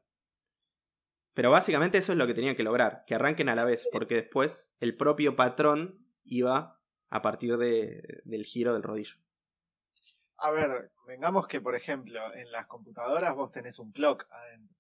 Pero 1.34 1.52
básicamente 1.52 1.98
eso 1.98 2.12
es 2.12 2.18
lo 2.18 2.28
que 2.28 2.34
tenían 2.34 2.56
que 2.56 2.64
lograr, 2.64 3.04
que 3.06 3.16
arranquen 3.16 3.48
a 3.50 3.56
la 3.56 3.64
vez, 3.64 3.88
porque 3.92 4.16
después 4.16 4.76
el 4.80 4.98
propio 4.98 5.36
patrón 5.36 6.06
iba 6.24 6.82
a 7.10 7.22
partir 7.22 7.58
de, 7.58 8.22
del 8.26 8.44
giro 8.46 8.74
del 8.74 8.84
rodillo. 8.84 9.16
A 10.38 10.52
ver, 10.52 10.92
vengamos 11.08 11.48
que 11.48 11.62
por 11.62 11.76
ejemplo 11.76 12.20
en 12.34 12.52
las 12.52 12.66
computadoras 12.66 13.36
vos 13.36 13.52
tenés 13.52 13.80
un 13.80 13.92
clock 13.92 14.28
adentro 14.32 14.76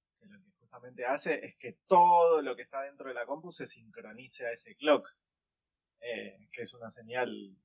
hace 1.07 1.45
es 1.45 1.55
que 1.57 1.77
todo 1.87 2.41
lo 2.41 2.55
que 2.55 2.63
está 2.63 2.81
dentro 2.81 3.07
de 3.07 3.13
la 3.13 3.25
compu 3.25 3.51
se 3.51 3.65
sincronice 3.65 4.45
a 4.45 4.51
ese 4.51 4.75
clock, 4.75 5.09
eh, 5.99 6.47
que 6.51 6.63
es 6.63 6.73
una 6.73 6.89
señal 6.89 7.55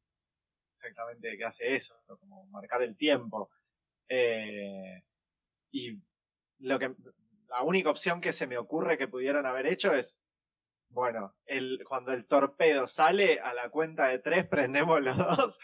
exactamente 0.70 1.36
que 1.36 1.44
hace 1.44 1.74
eso, 1.74 1.97
como 2.18 2.47
marcar 2.47 2.82
el 2.82 2.97
tiempo. 2.97 3.51
Eh, 4.09 5.03
y 5.77 6.03
lo 6.59 6.79
que 6.79 6.95
la 7.49 7.62
única 7.62 7.91
opción 7.91 8.20
que 8.20 8.33
se 8.33 8.47
me 8.47 8.59
ocurre 8.59 8.99
que 8.99 9.09
pudieran 9.09 9.47
haber 9.47 9.66
hecho 9.66 9.95
es 9.95 10.20
bueno, 10.89 11.37
el, 11.45 11.85
cuando 11.87 12.12
el 12.12 12.27
torpedo 12.27 12.87
sale 12.87 13.41
a 13.41 13.53
la 13.53 13.70
cuenta 13.70 14.09
de 14.09 14.18
tres, 14.18 14.47
prendemos 14.49 15.01
los 15.03 15.16
dos, 15.16 15.61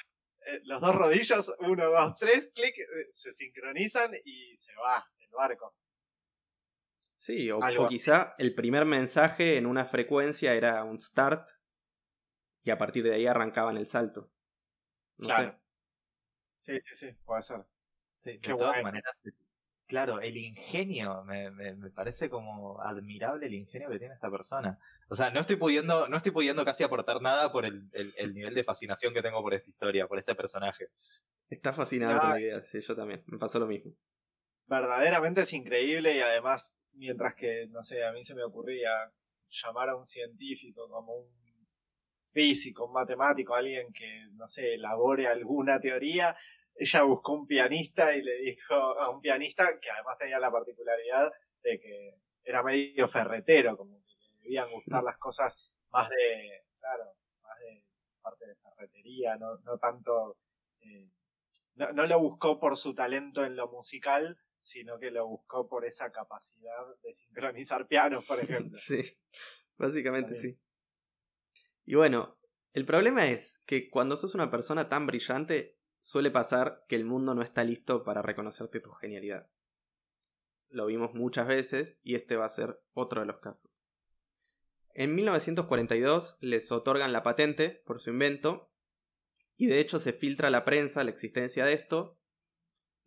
eh, 0.47 0.61
los 0.65 0.81
dos 0.81 0.95
rodillos, 0.95 1.55
uno, 1.61 1.91
dos, 1.91 2.17
tres, 2.19 2.51
clic, 2.55 2.79
eh, 2.79 3.07
se 3.09 3.33
sincronizan 3.33 4.13
y 4.25 4.57
se 4.57 4.73
va 4.75 5.05
el 5.21 5.31
barco. 5.31 5.75
Sí, 7.17 7.51
o, 7.53 7.61
quizá 7.89 8.35
el 8.37 8.55
primer 8.55 8.85
mensaje 8.85 9.57
en 9.57 9.67
una 9.67 9.87
frecuencia 9.87 10.55
era 10.55 10.83
un 10.83 10.99
start 10.99 11.49
y 12.65 12.71
a 12.71 12.79
partir 12.79 13.05
de 13.05 13.15
ahí 13.15 13.27
arrancaban 13.27 13.77
el 13.77 13.87
salto. 13.87 14.31
claro. 15.19 15.59
Sí, 16.59 16.79
sí, 16.83 16.95
sí, 16.95 17.13
puede 17.25 17.43
ser. 17.43 17.65
Sí, 18.15 18.39
de 18.39 18.55
todas 18.55 18.83
maneras, 18.83 19.21
claro, 19.93 20.22
el 20.22 20.38
ingenio, 20.38 21.22
me, 21.24 21.51
me, 21.51 21.90
parece 21.90 22.30
como 22.30 22.80
admirable 22.80 23.45
el 23.45 23.53
ingenio 23.53 23.90
que 23.90 23.99
tiene 23.99 24.14
esta 24.14 24.30
persona. 24.30 24.78
O 25.11 25.14
sea, 25.14 25.28
no 25.28 25.40
estoy 25.40 25.57
pudiendo, 25.57 26.09
no 26.09 26.16
estoy 26.16 26.32
pudiendo 26.32 26.64
casi 26.64 26.82
aportar 26.82 27.20
nada 27.20 27.53
por 27.53 27.66
el, 27.66 27.90
el, 27.93 28.32
nivel 28.32 28.55
de 28.55 28.64
fascinación 28.64 29.12
que 29.12 29.20
tengo 29.20 29.43
por 29.43 29.53
esta 29.53 29.68
historia, 29.68 30.09
por 30.09 30.18
este 30.18 30.34
personaje. 30.34 30.86
Está 31.51 31.74
fascinado 31.74 32.18
con 32.18 32.30
la 32.30 32.40
idea, 32.40 32.62
sí, 32.62 32.80
yo 32.80 32.97
también, 32.97 33.22
me 33.26 33.36
pasó 33.36 33.59
lo 33.59 33.66
mismo. 33.66 33.93
Verdaderamente 34.64 35.43
es 35.43 35.53
increíble 35.53 36.16
y 36.16 36.20
además, 36.20 36.80
mientras 36.95 37.34
que, 37.34 37.66
no 37.68 37.82
sé, 37.82 38.03
a 38.03 38.12
mí 38.12 38.24
se 38.24 38.34
me 38.34 38.45
ocurría 38.45 39.12
llamar 39.51 39.90
a 39.90 39.97
un 39.97 40.07
científico 40.07 40.88
como 40.88 41.16
un 41.16 41.28
físico, 42.32 42.86
un 42.86 42.95
matemático, 42.95 43.55
alguien 43.55 43.93
que, 43.93 44.26
no 44.36 44.49
sé, 44.49 44.72
elabore 44.72 45.28
alguna 45.28 45.78
teoría, 45.80 46.34
ella 46.75 47.03
buscó 47.03 47.33
un 47.33 47.47
pianista 47.47 48.14
y 48.14 48.23
le 48.23 48.37
dijo 48.39 48.75
a 48.75 49.11
un 49.11 49.20
pianista 49.20 49.79
que 49.81 49.91
además 49.91 50.18
tenía 50.18 50.39
la 50.39 50.51
particularidad 50.51 51.31
de 51.62 51.81
que 51.81 52.18
era 52.45 52.62
medio 52.62 53.07
ferretero, 53.07 53.77
como 53.77 54.03
que 54.05 54.14
le 54.31 54.43
debían 54.43 54.70
gustar 54.70 55.03
las 55.03 55.18
cosas 55.18 55.70
más 55.91 56.09
de, 56.09 56.64
claro, 56.79 57.14
más 57.43 57.59
de 57.61 57.85
parte 58.20 58.47
de 58.47 58.57
ferretería, 58.57 59.37
no, 59.37 59.59
no 59.59 59.79
tanto, 59.79 60.39
eh, 60.81 61.09
no, 61.75 61.93
no 61.93 62.07
lo 62.07 62.18
buscó 62.18 62.59
por 62.59 62.77
su 62.77 62.95
talento 62.95 63.45
en 63.45 63.57
lo 63.57 63.68
musical, 63.68 64.39
sino 64.62 64.99
que 64.99 65.11
lo 65.11 65.27
buscó 65.27 65.68
por 65.68 65.85
esa 65.85 66.11
capacidad 66.11 66.87
de 67.03 67.12
sincronizar 67.12 67.87
pianos, 67.87 68.25
por 68.25 68.39
ejemplo. 68.41 68.73
Sí, 68.75 69.03
básicamente 69.77 70.35
sí. 70.35 70.59
Y 71.85 71.97
bueno, 71.97 72.39
el 72.73 72.87
problema 72.87 73.27
es 73.27 73.59
que 73.66 73.91
cuando 73.91 74.16
sos 74.16 74.35
una 74.35 74.51
persona 74.51 74.89
tan 74.89 75.07
brillante, 75.07 75.77
suele 76.03 76.33
pasar 76.33 76.85
que 76.89 76.97
el 76.97 77.05
mundo 77.05 77.33
no 77.33 77.43
está 77.43 77.63
listo 77.63 78.03
para 78.03 78.23
reconocerte 78.23 78.81
tu 78.81 78.91
genialidad. 78.91 79.49
Lo 80.69 80.87
vimos 80.87 81.15
muchas 81.15 81.47
veces 81.47 82.01
y 82.03 82.17
este 82.17 82.35
va 82.35 82.45
a 82.45 82.51
ser 82.51 82.83
otro 82.93 83.21
de 83.21 83.27
los 83.29 83.39
casos. 83.39 83.71
En 84.95 85.15
1942 85.15 86.39
les 86.41 86.73
otorgan 86.73 87.13
la 87.13 87.23
patente 87.23 87.83
por 87.87 88.01
su 88.01 88.11
invento 88.11 88.73
y 89.57 89.67
de 89.67 89.79
hecho 89.79 90.01
se 90.01 90.13
filtra 90.13 90.49
a 90.49 90.51
la 90.51 90.65
prensa 90.65 91.05
la 91.05 91.11
existencia 91.11 91.65
de 91.65 91.75
esto. 91.75 92.19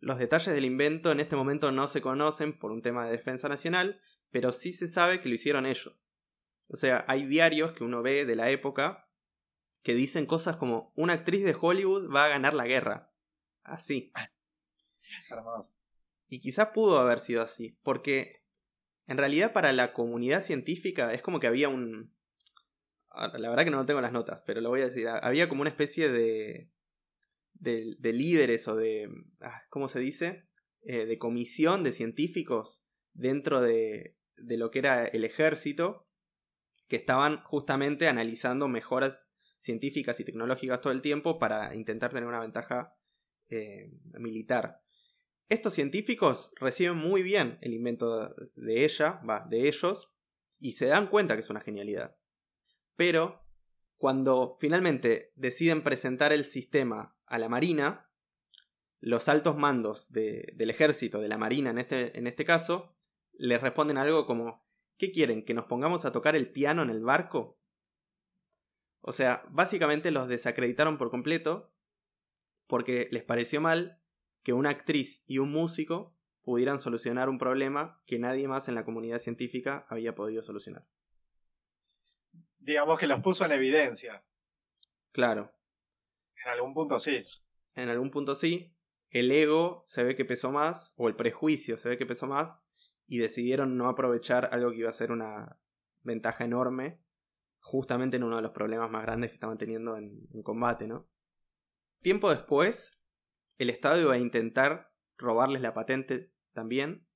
Los 0.00 0.18
detalles 0.18 0.54
del 0.54 0.64
invento 0.64 1.12
en 1.12 1.20
este 1.20 1.36
momento 1.36 1.70
no 1.72 1.88
se 1.88 2.00
conocen 2.00 2.58
por 2.58 2.72
un 2.72 2.80
tema 2.80 3.04
de 3.04 3.12
defensa 3.12 3.48
nacional, 3.48 4.00
pero 4.30 4.52
sí 4.52 4.72
se 4.72 4.88
sabe 4.88 5.20
que 5.20 5.28
lo 5.28 5.34
hicieron 5.34 5.66
ellos. 5.66 6.00
O 6.68 6.76
sea, 6.76 7.04
hay 7.08 7.26
diarios 7.26 7.72
que 7.72 7.84
uno 7.84 8.02
ve 8.02 8.24
de 8.24 8.36
la 8.36 8.50
época 8.50 9.05
que 9.86 9.94
dicen 9.94 10.26
cosas 10.26 10.56
como 10.56 10.92
una 10.96 11.12
actriz 11.12 11.44
de 11.44 11.56
Hollywood 11.58 12.12
va 12.12 12.24
a 12.24 12.28
ganar 12.28 12.54
la 12.54 12.66
guerra. 12.66 13.12
Así. 13.62 14.12
y 16.28 16.40
quizás 16.40 16.70
pudo 16.74 16.98
haber 16.98 17.20
sido 17.20 17.40
así, 17.40 17.78
porque 17.84 18.42
en 19.06 19.16
realidad 19.16 19.52
para 19.52 19.72
la 19.72 19.92
comunidad 19.92 20.42
científica 20.42 21.14
es 21.14 21.22
como 21.22 21.38
que 21.38 21.46
había 21.46 21.68
un... 21.68 22.12
La 23.14 23.48
verdad 23.48 23.62
que 23.62 23.70
no 23.70 23.86
tengo 23.86 24.00
las 24.00 24.12
notas, 24.12 24.42
pero 24.44 24.60
lo 24.60 24.70
voy 24.70 24.80
a 24.80 24.86
decir. 24.86 25.06
Había 25.06 25.48
como 25.48 25.60
una 25.60 25.70
especie 25.70 26.10
de... 26.10 26.72
de, 27.54 27.94
de 27.96 28.12
líderes 28.12 28.66
o 28.66 28.74
de... 28.74 29.08
Ah, 29.40 29.62
¿Cómo 29.70 29.86
se 29.86 30.00
dice? 30.00 30.48
Eh, 30.82 31.06
de 31.06 31.16
comisión 31.16 31.84
de 31.84 31.92
científicos 31.92 32.84
dentro 33.12 33.60
de, 33.60 34.16
de 34.36 34.56
lo 34.56 34.72
que 34.72 34.80
era 34.80 35.06
el 35.06 35.22
ejército 35.22 36.08
que 36.88 36.96
estaban 36.96 37.40
justamente 37.44 38.08
analizando 38.08 38.66
mejoras 38.66 39.30
científicas 39.58 40.18
y 40.20 40.24
tecnológicas 40.24 40.80
todo 40.80 40.92
el 40.92 41.02
tiempo 41.02 41.38
para 41.38 41.74
intentar 41.74 42.10
tener 42.10 42.28
una 42.28 42.40
ventaja 42.40 42.96
eh, 43.48 43.90
militar. 44.18 44.82
Estos 45.48 45.74
científicos 45.74 46.52
reciben 46.58 46.96
muy 46.96 47.22
bien 47.22 47.58
el 47.60 47.72
invento 47.72 48.34
de 48.54 48.84
ella, 48.84 49.20
va, 49.28 49.46
de 49.48 49.68
ellos, 49.68 50.12
y 50.58 50.72
se 50.72 50.86
dan 50.86 51.08
cuenta 51.08 51.34
que 51.34 51.40
es 51.40 51.50
una 51.50 51.60
genialidad. 51.60 52.16
Pero, 52.96 53.44
cuando 53.96 54.56
finalmente 54.60 55.32
deciden 55.36 55.82
presentar 55.82 56.32
el 56.32 56.44
sistema 56.44 57.16
a 57.26 57.38
la 57.38 57.48
Marina, 57.48 58.10
los 59.00 59.28
altos 59.28 59.56
mandos 59.56 60.10
del 60.10 60.70
ejército, 60.70 61.20
de 61.20 61.28
la 61.28 61.38
Marina 61.38 61.70
en 61.70 61.78
este, 61.78 62.18
en 62.18 62.26
este 62.26 62.44
caso, 62.44 62.96
les 63.32 63.60
responden 63.60 63.98
algo 63.98 64.26
como 64.26 64.66
¿Qué 64.98 65.12
quieren? 65.12 65.44
¿Que 65.44 65.54
nos 65.54 65.66
pongamos 65.66 66.04
a 66.04 66.12
tocar 66.12 66.36
el 66.36 66.50
piano 66.50 66.82
en 66.82 66.90
el 66.90 67.02
barco? 67.02 67.58
O 69.08 69.12
sea, 69.12 69.44
básicamente 69.50 70.10
los 70.10 70.26
desacreditaron 70.26 70.98
por 70.98 71.10
completo 71.10 71.70
porque 72.66 73.08
les 73.12 73.22
pareció 73.22 73.60
mal 73.60 74.00
que 74.42 74.52
una 74.52 74.70
actriz 74.70 75.22
y 75.28 75.38
un 75.38 75.52
músico 75.52 76.12
pudieran 76.42 76.80
solucionar 76.80 77.28
un 77.28 77.38
problema 77.38 78.02
que 78.04 78.18
nadie 78.18 78.48
más 78.48 78.68
en 78.68 78.74
la 78.74 78.84
comunidad 78.84 79.20
científica 79.20 79.86
había 79.88 80.16
podido 80.16 80.42
solucionar. 80.42 80.88
Digamos 82.58 82.98
que 82.98 83.06
los 83.06 83.20
puso 83.20 83.44
en 83.44 83.52
evidencia. 83.52 84.24
Claro. 85.12 85.52
En 86.44 86.50
algún 86.50 86.74
punto 86.74 86.98
sí. 86.98 87.24
En 87.76 87.88
algún 87.88 88.10
punto 88.10 88.34
sí. 88.34 88.74
El 89.10 89.30
ego 89.30 89.84
se 89.86 90.02
ve 90.02 90.16
que 90.16 90.24
pesó 90.24 90.50
más, 90.50 90.94
o 90.96 91.06
el 91.06 91.14
prejuicio 91.14 91.76
se 91.76 91.88
ve 91.88 91.96
que 91.96 92.06
pesó 92.06 92.26
más, 92.26 92.64
y 93.06 93.18
decidieron 93.18 93.76
no 93.76 93.88
aprovechar 93.88 94.48
algo 94.52 94.72
que 94.72 94.78
iba 94.78 94.90
a 94.90 94.92
ser 94.92 95.12
una 95.12 95.60
ventaja 96.02 96.44
enorme 96.44 97.05
justamente 97.66 98.16
en 98.16 98.22
uno 98.22 98.36
de 98.36 98.42
los 98.42 98.52
problemas 98.52 98.88
más 98.88 99.02
grandes 99.02 99.30
que 99.30 99.34
estaban 99.34 99.58
teniendo 99.58 99.96
en, 99.96 100.28
combate, 100.44 100.86
¿no? 100.86 101.08
Tiempo 102.00 102.30
después, 102.30 103.02
el 103.58 103.70
Estado 103.70 104.00
iba 104.00 104.14
a 104.14 104.18
intentar 104.18 104.92
robarles 105.18 105.62
la 105.62 105.74
patente 105.74 106.32
también, 106.52 107.08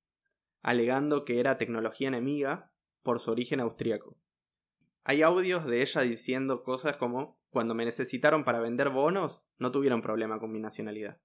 alegando 0.61 1.25
que 1.25 1.39
era 1.39 1.57
tecnología 1.57 2.09
enemiga 2.09 2.73
por 3.05 3.21
su 3.21 3.31
origen 3.31 3.61
austríaco. 3.61 4.19
Hay 5.05 5.23
audios 5.23 5.67
de 5.67 5.83
ella 5.83 6.01
diciendo 6.01 6.65
cosas 6.65 6.97
como 6.97 7.41
cuando 7.51 7.77
me 7.77 7.85
necesitaron 7.85 8.43
para 8.43 8.59
vender 8.59 8.91
bonos, 8.91 9.49
no 9.57 9.71
tuvieron 9.71 10.03
problema 10.03 10.41
con 10.41 10.51
mi 10.51 10.59
nacionalidad. 10.59 11.21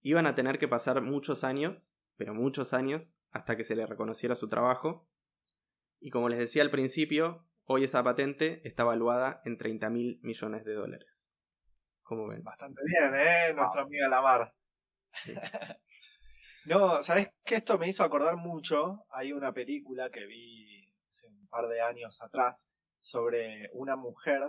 Iban 0.00 0.26
a 0.26 0.34
tener 0.34 0.58
que 0.58 0.68
pasar 0.68 1.02
muchos 1.02 1.44
años, 1.44 1.94
pero 2.16 2.32
muchos 2.32 2.72
años, 2.72 3.18
hasta 3.30 3.58
que 3.58 3.64
se 3.64 3.76
le 3.76 3.84
reconociera 3.84 4.36
su 4.36 4.48
trabajo. 4.48 5.06
Y 6.00 6.08
como 6.08 6.30
les 6.30 6.38
decía 6.38 6.62
al 6.62 6.70
principio, 6.70 7.46
Hoy 7.66 7.84
esa 7.84 8.02
patente 8.02 8.60
está 8.68 8.82
evaluada 8.82 9.40
en 9.46 9.56
30 9.56 9.88
mil 9.88 10.20
millones 10.22 10.64
de 10.66 10.74
dólares. 10.74 11.30
¿Cómo 12.02 12.28
ven? 12.28 12.42
Bastante 12.42 12.82
bien, 12.84 13.14
¿eh? 13.14 13.54
Nuestra 13.54 13.82
amiga 13.82 14.06
Lamar. 14.06 14.54
no, 16.66 17.00
¿sabes 17.00 17.30
qué? 17.42 17.54
Esto 17.54 17.78
me 17.78 17.88
hizo 17.88 18.04
acordar 18.04 18.36
mucho. 18.36 19.06
Hay 19.08 19.32
una 19.32 19.54
película 19.54 20.10
que 20.10 20.26
vi 20.26 20.92
hace 21.08 21.26
un 21.28 21.48
par 21.48 21.66
de 21.68 21.80
años 21.80 22.20
atrás 22.20 22.70
sobre 22.98 23.70
una 23.72 23.96
mujer, 23.96 24.42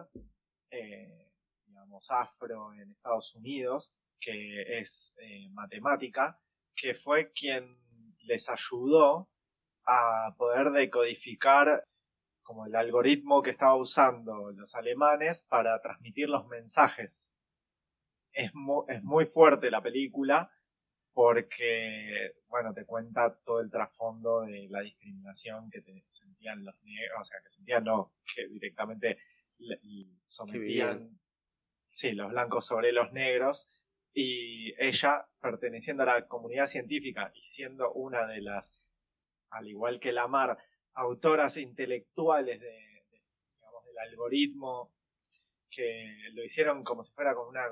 eh, 0.72 1.32
digamos, 1.66 2.12
afro 2.12 2.74
en 2.74 2.92
Estados 2.92 3.34
Unidos, 3.36 3.96
que 4.20 4.78
es 4.78 5.16
eh, 5.22 5.48
matemática, 5.52 6.38
que 6.76 6.94
fue 6.94 7.32
quien 7.32 7.80
les 8.24 8.50
ayudó 8.50 9.30
a 9.86 10.36
poder 10.38 10.72
decodificar 10.72 11.86
como 12.46 12.68
el 12.68 12.76
algoritmo 12.76 13.42
que 13.42 13.50
estaba 13.50 13.76
usando 13.76 14.52
los 14.52 14.76
alemanes 14.76 15.44
para 15.44 15.82
transmitir 15.82 16.30
los 16.30 16.48
mensajes. 16.48 17.34
Es, 18.32 18.52
es 18.88 19.04
muy 19.04 19.26
fuerte 19.26 19.72
la 19.72 19.82
película 19.82 20.52
porque, 21.12 22.34
bueno, 22.48 22.74
te 22.74 22.86
cuenta 22.86 23.36
todo 23.44 23.62
el 23.62 23.72
trasfondo 23.72 24.42
de 24.42 24.68
la 24.70 24.82
discriminación 24.82 25.70
que 25.72 25.82
te 25.82 26.04
sentían 26.08 26.64
los 26.64 26.76
negros, 26.84 27.20
o 27.20 27.24
sea, 27.24 27.40
que 27.42 27.50
sentían 27.50 27.86
no, 27.86 28.14
que 28.36 28.48
directamente 28.48 29.18
sometían, 30.26 31.18
sí, 31.90 32.12
los 32.12 32.30
blancos 32.30 32.66
sobre 32.66 32.92
los 32.92 33.12
negros, 33.12 33.70
y 34.14 34.74
ella, 34.78 35.26
perteneciendo 35.42 36.04
a 36.04 36.08
la 36.08 36.28
comunidad 36.28 36.68
científica 36.68 37.32
y 37.34 37.42
siendo 37.42 37.92
una 37.94 38.28
de 38.28 38.42
las, 38.42 38.84
al 39.50 39.68
igual 39.68 40.00
que 40.00 40.12
Lamar, 40.12 40.58
autoras 40.96 41.58
intelectuales 41.58 42.60
de, 42.60 42.68
del 42.68 43.98
algoritmo 44.10 44.92
que 45.70 46.30
lo 46.34 46.44
hicieron 46.44 46.84
como 46.84 47.04
si 47.04 47.14
fuera 47.14 47.36
como 47.36 47.50
una 47.50 47.66
eh, 47.66 47.70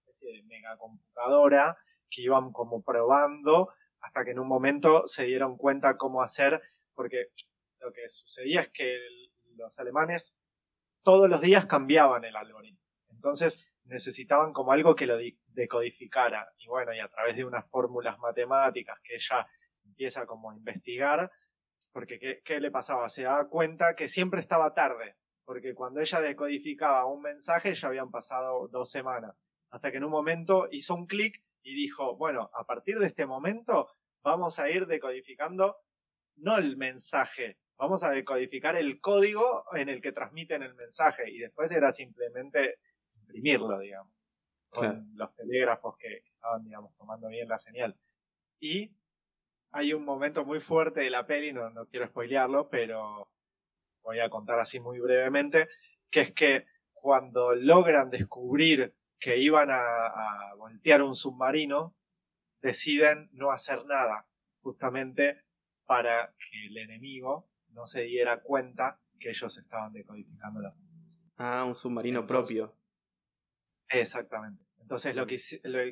especie 0.00 0.32
de 0.32 0.42
megacomputadora 0.42 1.76
que 2.10 2.22
iban 2.22 2.52
como 2.52 2.82
probando 2.82 3.72
hasta 4.00 4.24
que 4.24 4.32
en 4.32 4.38
un 4.38 4.48
momento 4.48 5.06
se 5.06 5.24
dieron 5.24 5.56
cuenta 5.56 5.96
cómo 5.96 6.22
hacer, 6.22 6.60
porque 6.94 7.28
lo 7.80 7.92
que 7.92 8.08
sucedía 8.08 8.60
es 8.60 8.68
que 8.68 8.98
los 9.56 9.78
alemanes 9.78 10.38
todos 11.02 11.28
los 11.28 11.40
días 11.40 11.66
cambiaban 11.66 12.24
el 12.24 12.36
algoritmo. 12.36 12.80
Entonces 13.08 13.66
necesitaban 13.84 14.52
como 14.52 14.72
algo 14.72 14.94
que 14.94 15.06
lo 15.06 15.16
decodificara. 15.46 16.52
Y 16.58 16.68
bueno, 16.68 16.92
y 16.92 17.00
a 17.00 17.08
través 17.08 17.36
de 17.36 17.44
unas 17.44 17.68
fórmulas 17.70 18.18
matemáticas 18.18 18.98
que 19.02 19.14
ella 19.14 19.46
empieza 19.84 20.26
como 20.26 20.50
a 20.50 20.56
investigar, 20.56 21.30
porque 21.96 22.18
¿qué, 22.18 22.42
¿qué, 22.44 22.60
le 22.60 22.70
pasaba? 22.70 23.08
Se 23.08 23.22
daba 23.22 23.48
cuenta 23.48 23.94
que 23.96 24.06
siempre 24.06 24.40
estaba 24.40 24.74
tarde, 24.74 25.16
porque 25.46 25.74
cuando 25.74 26.00
ella 26.00 26.20
decodificaba 26.20 27.06
un 27.06 27.22
mensaje 27.22 27.72
ya 27.72 27.88
habían 27.88 28.10
pasado 28.10 28.68
dos 28.68 28.90
semanas, 28.90 29.42
hasta 29.70 29.90
que 29.90 29.96
en 29.96 30.04
un 30.04 30.10
momento 30.10 30.68
hizo 30.70 30.94
un 30.94 31.06
clic 31.06 31.42
y 31.62 31.74
dijo, 31.74 32.14
bueno, 32.18 32.50
a 32.52 32.64
partir 32.66 32.98
de 32.98 33.06
este 33.06 33.24
momento 33.24 33.88
vamos 34.22 34.58
a 34.58 34.68
ir 34.68 34.86
decodificando 34.86 35.78
no 36.34 36.58
el 36.58 36.76
mensaje, 36.76 37.56
vamos 37.78 38.04
a 38.04 38.10
decodificar 38.10 38.76
el 38.76 39.00
código 39.00 39.64
en 39.72 39.88
el 39.88 40.02
que 40.02 40.12
transmiten 40.12 40.62
el 40.62 40.74
mensaje 40.74 41.30
y 41.30 41.38
después 41.38 41.72
era 41.72 41.90
simplemente 41.92 42.74
imprimirlo, 43.14 43.78
digamos, 43.78 44.28
con 44.68 45.12
los 45.14 45.34
telégrafos 45.34 45.96
que 45.96 46.24
estaban, 46.26 46.62
digamos, 46.62 46.94
tomando 46.98 47.28
bien 47.28 47.48
la 47.48 47.56
señal. 47.56 47.96
Y 48.60 48.94
hay 49.76 49.92
un 49.92 50.04
momento 50.04 50.44
muy 50.44 50.58
fuerte 50.58 51.00
de 51.02 51.10
la 51.10 51.26
peli, 51.26 51.52
no, 51.52 51.68
no 51.68 51.86
quiero 51.86 52.06
spoilearlo, 52.06 52.70
pero 52.70 53.28
voy 54.02 54.20
a 54.20 54.30
contar 54.30 54.58
así 54.58 54.80
muy 54.80 54.98
brevemente, 55.00 55.68
que 56.10 56.20
es 56.22 56.32
que 56.32 56.66
cuando 56.94 57.54
logran 57.54 58.08
descubrir 58.08 58.94
que 59.18 59.36
iban 59.36 59.68
a, 59.70 60.54
voltear 60.56 61.02
un 61.02 61.14
submarino, 61.14 61.94
deciden 62.62 63.28
no 63.32 63.50
hacer 63.50 63.84
nada, 63.84 64.26
justamente 64.62 65.44
para 65.84 66.34
que 66.38 66.66
el 66.68 66.78
enemigo 66.78 67.50
no 67.68 67.84
se 67.84 68.02
diera 68.02 68.40
cuenta 68.40 68.98
que 69.20 69.28
ellos 69.28 69.58
estaban 69.58 69.92
decodificando 69.92 70.60
las 70.60 70.74
cosas. 70.74 71.20
Ah, 71.36 71.64
un 71.64 71.74
submarino 71.74 72.26
propio. 72.26 72.74
Exactamente. 73.88 74.64
Entonces 74.80 75.14
lo 75.14 75.26
que, 75.26 75.36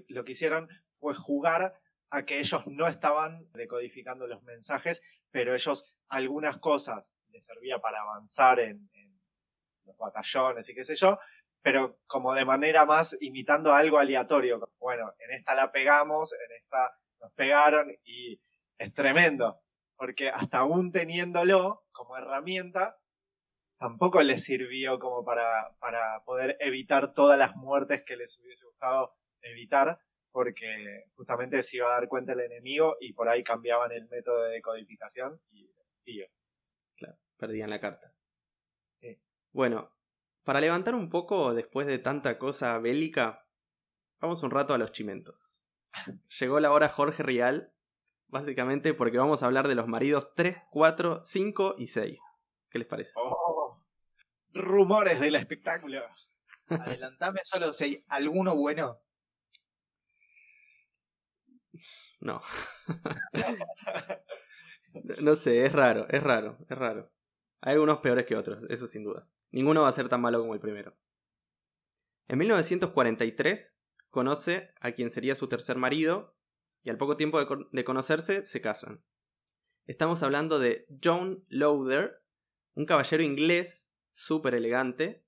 lo, 0.08 0.24
que 0.24 0.32
hicieron 0.32 0.68
fue 0.88 1.14
jugar 1.14 1.78
a 2.10 2.24
que 2.24 2.38
ellos 2.38 2.62
no 2.66 2.86
estaban 2.86 3.50
decodificando 3.52 4.26
los 4.26 4.42
mensajes, 4.42 5.02
pero 5.30 5.54
ellos 5.54 5.94
algunas 6.08 6.58
cosas 6.58 7.14
les 7.30 7.44
servía 7.44 7.78
para 7.80 8.00
avanzar 8.00 8.60
en, 8.60 8.88
los 9.84 9.98
batallones 9.98 10.66
y 10.70 10.74
qué 10.74 10.82
sé 10.82 10.94
yo, 10.94 11.18
pero 11.60 11.98
como 12.06 12.32
de 12.32 12.46
manera 12.46 12.86
más 12.86 13.18
imitando 13.20 13.74
algo 13.74 13.98
aleatorio. 13.98 14.72
Bueno, 14.78 15.12
en 15.18 15.36
esta 15.36 15.54
la 15.54 15.70
pegamos, 15.72 16.32
en 16.32 16.56
esta 16.56 16.96
nos 17.20 17.32
pegaron 17.32 17.94
y 18.02 18.40
es 18.78 18.94
tremendo, 18.94 19.60
porque 19.96 20.30
hasta 20.30 20.58
aún 20.58 20.90
teniéndolo 20.90 21.84
como 21.92 22.16
herramienta, 22.16 22.96
tampoco 23.78 24.22
les 24.22 24.42
sirvió 24.42 24.98
como 24.98 25.22
para, 25.22 25.76
para 25.80 26.22
poder 26.24 26.56
evitar 26.60 27.12
todas 27.12 27.38
las 27.38 27.54
muertes 27.56 28.04
que 28.06 28.16
les 28.16 28.38
hubiese 28.40 28.64
gustado 28.64 29.14
evitar, 29.42 29.98
porque 30.34 31.04
justamente 31.14 31.62
se 31.62 31.76
iba 31.76 31.86
a 31.86 32.00
dar 32.00 32.08
cuenta 32.08 32.32
el 32.32 32.40
enemigo 32.40 32.96
y 32.98 33.12
por 33.12 33.28
ahí 33.28 33.44
cambiaban 33.44 33.92
el 33.92 34.08
método 34.08 34.42
de 34.42 34.54
decodificación 34.54 35.40
y, 35.52 35.70
y 36.06 36.18
yo. 36.18 36.26
Claro, 36.96 37.16
perdían 37.36 37.70
la 37.70 37.78
carta. 37.78 38.12
Sí. 39.00 39.16
Bueno, 39.52 39.92
para 40.42 40.60
levantar 40.60 40.96
un 40.96 41.08
poco 41.08 41.54
después 41.54 41.86
de 41.86 42.00
tanta 42.00 42.36
cosa 42.36 42.76
bélica, 42.80 43.46
vamos 44.20 44.42
un 44.42 44.50
rato 44.50 44.74
a 44.74 44.78
los 44.78 44.90
chimentos. 44.90 45.64
Llegó 46.40 46.58
la 46.58 46.72
hora 46.72 46.88
Jorge 46.88 47.22
Rial, 47.22 47.72
básicamente 48.26 48.92
porque 48.92 49.18
vamos 49.18 49.44
a 49.44 49.46
hablar 49.46 49.68
de 49.68 49.76
los 49.76 49.86
maridos 49.86 50.34
3, 50.34 50.62
4, 50.72 51.22
5 51.22 51.76
y 51.78 51.86
6. 51.86 52.20
¿Qué 52.70 52.80
les 52.80 52.88
parece? 52.88 53.12
Oh, 53.18 53.86
rumores 54.52 55.20
del 55.20 55.36
espectáculo. 55.36 56.02
Adelantame 56.66 57.38
solo 57.44 57.72
si 57.72 57.84
hay 57.84 58.04
alguno 58.08 58.56
bueno. 58.56 58.98
No. 62.20 62.40
no 65.20 65.36
sé, 65.36 65.66
es 65.66 65.72
raro, 65.72 66.06
es 66.08 66.22
raro, 66.22 66.58
es 66.68 66.78
raro. 66.78 67.10
Hay 67.60 67.74
algunos 67.74 67.98
peores 67.98 68.26
que 68.26 68.36
otros, 68.36 68.64
eso 68.68 68.86
sin 68.86 69.04
duda. 69.04 69.28
Ninguno 69.50 69.82
va 69.82 69.88
a 69.88 69.92
ser 69.92 70.08
tan 70.08 70.20
malo 70.20 70.40
como 70.40 70.54
el 70.54 70.60
primero. 70.60 70.96
En 72.28 72.38
1943 72.38 73.80
conoce 74.10 74.72
a 74.80 74.92
quien 74.92 75.10
sería 75.10 75.34
su 75.34 75.48
tercer 75.48 75.76
marido 75.76 76.36
y 76.82 76.90
al 76.90 76.98
poco 76.98 77.16
tiempo 77.16 77.42
de, 77.42 77.84
conocerse 77.84 78.44
se 78.44 78.60
casan. 78.60 79.02
Estamos 79.86 80.22
hablando 80.22 80.58
de 80.58 80.86
John 81.02 81.44
Lowther, 81.48 82.22
un 82.74 82.86
caballero 82.86 83.22
inglés 83.22 83.90
súper 84.10 84.54
elegante, 84.54 85.24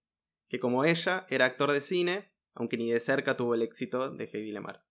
que 0.49 0.61
como 0.61 0.85
ella 0.85 1.27
era 1.29 1.47
actor 1.47 1.73
de 1.73 1.81
cine, 1.81 2.27
aunque 2.55 2.77
ni 2.77 2.91
de 2.91 3.01
cerca 3.01 3.37
tuvo 3.37 3.55
el 3.55 3.63
éxito 3.63 4.11
de 4.11 4.25
Heidi 4.25 4.53
Lemar. 4.53 4.85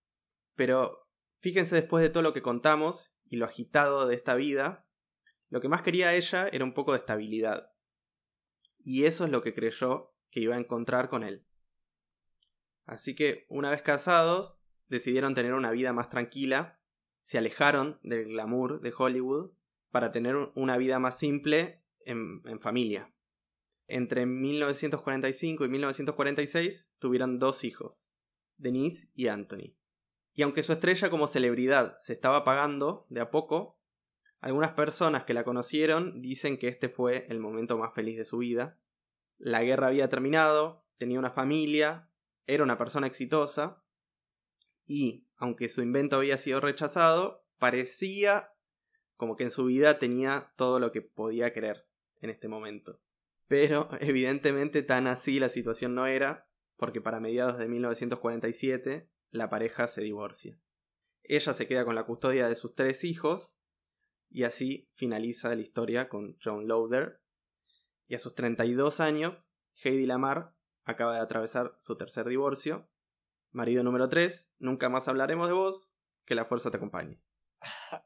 Pero 0.55 1.04
fíjense 1.39 1.75
después 1.75 2.01
de 2.01 2.09
todo 2.09 2.23
lo 2.23 2.33
que 2.33 2.41
contamos 2.41 3.13
y 3.25 3.37
lo 3.37 3.45
agitado 3.45 4.07
de 4.07 4.15
esta 4.15 4.35
vida, 4.35 4.87
lo 5.49 5.61
que 5.61 5.69
más 5.69 5.81
quería 5.81 6.13
ella 6.13 6.47
era 6.51 6.65
un 6.65 6.73
poco 6.73 6.91
de 6.91 6.99
estabilidad 6.99 7.75
y 8.85 9.05
eso 9.05 9.25
es 9.25 9.31
lo 9.31 9.41
que 9.41 9.53
creyó 9.53 10.13
que 10.29 10.39
iba 10.39 10.55
a 10.55 10.59
encontrar 10.59 11.09
con 11.09 11.23
él. 11.23 11.43
Así 12.85 13.15
que, 13.15 13.47
una 13.49 13.71
vez 13.71 13.81
casados, 13.81 14.61
decidieron 14.87 15.33
tener 15.33 15.55
una 15.55 15.71
vida 15.71 15.91
más 15.91 16.09
tranquila, 16.09 16.79
se 17.21 17.39
alejaron 17.39 17.99
del 18.03 18.25
glamour 18.25 18.81
de 18.81 18.93
Hollywood 18.95 19.51
para 19.89 20.11
tener 20.11 20.35
una 20.53 20.77
vida 20.77 20.99
más 20.99 21.17
simple 21.17 21.83
en, 22.01 22.43
familia. 22.59 23.11
Entre 23.87 24.27
1945 24.27 25.65
y 25.65 25.69
1946 25.69 26.93
tuvieron 26.99 27.39
dos 27.39 27.63
hijos, 27.63 28.11
Denise 28.57 29.09
y 29.15 29.27
Anthony. 29.27 29.73
Y 30.35 30.43
aunque 30.43 30.63
su 30.63 30.73
estrella 30.73 31.09
como 31.09 31.27
celebridad 31.27 31.95
se 31.95 32.13
estaba 32.13 32.37
apagando 32.37 33.07
de 33.09 33.21
a 33.21 33.31
poco, 33.31 33.79
algunas 34.41 34.73
personas 34.73 35.23
que 35.23 35.33
la 35.33 35.45
conocieron 35.45 36.21
dicen 36.21 36.57
que 36.57 36.67
este 36.67 36.89
fue 36.89 37.25
el 37.29 37.39
momento 37.39 37.77
más 37.77 37.93
feliz 37.93 38.17
de 38.17 38.25
su 38.25 38.39
vida. 38.39 38.77
La 39.37 39.63
guerra 39.63 39.87
había 39.87 40.09
terminado, 40.09 40.85
tenía 40.97 41.19
una 41.19 41.31
familia, 41.31 42.09
era 42.45 42.63
una 42.63 42.77
persona 42.77 43.07
exitosa 43.07 43.81
y, 44.85 45.25
aunque 45.37 45.69
su 45.69 45.81
invento 45.81 46.17
había 46.17 46.37
sido 46.37 46.59
rechazado, 46.59 47.45
parecía 47.57 48.51
como 49.15 49.37
que 49.37 49.45
en 49.45 49.51
su 49.51 49.65
vida 49.65 49.99
tenía 49.99 50.51
todo 50.57 50.79
lo 50.79 50.91
que 50.91 51.01
podía 51.01 51.53
querer 51.53 51.87
en 52.21 52.29
este 52.29 52.49
momento. 52.49 52.99
Pero 53.47 53.89
evidentemente 54.01 54.83
tan 54.83 55.07
así 55.07 55.39
la 55.39 55.49
situación 55.49 55.95
no 55.95 56.07
era, 56.07 56.47
porque 56.75 56.99
para 56.99 57.21
mediados 57.21 57.57
de 57.57 57.69
1947 57.69 59.09
la 59.35 59.49
pareja 59.49 59.87
se 59.87 60.01
divorcia. 60.01 60.59
Ella 61.23 61.53
se 61.53 61.67
queda 61.67 61.85
con 61.85 61.95
la 61.95 62.05
custodia 62.05 62.47
de 62.47 62.55
sus 62.55 62.75
tres 62.75 63.03
hijos 63.03 63.57
y 64.29 64.43
así 64.43 64.89
finaliza 64.93 65.53
la 65.55 65.61
historia 65.61 66.09
con 66.09 66.37
John 66.43 66.67
Lowder. 66.67 67.21
Y 68.07 68.15
a 68.15 68.19
sus 68.19 68.35
32 68.35 68.99
años, 68.99 69.51
Heidi 69.83 70.05
Lamar 70.05 70.53
acaba 70.83 71.15
de 71.15 71.21
atravesar 71.21 71.77
su 71.79 71.97
tercer 71.97 72.27
divorcio. 72.27 72.87
Marido 73.51 73.83
número 73.83 74.09
3, 74.09 74.53
nunca 74.59 74.89
más 74.89 75.07
hablaremos 75.07 75.47
de 75.47 75.53
vos, 75.53 75.95
que 76.25 76.35
la 76.35 76.45
fuerza 76.45 76.71
te 76.71 76.77
acompañe. 76.77 77.21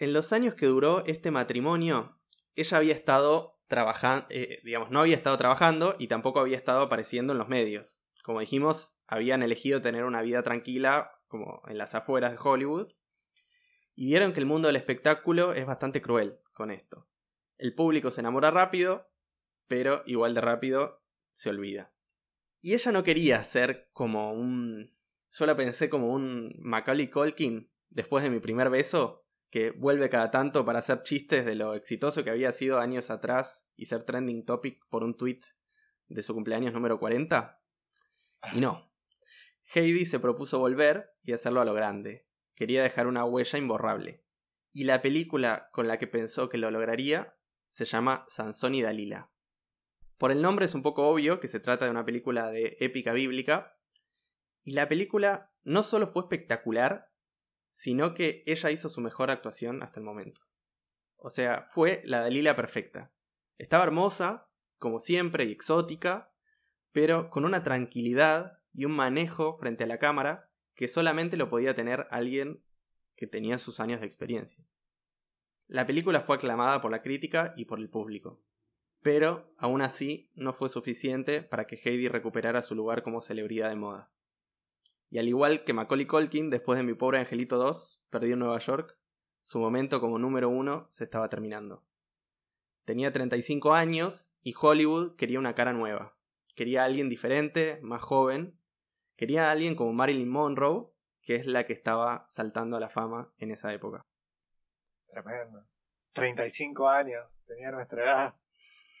En 0.00 0.12
los 0.12 0.32
años 0.32 0.54
que 0.54 0.66
duró 0.66 1.04
este 1.06 1.32
matrimonio, 1.32 2.20
ella 2.54 2.76
había 2.76 2.94
estado 2.94 3.58
trabajando, 3.66 4.26
eh, 4.30 4.60
digamos, 4.62 4.92
no 4.92 5.00
había 5.00 5.16
estado 5.16 5.36
trabajando 5.36 5.96
y 5.98 6.06
tampoco 6.06 6.38
había 6.38 6.56
estado 6.56 6.82
apareciendo 6.82 7.32
en 7.32 7.40
los 7.40 7.48
medios. 7.48 8.04
Como 8.22 8.38
dijimos, 8.38 8.97
habían 9.08 9.42
elegido 9.42 9.82
tener 9.82 10.04
una 10.04 10.22
vida 10.22 10.42
tranquila, 10.42 11.10
como 11.26 11.62
en 11.66 11.78
las 11.78 11.94
afueras 11.94 12.32
de 12.32 12.38
Hollywood, 12.40 12.92
y 13.96 14.06
vieron 14.06 14.32
que 14.32 14.40
el 14.40 14.46
mundo 14.46 14.68
del 14.68 14.76
espectáculo 14.76 15.54
es 15.54 15.66
bastante 15.66 16.00
cruel 16.00 16.38
con 16.52 16.70
esto. 16.70 17.08
El 17.56 17.74
público 17.74 18.12
se 18.12 18.20
enamora 18.20 18.52
rápido, 18.52 19.10
pero 19.66 20.02
igual 20.06 20.34
de 20.34 20.40
rápido 20.40 21.02
se 21.32 21.50
olvida. 21.50 21.92
Y 22.60 22.74
ella 22.74 22.92
no 22.92 23.02
quería 23.02 23.42
ser 23.42 23.88
como 23.92 24.32
un... 24.32 24.94
Yo 25.30 25.46
la 25.46 25.56
pensé 25.56 25.88
como 25.88 26.12
un 26.12 26.54
Macaulay 26.60 27.10
Culkin 27.10 27.70
después 27.88 28.22
de 28.22 28.30
mi 28.30 28.40
primer 28.40 28.70
beso, 28.70 29.24
que 29.50 29.70
vuelve 29.70 30.10
cada 30.10 30.30
tanto 30.30 30.64
para 30.64 30.80
hacer 30.80 31.02
chistes 31.02 31.44
de 31.44 31.54
lo 31.54 31.74
exitoso 31.74 32.22
que 32.22 32.30
había 32.30 32.52
sido 32.52 32.78
años 32.78 33.10
atrás 33.10 33.70
y 33.74 33.86
ser 33.86 34.04
trending 34.04 34.44
topic 34.44 34.84
por 34.88 35.02
un 35.02 35.16
tweet 35.16 35.40
de 36.08 36.22
su 36.22 36.34
cumpleaños 36.34 36.74
número 36.74 36.98
40. 36.98 37.60
Y 38.52 38.60
no. 38.60 38.87
Heidi 39.74 40.06
se 40.06 40.18
propuso 40.18 40.58
volver 40.58 41.14
y 41.22 41.32
hacerlo 41.32 41.60
a 41.60 41.64
lo 41.64 41.74
grande, 41.74 42.26
quería 42.54 42.82
dejar 42.82 43.06
una 43.06 43.24
huella 43.24 43.58
imborrable. 43.58 44.24
Y 44.72 44.84
la 44.84 45.02
película 45.02 45.68
con 45.72 45.88
la 45.88 45.98
que 45.98 46.06
pensó 46.06 46.48
que 46.48 46.58
lo 46.58 46.70
lograría 46.70 47.36
se 47.68 47.84
llama 47.84 48.24
Sansón 48.28 48.74
y 48.74 48.82
Dalila. 48.82 49.30
Por 50.16 50.32
el 50.32 50.42
nombre 50.42 50.66
es 50.66 50.74
un 50.74 50.82
poco 50.82 51.08
obvio 51.08 51.38
que 51.38 51.48
se 51.48 51.60
trata 51.60 51.84
de 51.84 51.90
una 51.90 52.04
película 52.04 52.50
de 52.50 52.76
épica 52.80 53.12
bíblica, 53.12 53.78
y 54.64 54.72
la 54.72 54.88
película 54.88 55.52
no 55.62 55.82
solo 55.82 56.08
fue 56.08 56.22
espectacular, 56.22 57.12
sino 57.70 58.14
que 58.14 58.42
ella 58.46 58.70
hizo 58.70 58.88
su 58.88 59.00
mejor 59.00 59.30
actuación 59.30 59.82
hasta 59.82 60.00
el 60.00 60.06
momento. 60.06 60.40
O 61.16 61.30
sea, 61.30 61.64
fue 61.68 62.02
la 62.04 62.20
Dalila 62.20 62.56
perfecta. 62.56 63.12
Estaba 63.58 63.84
hermosa, 63.84 64.50
como 64.78 64.98
siempre, 64.98 65.44
y 65.44 65.52
exótica, 65.52 66.32
pero 66.92 67.30
con 67.30 67.44
una 67.44 67.62
tranquilidad 67.62 68.58
y 68.78 68.84
un 68.84 68.92
manejo 68.92 69.58
frente 69.58 69.82
a 69.82 69.86
la 69.88 69.98
cámara 69.98 70.52
que 70.76 70.86
solamente 70.86 71.36
lo 71.36 71.50
podía 71.50 71.74
tener 71.74 72.06
alguien 72.12 72.62
que 73.16 73.26
tenía 73.26 73.58
sus 73.58 73.80
años 73.80 73.98
de 73.98 74.06
experiencia. 74.06 74.64
La 75.66 75.84
película 75.84 76.20
fue 76.20 76.36
aclamada 76.36 76.80
por 76.80 76.92
la 76.92 77.02
crítica 77.02 77.54
y 77.56 77.64
por 77.64 77.80
el 77.80 77.90
público, 77.90 78.40
pero 79.02 79.52
aún 79.58 79.82
así 79.82 80.30
no 80.36 80.52
fue 80.52 80.68
suficiente 80.68 81.42
para 81.42 81.66
que 81.66 81.74
Heidi 81.74 82.06
recuperara 82.06 82.62
su 82.62 82.76
lugar 82.76 83.02
como 83.02 83.20
celebridad 83.20 83.68
de 83.68 83.74
moda. 83.74 84.12
Y 85.10 85.18
al 85.18 85.26
igual 85.26 85.64
que 85.64 85.72
Macaulay 85.72 86.06
Culkin, 86.06 86.48
después 86.48 86.76
de 86.76 86.84
Mi 86.84 86.94
Pobre 86.94 87.18
Angelito 87.18 87.56
2, 87.56 88.04
perdió 88.10 88.34
en 88.34 88.38
Nueva 88.38 88.60
York, 88.60 88.96
su 89.40 89.58
momento 89.58 90.00
como 90.00 90.20
número 90.20 90.50
uno 90.50 90.86
se 90.90 91.02
estaba 91.02 91.28
terminando. 91.28 91.84
Tenía 92.84 93.12
35 93.12 93.74
años 93.74 94.32
y 94.40 94.54
Hollywood 94.56 95.16
quería 95.16 95.40
una 95.40 95.56
cara 95.56 95.72
nueva. 95.72 96.16
Quería 96.54 96.82
a 96.82 96.84
alguien 96.84 97.08
diferente, 97.08 97.80
más 97.82 98.02
joven. 98.02 98.57
Quería 99.18 99.48
a 99.48 99.50
alguien 99.50 99.74
como 99.74 99.92
Marilyn 99.92 100.28
Monroe, 100.28 100.92
que 101.22 101.34
es 101.34 101.44
la 101.44 101.66
que 101.66 101.72
estaba 101.72 102.28
saltando 102.30 102.76
a 102.76 102.80
la 102.80 102.88
fama 102.88 103.34
en 103.38 103.50
esa 103.50 103.74
época. 103.74 104.06
Tremendo. 105.08 105.66
35 106.12 106.88
años, 106.88 107.40
tenía 107.44 107.72
nuestra 107.72 108.04
edad. 108.04 108.34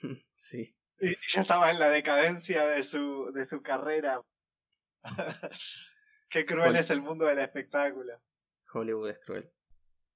sí. 0.34 0.76
Y 1.00 1.14
ya 1.28 1.42
estaba 1.42 1.70
en 1.70 1.78
la 1.78 1.88
decadencia 1.88 2.66
de 2.66 2.82
su, 2.82 3.30
de 3.32 3.46
su 3.46 3.62
carrera. 3.62 4.20
Qué 6.28 6.44
cruel 6.44 6.74
es 6.74 6.90
el 6.90 7.00
mundo 7.00 7.26
del 7.26 7.38
espectáculo. 7.38 8.20
Hollywood 8.74 9.10
es 9.10 9.20
cruel. 9.20 9.52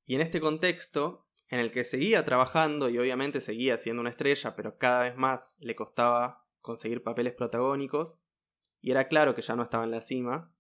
Y 0.05 0.17
en 0.17 0.23
este 0.23 0.41
contexto, 0.41 1.29
en 1.49 1.61
el 1.61 1.71
que 1.71 1.85
seguía 1.85 2.25
trabajando 2.25 2.91
y 2.91 2.99
obviamente 2.99 3.41
seguía 3.41 3.79
siendo 3.79 4.01
una 4.01 4.11
estrella, 4.11 4.57
pero 4.57 4.79
cada 4.79 5.05
vez 5.05 5.17
más 5.17 5.57
le 5.61 5.77
costaba 5.77 6.45
conseguir 6.61 7.05
papeles 7.05 7.35
protagónicos, 7.35 8.19
y 8.83 8.91
era 8.91 9.09
claro 9.09 9.35
que 9.35 9.43
ya 9.43 9.55
no 9.55 9.63
estaba 9.63 9.85
en 9.85 9.93
la 9.93 10.01
cima, 10.01 10.53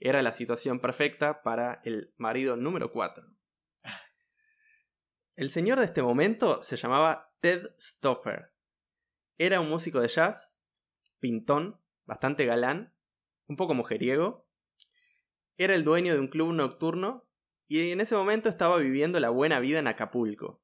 era 0.00 0.20
la 0.20 0.32
situación 0.32 0.80
perfecta 0.80 1.42
para 1.42 1.80
el 1.84 2.12
marido 2.18 2.56
número 2.56 2.90
4. 2.90 3.24
El 5.36 5.48
señor 5.48 5.78
de 5.78 5.86
este 5.86 6.02
momento 6.02 6.62
se 6.64 6.76
llamaba 6.76 7.32
Ted 7.40 7.70
Stoffer. 7.78 8.52
Era 9.38 9.60
un 9.60 9.68
músico 9.68 10.00
de 10.00 10.08
jazz, 10.08 10.60
pintón, 11.20 11.80
bastante 12.04 12.44
galán, 12.44 12.94
un 13.46 13.56
poco 13.56 13.74
mujeriego. 13.74 14.48
Era 15.56 15.76
el 15.76 15.84
dueño 15.84 16.14
de 16.14 16.20
un 16.20 16.28
club 16.28 16.52
nocturno 16.52 17.28
y 17.68 17.92
en 17.92 18.00
ese 18.00 18.16
momento 18.16 18.48
estaba 18.48 18.78
viviendo 18.78 19.20
la 19.20 19.30
buena 19.30 19.60
vida 19.60 19.78
en 19.78 19.86
Acapulco. 19.86 20.62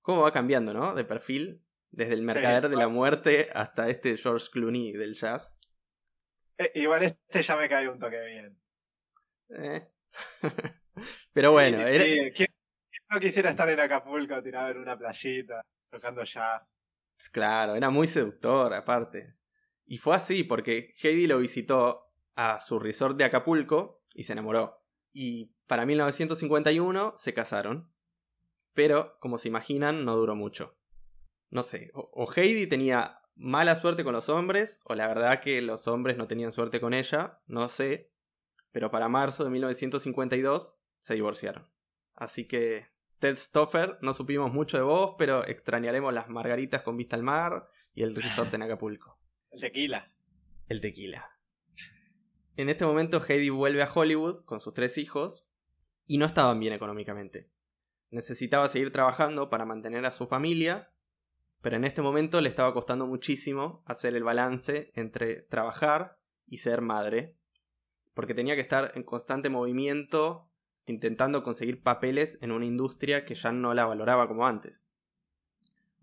¿Cómo 0.00 0.22
va 0.22 0.32
cambiando, 0.32 0.74
no? 0.74 0.94
De 0.94 1.04
perfil, 1.04 1.64
desde 1.90 2.14
el 2.14 2.22
mercader 2.22 2.68
de 2.68 2.76
la 2.76 2.88
muerte 2.88 3.50
hasta 3.54 3.88
este 3.88 4.16
George 4.16 4.48
Clooney 4.50 4.92
del 4.92 5.14
jazz. 5.14 5.65
Eh, 6.58 6.72
igual 6.74 7.02
este 7.02 7.42
ya 7.42 7.56
me 7.56 7.68
cae 7.68 7.88
un 7.88 7.98
toque 7.98 8.20
bien. 8.20 8.58
Eh. 9.50 9.88
Pero 11.32 11.52
bueno, 11.52 11.78
sí, 11.90 12.32
¿quién, 12.34 12.48
no 13.10 13.20
quisiera 13.20 13.50
estar 13.50 13.68
en 13.68 13.78
Acapulco 13.78 14.42
tirado 14.42 14.70
en 14.70 14.78
una 14.78 14.98
playita, 14.98 15.62
tocando 15.90 16.24
jazz? 16.24 16.76
Claro, 17.32 17.74
era 17.74 17.90
muy 17.90 18.06
seductor 18.06 18.72
aparte. 18.74 19.36
Y 19.84 19.98
fue 19.98 20.16
así 20.16 20.42
porque 20.44 20.94
Heidi 21.02 21.26
lo 21.26 21.38
visitó 21.38 22.12
a 22.34 22.60
su 22.60 22.78
resort 22.78 23.16
de 23.16 23.24
Acapulco 23.24 24.02
y 24.14 24.24
se 24.24 24.32
enamoró. 24.32 24.82
Y 25.12 25.54
para 25.66 25.86
1951 25.86 27.14
se 27.16 27.34
casaron. 27.34 27.92
Pero, 28.74 29.16
como 29.20 29.38
se 29.38 29.48
imaginan, 29.48 30.04
no 30.04 30.16
duró 30.16 30.34
mucho. 30.34 30.76
No 31.50 31.62
sé, 31.62 31.90
o, 31.94 32.30
Heidi 32.34 32.66
tenía 32.66 33.20
mala 33.36 33.76
suerte 33.76 34.02
con 34.02 34.14
los 34.14 34.28
hombres, 34.28 34.80
o 34.84 34.94
la 34.94 35.06
verdad 35.06 35.40
que 35.40 35.62
los 35.62 35.86
hombres 35.86 36.16
no 36.16 36.26
tenían 36.26 36.52
suerte 36.52 36.80
con 36.80 36.94
ella, 36.94 37.40
no 37.46 37.68
sé. 37.68 38.10
Pero 38.72 38.90
para 38.90 39.08
marzo 39.08 39.44
de 39.44 39.50
1952 39.50 40.80
se 41.00 41.14
divorciaron. 41.14 41.68
Así 42.14 42.46
que, 42.48 42.88
Ted 43.18 43.36
Stoffer, 43.36 43.98
no 44.02 44.12
supimos 44.12 44.52
mucho 44.52 44.76
de 44.76 44.82
vos, 44.82 45.14
pero 45.18 45.46
extrañaremos 45.46 46.12
las 46.12 46.28
margaritas 46.28 46.82
con 46.82 46.96
vista 46.96 47.16
al 47.16 47.22
mar 47.22 47.68
y 47.94 48.02
el 48.02 48.14
resort 48.14 48.52
en 48.54 48.62
Acapulco. 48.62 49.18
El 49.50 49.60
tequila. 49.60 50.12
El 50.68 50.80
tequila. 50.82 51.30
En 52.56 52.68
este 52.68 52.84
momento 52.84 53.22
Heidi 53.26 53.48
vuelve 53.48 53.82
a 53.82 53.90
Hollywood 53.92 54.44
con 54.44 54.60
sus 54.60 54.74
tres 54.74 54.98
hijos 54.98 55.46
y 56.06 56.18
no 56.18 56.26
estaban 56.26 56.60
bien 56.60 56.72
económicamente. 56.72 57.50
Necesitaba 58.10 58.68
seguir 58.68 58.92
trabajando 58.92 59.50
para 59.50 59.64
mantener 59.64 60.04
a 60.06 60.12
su 60.12 60.26
familia, 60.26 60.90
pero 61.62 61.76
en 61.76 61.84
este 61.84 62.02
momento 62.02 62.40
le 62.40 62.48
estaba 62.48 62.72
costando 62.72 63.06
muchísimo 63.06 63.82
hacer 63.86 64.14
el 64.14 64.24
balance 64.24 64.92
entre 64.94 65.42
trabajar 65.42 66.18
y 66.46 66.58
ser 66.58 66.80
madre, 66.80 67.36
porque 68.14 68.34
tenía 68.34 68.54
que 68.54 68.60
estar 68.60 68.92
en 68.94 69.02
constante 69.02 69.48
movimiento 69.48 70.48
intentando 70.86 71.42
conseguir 71.42 71.82
papeles 71.82 72.38
en 72.40 72.52
una 72.52 72.64
industria 72.64 73.24
que 73.24 73.34
ya 73.34 73.52
no 73.52 73.74
la 73.74 73.84
valoraba 73.84 74.28
como 74.28 74.46
antes. 74.46 74.86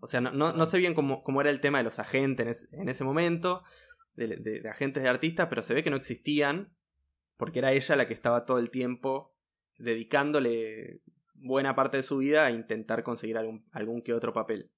O 0.00 0.06
sea, 0.06 0.20
no, 0.20 0.66
sé 0.66 0.78
bien 0.78 0.92
cómo, 0.92 1.40
era 1.40 1.48
el 1.48 1.62
tema 1.62 1.78
de 1.78 1.84
los 1.84 1.98
agentes 1.98 2.68
en, 2.72 2.90
ese 2.90 3.04
momento, 3.04 3.62
de, 4.16 4.62
agentes 4.70 5.02
de 5.02 5.08
artistas, 5.08 5.48
pero 5.48 5.62
se 5.62 5.72
ve 5.72 5.82
que 5.82 5.88
no 5.88 5.96
existían, 5.96 6.74
porque 7.38 7.60
era 7.60 7.72
ella 7.72 7.96
la 7.96 8.06
que 8.06 8.12
estaba 8.12 8.44
todo 8.44 8.58
el 8.58 8.68
tiempo 8.68 9.34
dedicándole 9.78 11.00
buena 11.34 11.74
parte 11.74 11.96
de 11.96 12.02
su 12.02 12.18
vida 12.18 12.44
a 12.44 12.50
intentar 12.50 13.02
conseguir 13.02 13.38
algún, 13.38 14.02
que 14.02 14.12
otro 14.12 14.34
papel. 14.34 14.70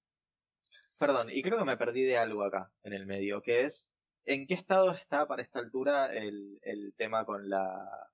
Perdón, 0.98 1.28
y 1.30 1.42
creo 1.42 1.58
que 1.58 1.64
me 1.64 1.76
perdí 1.76 2.04
de 2.04 2.16
algo 2.16 2.42
acá, 2.42 2.72
en 2.82 2.92
el 2.92 3.06
medio, 3.06 3.42
que 3.42 3.62
es, 3.62 3.92
¿en 4.24 4.46
qué 4.46 4.54
estado 4.54 4.92
está 4.92 5.26
para 5.26 5.42
esta 5.42 5.58
altura 5.58 6.12
el, 6.12 6.58
el 6.62 6.94
tema 6.96 7.24
con 7.26 7.50
la, 7.50 8.10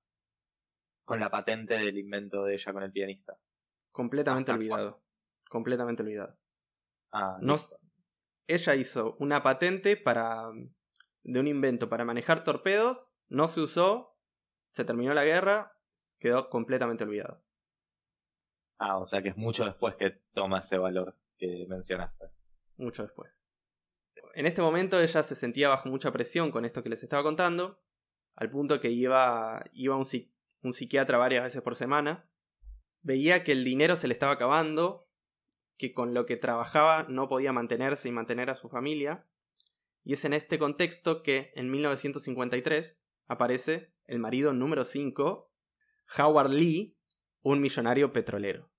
con 1.05 1.19
la 1.19 1.29
patente 1.29 1.75
del 1.75 1.97
invento 1.97 2.43
de 2.43 2.55
ella 2.55 2.73
con 2.73 2.83
el 2.83 2.91
pianista? 2.91 3.37
Completamente 3.91 4.51
olvidado. 4.51 5.01
Completamente 5.49 6.03
olvidado. 6.03 6.37
Ah, 7.11 7.39
ella 8.47 8.75
hizo 8.75 9.15
una 9.19 9.43
patente 9.43 9.95
para 9.95 10.49
de 11.23 11.39
un 11.39 11.47
invento 11.47 11.87
para 11.89 12.03
manejar 12.03 12.43
torpedos, 12.43 13.17
no 13.29 13.47
se 13.47 13.61
usó, 13.61 14.17
se 14.71 14.83
terminó 14.83 15.13
la 15.13 15.23
guerra, 15.23 15.77
quedó 16.19 16.49
completamente 16.49 17.03
olvidado. 17.03 17.41
Ah, 18.77 18.97
o 18.97 19.05
sea 19.05 19.21
que 19.21 19.29
es 19.29 19.37
mucho 19.37 19.63
después 19.63 19.95
que 19.95 20.21
toma 20.33 20.59
ese 20.59 20.77
valor 20.77 21.15
que 21.37 21.65
mencionaste. 21.69 22.32
Mucho 22.77 23.03
después. 23.03 23.49
En 24.35 24.47
este 24.47 24.61
momento 24.61 24.99
ella 24.99 25.23
se 25.23 25.35
sentía 25.35 25.69
bajo 25.69 25.89
mucha 25.89 26.11
presión 26.11 26.51
con 26.51 26.65
esto 26.65 26.81
que 26.81 26.89
les 26.89 27.03
estaba 27.03 27.23
contando, 27.23 27.81
al 28.35 28.49
punto 28.49 28.79
que 28.79 28.89
iba, 28.89 29.63
iba 29.73 29.95
un, 29.95 30.05
un 30.63 30.73
psiquiatra 30.73 31.17
varias 31.17 31.43
veces 31.43 31.61
por 31.61 31.75
semana. 31.75 32.27
Veía 33.01 33.43
que 33.43 33.51
el 33.51 33.63
dinero 33.63 33.95
se 33.95 34.07
le 34.07 34.13
estaba 34.13 34.33
acabando, 34.33 35.07
que 35.77 35.93
con 35.93 36.13
lo 36.13 36.25
que 36.25 36.37
trabajaba 36.37 37.03
no 37.03 37.27
podía 37.27 37.53
mantenerse 37.53 38.07
y 38.07 38.11
mantener 38.11 38.49
a 38.49 38.55
su 38.55 38.69
familia. 38.69 39.27
Y 40.03 40.13
es 40.13 40.25
en 40.25 40.33
este 40.33 40.57
contexto 40.57 41.21
que 41.21 41.51
en 41.55 41.69
1953 41.69 43.03
aparece 43.27 43.93
el 44.05 44.19
marido 44.19 44.53
número 44.53 44.83
5, 44.83 45.51
Howard 46.17 46.49
Lee, 46.49 46.97
un 47.41 47.61
millonario 47.61 48.11
petrolero. 48.13 48.71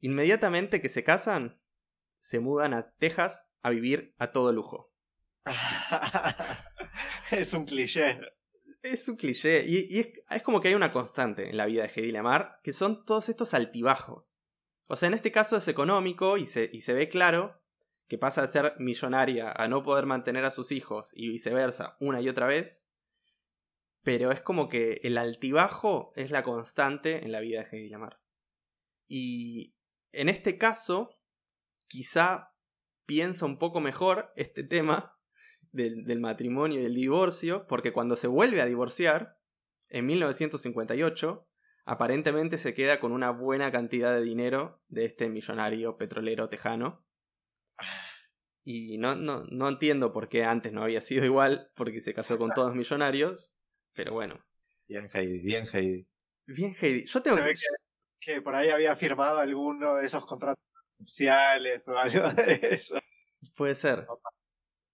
Inmediatamente 0.00 0.80
que 0.80 0.88
se 0.88 1.04
casan, 1.04 1.59
se 2.20 2.38
mudan 2.38 2.74
a 2.74 2.92
Texas 2.92 3.50
a 3.62 3.70
vivir 3.70 4.14
a 4.18 4.30
todo 4.30 4.52
lujo. 4.52 4.92
es 7.32 7.52
un 7.54 7.64
cliché. 7.64 8.20
Es 8.82 9.08
un 9.08 9.16
cliché. 9.16 9.64
Y, 9.66 9.98
es, 9.98 10.42
como 10.42 10.60
que 10.60 10.68
hay 10.68 10.74
una 10.74 10.92
constante 10.92 11.50
en 11.50 11.56
la 11.56 11.66
vida 11.66 11.82
de 11.82 11.92
Hedy 11.94 12.12
Lamar, 12.12 12.60
que 12.62 12.72
son 12.72 13.04
todos 13.04 13.28
estos 13.28 13.52
altibajos. 13.54 14.38
O 14.86 14.96
sea, 14.96 15.08
en 15.08 15.14
este 15.14 15.32
caso 15.32 15.56
es 15.56 15.68
económico 15.68 16.36
y 16.36 16.46
se, 16.46 16.70
y 16.72 16.80
se 16.80 16.92
ve 16.92 17.08
claro 17.08 17.60
que 18.08 18.18
pasa 18.18 18.42
de 18.42 18.48
ser 18.48 18.74
millonaria 18.78 19.52
a 19.52 19.68
no 19.68 19.82
poder 19.82 20.06
mantener 20.06 20.44
a 20.44 20.50
sus 20.50 20.72
hijos 20.72 21.12
y 21.14 21.28
viceversa 21.28 21.96
una 22.00 22.20
y 22.20 22.28
otra 22.28 22.46
vez. 22.46 22.88
Pero 24.02 24.32
es 24.32 24.40
como 24.40 24.68
que 24.68 25.00
el 25.02 25.18
altibajo 25.18 26.12
es 26.16 26.30
la 26.30 26.42
constante 26.42 27.24
en 27.24 27.32
la 27.32 27.40
vida 27.40 27.62
de 27.62 27.68
Heidi 27.70 27.88
Lamar. 27.88 28.20
Y 29.06 29.74
en 30.12 30.28
este 30.28 30.58
caso, 30.58 31.19
quizá 31.90 32.54
piensa 33.04 33.44
un 33.44 33.58
poco 33.58 33.80
mejor 33.80 34.32
este 34.36 34.62
tema 34.62 35.18
del, 35.72 36.04
del 36.04 36.20
matrimonio 36.20 36.78
y 36.78 36.84
del 36.84 36.94
divorcio, 36.94 37.66
porque 37.66 37.92
cuando 37.92 38.14
se 38.16 38.28
vuelve 38.28 38.62
a 38.62 38.66
divorciar, 38.66 39.36
en 39.88 40.06
1958, 40.06 41.48
aparentemente 41.84 42.56
se 42.58 42.74
queda 42.74 43.00
con 43.00 43.10
una 43.10 43.30
buena 43.30 43.72
cantidad 43.72 44.14
de 44.14 44.22
dinero 44.22 44.80
de 44.86 45.04
este 45.04 45.28
millonario 45.28 45.96
petrolero 45.96 46.48
tejano. 46.48 47.04
Y 48.62 48.98
no, 48.98 49.16
no, 49.16 49.44
no 49.50 49.68
entiendo 49.68 50.12
por 50.12 50.28
qué 50.28 50.44
antes 50.44 50.72
no 50.72 50.84
había 50.84 51.00
sido 51.00 51.24
igual, 51.24 51.72
porque 51.74 52.00
se 52.00 52.14
casó 52.14 52.38
con 52.38 52.52
todos 52.52 52.76
millonarios. 52.76 53.52
Pero 53.94 54.12
bueno. 54.12 54.38
Bien 54.86 55.08
Heidi, 55.12 55.40
bien 55.40 55.66
Heidi. 55.72 56.06
Bien 56.46 56.76
Heidi. 56.80 57.06
Yo 57.06 57.20
tengo 57.20 57.38
Se 57.38 57.42
ve 57.42 57.54
que... 57.54 57.60
que, 58.20 58.34
que 58.34 58.42
por 58.42 58.54
ahí 58.54 58.68
había 58.68 58.94
firmado 58.94 59.40
alguno 59.40 59.96
de 59.96 60.06
esos 60.06 60.24
contratos 60.24 60.69
sociales 61.04 61.88
o 61.88 61.96
algo 61.96 62.28
de 62.32 62.60
eso. 62.62 62.98
Puede 63.56 63.74
ser. 63.74 64.06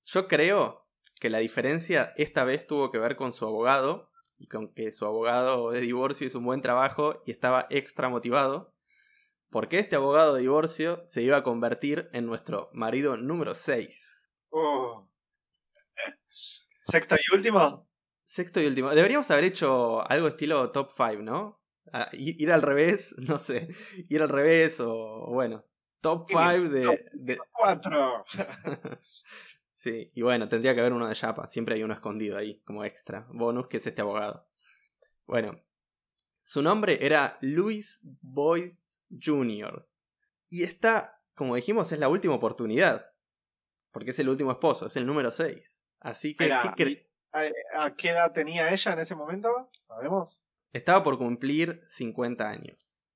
Yo 0.04 0.28
creo 0.28 0.86
que 1.20 1.30
la 1.30 1.38
diferencia 1.38 2.12
esta 2.16 2.44
vez 2.44 2.66
tuvo 2.66 2.90
que 2.90 2.98
ver 2.98 3.16
con 3.16 3.32
su 3.32 3.44
abogado 3.44 4.10
y 4.38 4.48
con 4.48 4.72
que 4.72 4.92
su 4.92 5.06
abogado 5.06 5.70
de 5.70 5.80
divorcio 5.80 6.26
hizo 6.26 6.38
un 6.38 6.44
buen 6.44 6.62
trabajo 6.62 7.22
y 7.26 7.30
estaba 7.30 7.66
extra 7.70 8.08
motivado. 8.08 8.74
Porque 9.50 9.78
este 9.78 9.96
abogado 9.96 10.34
de 10.34 10.42
divorcio 10.42 11.00
se 11.04 11.22
iba 11.22 11.38
a 11.38 11.42
convertir 11.42 12.10
en 12.12 12.26
nuestro 12.26 12.68
marido 12.72 13.16
número 13.16 13.54
6. 13.54 14.32
Uh. 14.50 15.06
Sexto 16.84 17.16
y 17.16 17.34
último. 17.34 17.88
Sexto 18.24 18.60
y 18.60 18.66
último. 18.66 18.90
Deberíamos 18.90 19.30
haber 19.30 19.44
hecho 19.44 20.08
algo 20.08 20.28
estilo 20.28 20.70
top 20.72 20.90
5, 20.96 21.22
¿no? 21.22 21.62
Ah, 21.92 22.10
ir 22.12 22.50
al 22.52 22.62
revés, 22.62 23.14
no 23.18 23.38
sé. 23.38 23.68
Ir 24.08 24.22
al 24.22 24.28
revés 24.28 24.80
o 24.80 25.26
bueno. 25.30 25.64
Top 26.06 26.24
Sí, 26.28 26.34
5 26.34 26.68
de, 26.70 26.82
top 26.82 26.98
de- 27.14 27.38
Cuatro. 27.52 28.24
Sí, 29.70 30.10
y 30.14 30.22
bueno, 30.22 30.48
tendría 30.48 30.74
que 30.74 30.80
haber 30.80 30.92
uno 30.94 31.06
de 31.06 31.14
Yapa. 31.14 31.46
Siempre 31.46 31.74
hay 31.74 31.82
uno 31.82 31.92
escondido 31.94 32.38
ahí, 32.38 32.60
como 32.64 32.84
extra. 32.84 33.26
Bonus, 33.30 33.66
que 33.68 33.76
es 33.76 33.86
este 33.86 34.00
abogado. 34.00 34.48
Bueno, 35.26 35.60
su 36.40 36.62
nombre 36.62 37.04
era 37.04 37.36
Louis 37.40 38.00
Boyce 38.22 38.82
Jr. 39.22 39.86
Y 40.48 40.62
esta, 40.64 41.20
como 41.34 41.54
dijimos, 41.56 41.92
es 41.92 41.98
la 41.98 42.08
última 42.08 42.34
oportunidad. 42.34 43.06
Porque 43.92 44.10
es 44.10 44.18
el 44.18 44.28
último 44.28 44.50
esposo, 44.52 44.86
es 44.86 44.96
el 44.96 45.06
número 45.06 45.30
6. 45.30 45.84
Así 46.00 46.34
que, 46.34 46.50
¿qué 46.76 47.06
¿A, 47.32 47.84
a 47.84 47.94
qué 47.96 48.08
edad 48.10 48.32
tenía 48.32 48.70
ella 48.72 48.92
en 48.92 48.98
ese 49.00 49.14
momento? 49.14 49.70
¿Sabemos? 49.80 50.42
estaba 50.72 51.02
por 51.02 51.16
cumplir 51.18 51.82
50 51.86 52.48
años. 52.48 53.10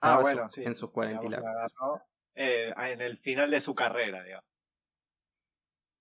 Ah, 0.00 0.18
Estaba 0.18 0.22
bueno, 0.22 0.50
su- 0.50 0.54
sí. 0.56 0.64
En 0.64 0.74
sus 0.74 0.90
40 0.90 1.24
y 1.24 1.28
Digamos, 1.28 1.44
largos. 1.54 1.72
¿no? 1.80 2.13
Eh, 2.34 2.72
en 2.76 3.00
el 3.00 3.18
final 3.18 3.50
de 3.50 3.60
su 3.60 3.74
carrera, 3.74 4.22
digamos. 4.22 4.44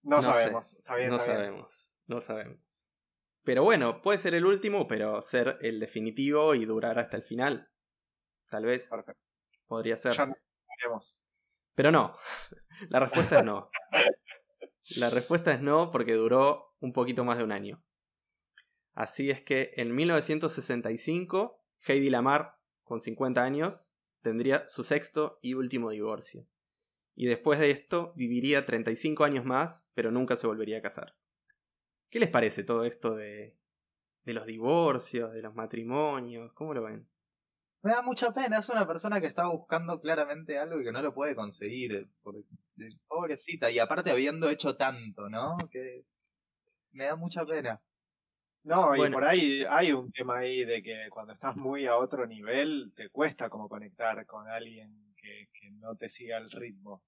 No, 0.04 0.18
No 0.18 0.22
sabemos. 0.22 0.68
sé, 0.68 0.78
Está 0.80 0.96
bien, 0.96 1.10
no 1.10 1.16
está 1.18 1.28
bien. 1.32 1.38
sabemos, 1.46 1.96
no 2.08 2.22
sabemos. 2.22 2.88
Pero 3.44 3.64
bueno, 3.64 4.02
puede 4.02 4.18
ser 4.18 4.34
el 4.36 4.46
último, 4.46 4.88
pero 4.88 5.22
ser 5.22 5.58
el 5.62 5.80
definitivo 5.80 6.56
y 6.56 6.66
durar 6.66 6.98
hasta 7.00 7.18
el 7.18 7.24
final. 7.24 7.70
Tal 8.50 8.66
vez 8.66 8.90
Perfecto. 8.90 9.22
podría 9.68 9.98
ser. 9.98 10.14
Ya 10.14 10.26
no 10.28 10.36
sabemos. 10.82 11.26
Pero 11.76 11.92
no, 11.92 12.16
la 12.90 13.00
respuesta 13.00 13.40
es 13.40 13.46
no. 13.46 13.70
La 14.98 15.10
respuesta 15.10 15.54
es 15.54 15.62
no 15.62 15.92
porque 15.92 16.14
duró 16.14 16.76
un 16.80 16.94
poquito 16.94 17.24
más 17.24 17.38
de 17.38 17.44
un 17.46 17.52
año. 17.52 17.84
Así 18.94 19.30
es 19.32 19.42
que 19.42 19.72
en 19.78 19.96
1965, 19.96 21.60
Heidi 21.88 22.10
Lamar, 22.10 22.58
con 22.84 23.02
50 23.02 23.42
años, 23.42 23.93
tendría 24.24 24.68
su 24.68 24.84
sexto 24.84 25.38
y 25.42 25.54
último 25.54 25.92
divorcio. 25.92 26.48
Y 27.16 27.28
después 27.28 27.60
de 27.60 27.70
esto 27.70 28.14
viviría 28.16 28.66
35 28.66 29.24
años 29.24 29.46
más, 29.46 29.86
pero 29.94 30.10
nunca 30.10 30.36
se 30.36 30.48
volvería 30.48 30.80
a 30.80 30.82
casar. 30.82 31.16
¿Qué 32.10 32.20
les 32.20 32.30
parece 32.30 32.64
todo 32.64 32.86
esto 32.86 33.16
de, 33.16 33.56
de 34.24 34.34
los 34.34 34.48
divorcios, 34.48 35.34
de 35.34 35.42
los 35.42 35.54
matrimonios? 35.54 36.52
¿Cómo 36.54 36.74
lo 36.74 36.84
ven? 36.84 37.08
Me 37.84 37.92
da 37.92 38.02
mucha 38.02 38.32
pena, 38.32 38.60
es 38.60 38.70
una 38.70 38.88
persona 38.88 39.20
que 39.20 39.28
está 39.28 39.48
buscando 39.48 40.00
claramente 40.00 40.58
algo 40.58 40.80
y 40.80 40.86
que 40.86 40.92
no 40.92 41.02
lo 41.02 41.14
puede 41.14 41.36
conseguir. 41.36 42.10
Porque, 42.24 42.40
eh, 42.80 42.90
pobrecita, 43.08 43.70
y 43.70 43.80
aparte 43.80 44.10
habiendo 44.10 44.50
hecho 44.50 44.76
tanto, 44.78 45.30
¿no? 45.30 45.58
Que 45.70 46.06
me 46.92 47.06
da 47.06 47.16
mucha 47.16 47.46
pena. 47.46 47.82
No, 48.64 48.96
y 48.96 49.00
Bueno. 49.00 49.16
por 49.16 49.26
ahí 49.26 49.66
hay 49.70 49.92
un 49.92 50.12
tema 50.12 50.38
ahí 50.40 50.64
de 50.64 50.82
que 50.82 51.10
cuando 51.10 51.34
estás 51.34 51.56
muy 51.56 51.86
a 51.86 51.98
otro 51.98 52.26
nivel 52.26 52.94
te 52.96 53.10
cuesta 53.10 53.50
como 53.50 53.68
conectar 53.68 54.26
con 54.26 54.48
alguien 54.48 55.14
que, 55.18 55.50
que 55.54 55.70
no 55.72 55.96
te 55.96 56.10
siga 56.10 56.38
el 56.38 56.50
ritmo. 56.50 57.04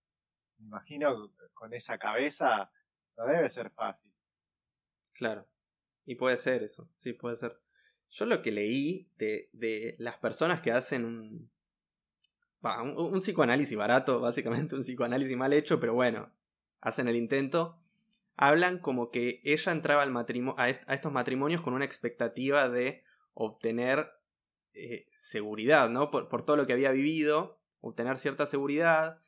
Me 0.57 0.65
imagino 0.65 1.31
que 1.37 1.45
con 1.53 1.73
esa 1.73 1.97
cabeza 1.97 2.71
no 3.17 3.25
debe 3.25 3.49
ser 3.49 3.71
fácil. 3.71 4.11
Claro. 5.13 5.47
Y 6.05 6.15
puede 6.15 6.37
ser 6.37 6.61
eso, 6.63 6.89
sí, 6.95 7.13
puede 7.13 7.37
ser. 7.37 7.57
Yo 8.11 8.25
lo 8.25 8.41
que 8.41 8.51
leí 8.51 9.09
de, 9.17 9.49
de 9.53 9.95
las 9.97 10.17
personas 10.17 10.61
que 10.61 10.71
hacen 10.71 11.03
un, 11.05 11.51
un 12.61 13.19
psicoanálisis 13.21 13.77
barato, 13.77 14.19
básicamente 14.19 14.75
un 14.75 14.81
psicoanálisis 14.81 15.35
mal 15.37 15.53
hecho, 15.53 15.79
pero 15.79 15.93
bueno, 15.93 16.31
hacen 16.81 17.07
el 17.07 17.15
intento, 17.15 17.81
hablan 18.35 18.79
como 18.79 19.11
que 19.11 19.41
ella 19.43 19.71
entraba 19.71 20.03
al 20.03 20.11
matrimo- 20.11 20.55
a, 20.57 20.69
est- 20.69 20.83
a 20.87 20.93
estos 20.93 21.11
matrimonios 21.11 21.61
con 21.61 21.73
una 21.73 21.85
expectativa 21.85 22.69
de 22.69 23.03
obtener 23.33 24.09
eh, 24.73 25.07
seguridad, 25.15 25.89
¿no? 25.89 26.11
Por, 26.11 26.27
por 26.29 26.43
todo 26.45 26.57
lo 26.57 26.67
que 26.67 26.73
había 26.73 26.91
vivido, 26.91 27.59
obtener 27.79 28.17
cierta 28.17 28.45
seguridad 28.45 29.21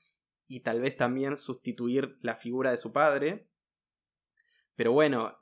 y 0.48 0.62
tal 0.62 0.82
vez 0.82 0.96
también 0.98 1.38
sustituir 1.38 2.18
la 2.22 2.36
figura 2.36 2.72
de 2.72 2.78
su 2.78 2.92
padre. 2.92 3.48
Pero 4.76 4.92
bueno, 4.92 5.38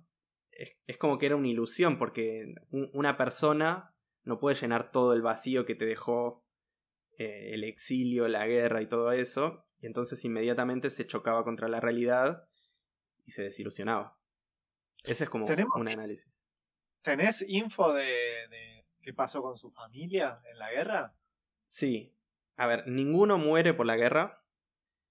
es, 0.51 0.97
como 0.97 1.17
que 1.17 1.25
era 1.25 1.35
una 1.35 1.47
ilusión 1.47 1.97
porque 1.97 2.55
un- 2.69 2.89
una 2.93 3.17
persona 3.17 3.93
no 4.23 4.39
puede 4.39 4.55
llenar 4.55 4.91
todo 4.91 5.13
el 5.13 5.21
vacío 5.21 5.65
que 5.65 5.75
te 5.75 5.85
dejó 5.85 6.43
eh, 7.17 7.51
el 7.53 7.63
exilio, 7.63 8.27
la 8.27 8.47
guerra 8.47 8.81
y 8.81 8.87
todo 8.87 9.11
eso. 9.11 9.65
Y 9.79 9.87
entonces 9.87 10.23
inmediatamente 10.25 10.89
se 10.89 11.05
chocaba 11.07 11.43
contra 11.43 11.67
la 11.67 11.79
realidad 11.79 12.47
y 13.25 13.31
se 13.31 13.43
desilusionaba. 13.43 14.17
Ese 15.03 15.25
es 15.25 15.29
como 15.29 15.45
un 15.45 15.87
análisis. 15.87 16.31
¿Tenés 17.01 17.43
info 17.47 17.93
de, 17.93 18.03
de 18.49 18.85
qué 19.01 19.13
pasó 19.13 19.41
con 19.41 19.57
su 19.57 19.71
familia 19.71 20.41
en 20.51 20.57
la 20.57 20.71
guerra? 20.71 21.15
Sí. 21.67 22.15
A 22.57 22.67
ver, 22.67 22.87
ninguno 22.87 23.37
muere 23.37 23.73
por 23.73 23.85
la 23.85 23.95
guerra. 23.95 24.43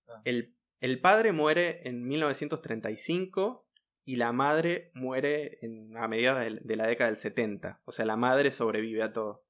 Ah. 0.09 0.21
El, 0.25 0.57
el 0.81 1.01
padre 1.01 1.33
muere 1.33 1.87
en 1.89 2.07
1935 2.07 3.69
y 4.05 4.17
la 4.17 4.33
madre 4.33 4.91
muere 4.95 5.59
en, 5.63 5.97
a 5.97 6.09
mediados 6.09 6.41
de, 6.41 6.61
de 6.61 6.77
la 6.77 6.87
década 6.87 7.11
del 7.11 7.17
70. 7.17 7.81
O 7.85 7.93
sea, 7.93 8.05
la 8.05 8.17
madre 8.17 8.51
sobrevive 8.51 9.03
a 9.03 9.13
todo. 9.13 9.45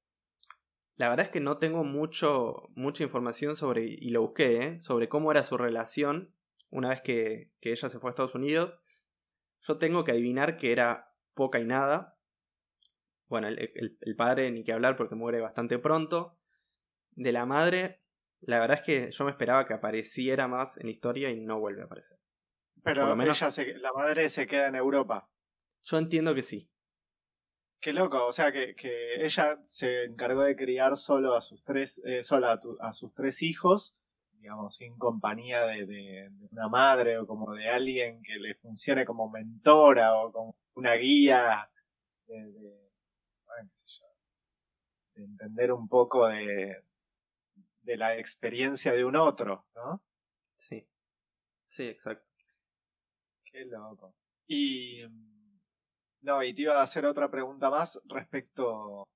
La 0.97 1.09
verdad 1.09 1.25
es 1.25 1.31
que 1.31 1.41
no 1.41 1.57
tengo 1.57 1.83
mucho, 1.83 2.69
mucha 2.75 3.03
información 3.03 3.55
sobre, 3.55 3.85
y 3.85 4.09
lo 4.11 4.21
busqué, 4.21 4.63
¿eh? 4.63 4.79
sobre 4.79 5.09
cómo 5.09 5.31
era 5.31 5.43
su 5.43 5.57
relación 5.57 6.33
una 6.69 6.89
vez 6.89 7.01
que, 7.01 7.51
que 7.61 7.71
ella 7.71 7.89
se 7.89 7.99
fue 7.99 8.09
a 8.09 8.11
Estados 8.11 8.35
Unidos. 8.35 8.73
Yo 9.61 9.77
tengo 9.77 10.03
que 10.03 10.11
adivinar 10.11 10.57
que 10.57 10.71
era 10.71 11.13
poca 11.33 11.59
y 11.59 11.65
nada. 11.65 12.17
Bueno, 13.27 13.47
el, 13.47 13.57
el- 13.59 13.97
el 14.01 14.15
padre 14.15 14.51
ni 14.51 14.63
que 14.63 14.73
hablar 14.73 14.95
porque 14.95 15.15
muere 15.15 15.39
bastante 15.41 15.79
pronto. 15.79 16.37
De 17.11 17.31
la 17.31 17.45
madre, 17.45 18.01
la 18.41 18.59
verdad 18.59 18.77
es 18.79 18.83
que 18.83 19.11
yo 19.11 19.25
me 19.25 19.31
esperaba 19.31 19.65
que 19.65 19.73
apareciera 19.73 20.47
más 20.47 20.77
en 20.77 20.85
la 20.87 20.91
historia 20.91 21.29
y 21.31 21.39
no 21.39 21.59
vuelve 21.59 21.81
a 21.81 21.85
aparecer. 21.85 22.19
Pero 22.83 23.07
lo 23.07 23.15
menos- 23.15 23.41
ella 23.41 23.49
se- 23.51 23.73
la 23.79 23.93
madre 23.93 24.29
se 24.29 24.45
queda 24.45 24.67
en 24.67 24.75
Europa. 24.75 25.29
Yo 25.83 25.97
entiendo 25.97 26.35
que 26.35 26.43
sí. 26.43 26.69
Qué 27.79 27.93
loco, 27.93 28.25
o 28.25 28.31
sea 28.31 28.51
que, 28.51 28.75
que 28.75 29.23
ella 29.23 29.61
se 29.67 30.05
encargó 30.05 30.41
de 30.41 30.55
criar 30.55 30.97
solo 30.97 31.35
a 31.35 31.41
sus 31.41 31.63
tres, 31.63 32.01
eh, 32.05 32.23
sola 32.23 32.53
a, 32.53 32.59
tu- 32.59 32.77
a 32.79 32.93
sus 32.93 33.13
tres 33.13 33.41
hijos, 33.43 33.95
digamos, 34.45 34.75
sin 34.75 34.97
compañía 34.97 35.61
de, 35.65 35.85
de- 35.87 36.29
de 36.31 36.47
una 36.51 36.69
madre 36.69 37.17
o 37.19 37.27
como 37.27 37.53
de 37.53 37.67
alguien 37.69 38.21
que 38.23 38.35
le 38.37 38.55
funcione 38.55 39.05
como 39.05 39.29
mentora 39.29 40.15
o 40.15 40.31
como 40.31 40.55
una 40.75 40.93
guía 40.95 41.69
de, 42.27 42.35
de- 42.53 42.91
bueno, 43.47 43.69
qué 43.71 43.75
sé 43.77 43.87
yo, 43.89 44.05
de 45.15 45.23
entender 45.23 45.71
un 45.73 45.87
poco 45.89 46.27
de, 46.27 46.83
de 47.83 47.97
la 47.97 48.17
experiencia 48.17 48.91
de 48.93 49.05
un 49.05 49.15
otro, 49.15 49.65
¿no? 49.75 50.01
Sí. 50.55 50.87
Sí, 51.67 51.83
exacto. 51.89 52.27
Qué 53.43 53.65
loco. 53.65 54.13
Y. 54.47 55.03
mm, 55.07 55.59
No, 56.23 56.43
y 56.43 56.53
te 56.53 56.63
iba 56.63 56.79
a 56.79 56.83
hacer 56.83 57.05
otra 57.05 57.29
pregunta 57.31 57.69
más 57.69 58.01
respecto 58.05 59.07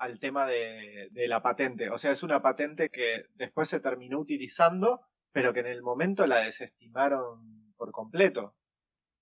al 0.00 0.18
tema 0.18 0.46
de, 0.46 1.08
de 1.12 1.28
la 1.28 1.42
patente. 1.42 1.90
O 1.90 1.98
sea, 1.98 2.10
es 2.10 2.22
una 2.22 2.42
patente 2.42 2.88
que 2.88 3.26
después 3.34 3.68
se 3.68 3.80
terminó 3.80 4.18
utilizando, 4.18 5.02
pero 5.30 5.52
que 5.52 5.60
en 5.60 5.66
el 5.66 5.82
momento 5.82 6.26
la 6.26 6.40
desestimaron 6.40 7.72
por 7.76 7.92
completo. 7.92 8.56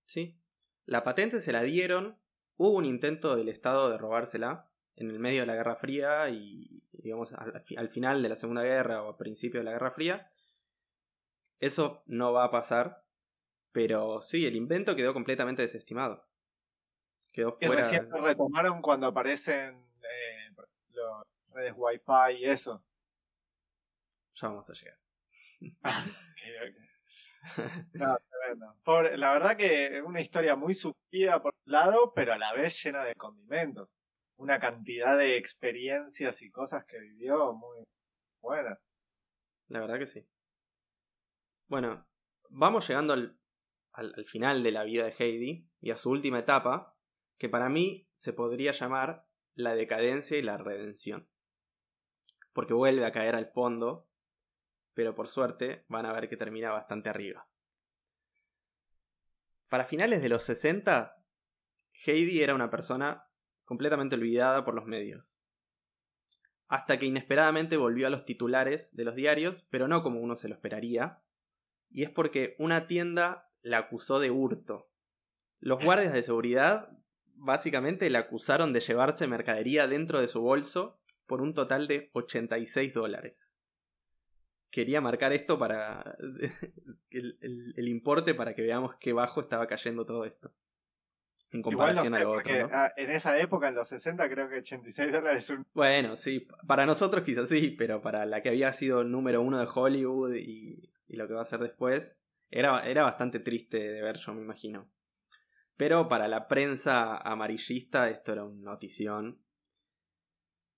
Sí. 0.07 0.41
La 0.87 1.05
patente 1.05 1.41
se 1.43 1.53
la 1.53 1.63
dieron. 1.63 2.17
Hubo 2.57 2.77
un 2.79 2.85
intento 2.85 3.37
del 3.37 3.49
Estado 3.49 3.91
de 3.91 3.99
robársela 3.99 4.71
en 4.97 5.11
el 5.11 5.19
medio 5.19 5.41
de 5.41 5.47
la 5.47 5.55
Guerra 5.55 5.77
Fría 5.77 6.29
y, 6.31 6.83
digamos, 6.93 7.33
al, 7.33 7.65
al 7.77 7.89
final 7.91 8.23
de 8.23 8.29
la 8.29 8.37
Segunda 8.37 8.63
Guerra 8.63 9.03
o 9.03 9.11
a 9.11 9.19
principio 9.19 9.61
de 9.61 9.65
la 9.65 9.73
Guerra 9.73 9.91
Fría. 9.93 10.31
Eso 11.61 12.03
no 12.07 12.33
va 12.33 12.45
a 12.45 12.51
pasar. 12.51 13.05
Pero 13.73 14.23
sí, 14.23 14.47
el 14.47 14.57
invento 14.57 14.97
quedó 14.97 15.13
completamente 15.13 15.63
desestimado. 15.63 16.27
Quedó 17.33 17.59
Y 17.61 17.67
fuera. 17.67 17.83
recién 17.83 18.09
lo 18.11 18.21
retomaron 18.23 18.81
cuando 18.81 19.07
aparecen 19.09 19.88
redes 21.53 21.75
Wi-Fi 21.77 22.39
y 22.41 22.45
eso. 22.47 22.85
Ya 24.41 24.49
vamos 24.49 24.69
a 24.71 24.73
llegar. 24.75 24.99
No, 27.95 28.19
tremendo. 28.29 28.77
Pobre- 28.85 29.17
la 29.17 29.33
verdad 29.33 29.57
que 29.57 29.99
es 29.99 30.03
una 30.03 30.21
historia 30.21 30.55
muy 30.57 30.75
sufrida 30.75 31.41
por 31.41 31.55
un 31.65 31.73
lado, 31.73 32.13
pero 32.15 32.33
a 32.35 32.39
la 32.39 32.53
vez 32.53 32.83
llena 32.83 33.05
de 33.05 33.15
condimentos. 33.15 33.99
Una 34.37 34.59
cantidad 34.61 35.17
de 35.17 35.37
experiencias 35.37 36.43
y 36.43 36.51
cosas 36.51 36.85
que 36.85 36.99
vivió 37.01 37.53
muy 37.55 37.85
buenas. 38.41 38.79
La 39.69 39.81
verdad 39.81 39.99
que 39.99 40.07
sí. 40.07 40.29
Bueno, 41.69 42.07
vamos 42.51 42.87
llegando 42.89 43.13
al, 43.15 43.39
al- 43.93 44.15
al 44.17 44.25
final 44.27 44.63
de 44.63 44.73
la 44.73 44.85
vida 44.85 45.05
de 45.05 45.15
Heidi 45.19 45.69
y 45.81 45.91
a 45.91 45.97
su 45.97 46.11
última 46.11 46.41
etapa, 46.41 46.97
que 47.39 47.49
para 47.49 47.69
mí 47.69 48.09
se 48.15 48.33
podría 48.33 48.73
llamar 48.73 49.27
la 49.59 49.75
decadencia 49.75 50.39
y 50.39 50.43
la 50.43 50.57
redención. 50.57 51.29
Porque 52.53 52.75
vuelve 52.75 53.05
a 53.05 53.11
caer 53.11 53.35
al 53.35 53.51
fondo, 53.51 54.09
pero 54.95 55.17
por 55.17 55.27
suerte 55.27 55.85
van 55.89 56.07
a 56.07 56.13
ver 56.13 56.29
que 56.29 56.37
termina 56.37 56.71
bastante 56.71 57.09
arriba. 57.09 57.49
Para 59.69 59.85
finales 59.85 60.23
de 60.23 60.29
los 60.29 60.45
60, 60.45 61.23
Heidi 62.07 62.41
era 62.41 62.55
una 62.55 62.71
persona 62.71 63.27
completamente 63.65 64.15
olvidada 64.15 64.65
por 64.65 64.75
los 64.75 64.87
medios 64.87 65.41
hasta 66.69 66.99
que 66.99 67.07
inesperadamente 67.07 67.79
volvió 67.79 68.07
a 68.07 68.11
los 68.11 68.27
titulares 68.27 68.95
de 68.95 69.05
los 69.05 69.15
diarios, 69.15 69.67
pero 69.71 69.89
no 69.89 70.03
como 70.03 70.21
uno 70.21 70.37
se 70.37 70.49
lo 70.49 70.55
esperaría, 70.55 71.23
y 71.91 72.03
es 72.03 72.11
porque 72.11 72.55
una 72.59 72.87
tienda 72.87 73.51
la 73.63 73.79
acusó 73.79 74.21
de 74.21 74.31
hurto. 74.31 74.91
Los 75.61 75.83
guardias 75.83 76.13
de 76.13 76.23
seguridad 76.23 76.98
básicamente 77.39 78.11
la 78.11 78.21
acusaron 78.21 78.73
de 78.73 78.81
llevarse 78.81 79.27
mercadería 79.27 79.87
dentro 79.87 80.21
de 80.21 80.29
su 80.29 80.41
bolso 80.41 80.99
por 81.27 81.41
un 81.41 81.55
total 81.55 81.87
de 81.89 82.11
86 82.13 82.93
dólares. 82.95 83.55
Quería 84.71 85.01
marcar 85.01 85.33
esto 85.33 85.59
para 85.59 86.17
el, 87.11 87.39
el- 87.41 87.75
el 87.77 87.89
importe 87.89 88.35
para 88.35 88.55
que 88.55 88.63
veamos 88.63 88.97
qué 89.01 89.13
bajo 89.13 89.41
estaba 89.41 89.67
cayendo 89.67 90.05
todo 90.05 90.25
esto. 90.25 90.53
En 91.51 91.61
Igual 91.61 91.95
no 91.95 92.03
comparación 92.03 92.15
sé, 92.15 92.17
a 92.17 92.21
lo 92.25 92.33
otro. 92.33 92.69
¿no? 92.69 92.75
ah, 92.75 92.93
en 92.97 93.11
esa 93.11 93.39
época, 93.41 93.69
en 93.69 93.75
los 93.77 93.89
60, 93.89 94.29
creo 94.29 94.49
que 94.51 94.57
86 94.59 95.11
dólares 95.13 95.45
es 95.51 95.57
un... 95.57 95.67
Bueno, 95.73 96.15
sí, 96.17 96.47
para 96.67 96.85
nosotros 96.85 97.25
quizás 97.25 97.49
sí, 97.49 97.71
pero 97.71 98.03
para 98.03 98.27
la 98.27 98.43
que 98.43 98.51
había 98.51 98.71
sido 98.75 99.01
el 99.01 99.11
número 99.11 99.41
uno 99.41 99.59
de 99.59 99.67
Hollywood 99.75 100.35
y, 100.35 100.91
y 101.09 101.17
lo 101.17 101.27
que 101.27 101.33
va 101.33 101.41
a 101.41 101.47
ser 101.47 101.61
después, 101.61 102.21
era, 102.51 102.87
era 102.87 103.03
bastante 103.05 103.41
triste 103.41 103.79
de 103.79 104.03
ver, 104.03 104.19
yo 104.19 104.35
me 104.35 104.43
imagino. 104.43 104.87
Pero 105.79 106.09
para 106.09 106.27
la 106.27 106.49
prensa 106.49 107.17
amarillista 107.17 108.11
esto 108.11 108.33
era 108.33 108.45
una 108.45 108.73
notición. 108.73 109.41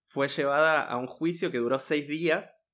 Fue 0.06 0.28
llevada 0.28 0.82
a 0.84 0.98
un 0.98 1.06
juicio 1.06 1.50
que 1.50 1.56
duró 1.56 1.78
seis 1.78 2.06
días, 2.06 2.66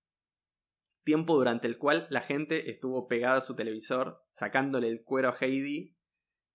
tiempo 1.05 1.37
durante 1.37 1.69
el 1.69 1.79
cual 1.79 2.09
la 2.11 2.23
gente 2.23 2.69
estuvo 2.69 3.07
pegada 3.07 3.39
a 3.39 3.43
su 3.43 3.55
televisor, 3.55 4.25
sacándole 4.33 4.89
el 4.89 5.05
cuero 5.05 5.29
a 5.29 5.37
Heidi, 5.41 5.97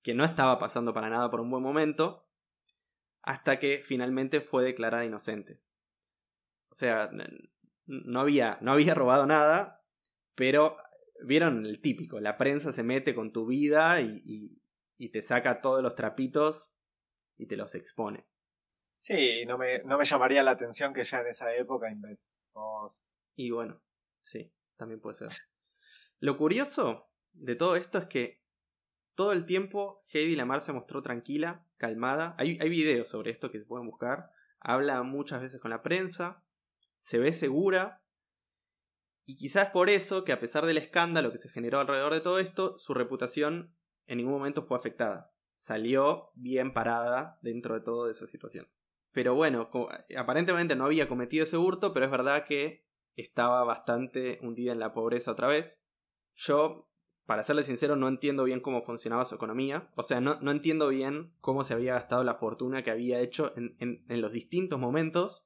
que 0.01 0.13
no 0.13 0.26
estaba 0.26 0.59
pasando 0.59 0.93
para 0.93 1.09
nada 1.09 1.32
por 1.32 1.39
un 1.39 1.49
buen 1.49 1.63
momento, 1.63 2.28
hasta 3.22 3.57
que 3.57 3.82
finalmente 3.86 4.41
fue 4.41 4.65
declarada 4.65 5.05
inocente. 5.05 5.61
O 6.69 6.76
sea, 6.76 7.09
no 7.86 8.19
había, 8.19 8.57
no 8.59 8.74
había 8.74 8.93
robado 8.93 9.26
nada, 9.26 9.86
pero 10.36 10.76
vieron 11.24 11.65
el 11.65 11.80
típico, 11.80 12.19
la 12.19 12.38
prensa 12.38 12.74
se 12.74 12.84
mete 12.84 13.15
con 13.15 13.32
tu 13.32 13.45
vida 13.45 14.01
y- 14.01 14.61
y 15.02 15.10
te 15.10 15.24
saca 15.24 15.62
todos 15.62 15.82
los 15.82 15.95
trapitos 15.95 16.72
y 17.36 17.47
te 17.47 17.58
los 17.58 17.74
expone. 17.74 18.28
Sí, 18.99 19.43
no 19.47 19.58
me, 19.58 19.80
no 19.80 19.97
me 19.97 20.06
llamaría 20.06 20.43
la 20.43 20.52
atención 20.52 20.93
que 20.93 21.04
ya 21.04 21.22
en 21.22 21.28
esa 21.28 21.56
época 21.56 21.89
inventamos... 21.89 23.02
Y 23.34 23.49
bueno, 23.49 23.82
sí, 24.22 24.54
también 24.78 25.02
puede 25.02 25.16
ser. 25.16 25.30
Lo 26.20 26.38
curioso 26.38 27.10
de 27.32 27.56
todo 27.56 27.78
esto 27.78 27.97
es 27.97 28.06
que 28.06 28.43
todo 29.16 29.32
el 29.32 29.47
tiempo 29.47 30.04
Heidi 30.14 30.36
Lamar 30.36 30.62
se 30.62 30.72
mostró 30.72 31.02
tranquila, 31.02 31.66
calmada. 31.78 32.36
Hay, 32.38 32.60
hay 32.62 32.70
videos 32.70 33.08
sobre 33.08 33.32
esto 33.32 33.49
que 33.49 33.58
se 33.58 33.66
pueden 33.66 33.88
buscar. 33.88 34.30
Habla 34.60 35.02
muchas 35.02 35.41
veces 35.41 35.60
con 35.60 35.72
la 35.72 35.82
prensa, 35.82 36.45
se 36.99 37.18
ve 37.18 37.34
segura. 37.34 38.04
Y 39.26 39.36
quizás 39.36 39.72
por 39.72 39.89
eso 39.89 40.26
que 40.26 40.32
a 40.32 40.39
pesar 40.39 40.68
del 40.68 40.78
escándalo 40.78 41.32
que 41.32 41.39
se 41.39 41.49
generó 41.49 41.80
alrededor 41.80 42.14
de 42.14 42.22
todo 42.22 42.38
esto, 42.38 42.78
su 42.78 42.93
reputación 42.93 43.76
en 44.12 44.18
ningún 44.18 44.34
momento 44.34 44.64
fue 44.64 44.78
afectada. 44.78 45.32
Salió 45.55 46.32
bien 46.36 46.74
parada 46.74 47.39
dentro 47.41 47.76
de 47.76 47.82
toda 47.82 48.12
esa 48.12 48.28
situación. 48.28 48.68
Pero 49.14 49.36
bueno, 49.36 49.70
co- 49.70 49.89
aparentemente 50.18 50.76
no 50.76 50.86
había 50.86 51.07
cometido 51.07 51.45
ese 51.45 51.55
hurto, 51.57 51.93
pero 51.93 52.05
es 52.05 52.12
verdad 52.12 52.45
que 52.45 52.86
estaba 53.16 53.64
bastante 53.64 54.39
hundida 54.41 54.74
en 54.74 54.80
la 54.80 54.93
pobreza 54.93 55.32
otra 55.32 55.47
vez. 55.47 55.88
Yo, 56.34 56.89
para 57.26 57.43
serle 57.43 57.64
sincero, 57.64 57.95
no 57.95 58.09
entiendo 58.09 58.43
bien 58.43 58.59
cómo 58.59 58.82
funcionaba 58.82 59.24
su 59.24 59.36
economía. 59.36 59.89
O 59.95 60.03
sea, 60.03 60.20
no, 60.20 60.39
entiendo 60.51 60.89
bien 60.89 61.34
cómo 61.39 61.64
se 61.64 61.74
había 61.74 61.93
gastado 61.93 62.24
la 62.26 62.36
fortuna 62.36 62.84
que 62.84 62.91
había 62.91 63.20
hecho 63.22 63.53
en- 63.55 63.78
en 63.80 64.22
los 64.22 64.34
distintos 64.34 64.78
momentos. 64.80 65.45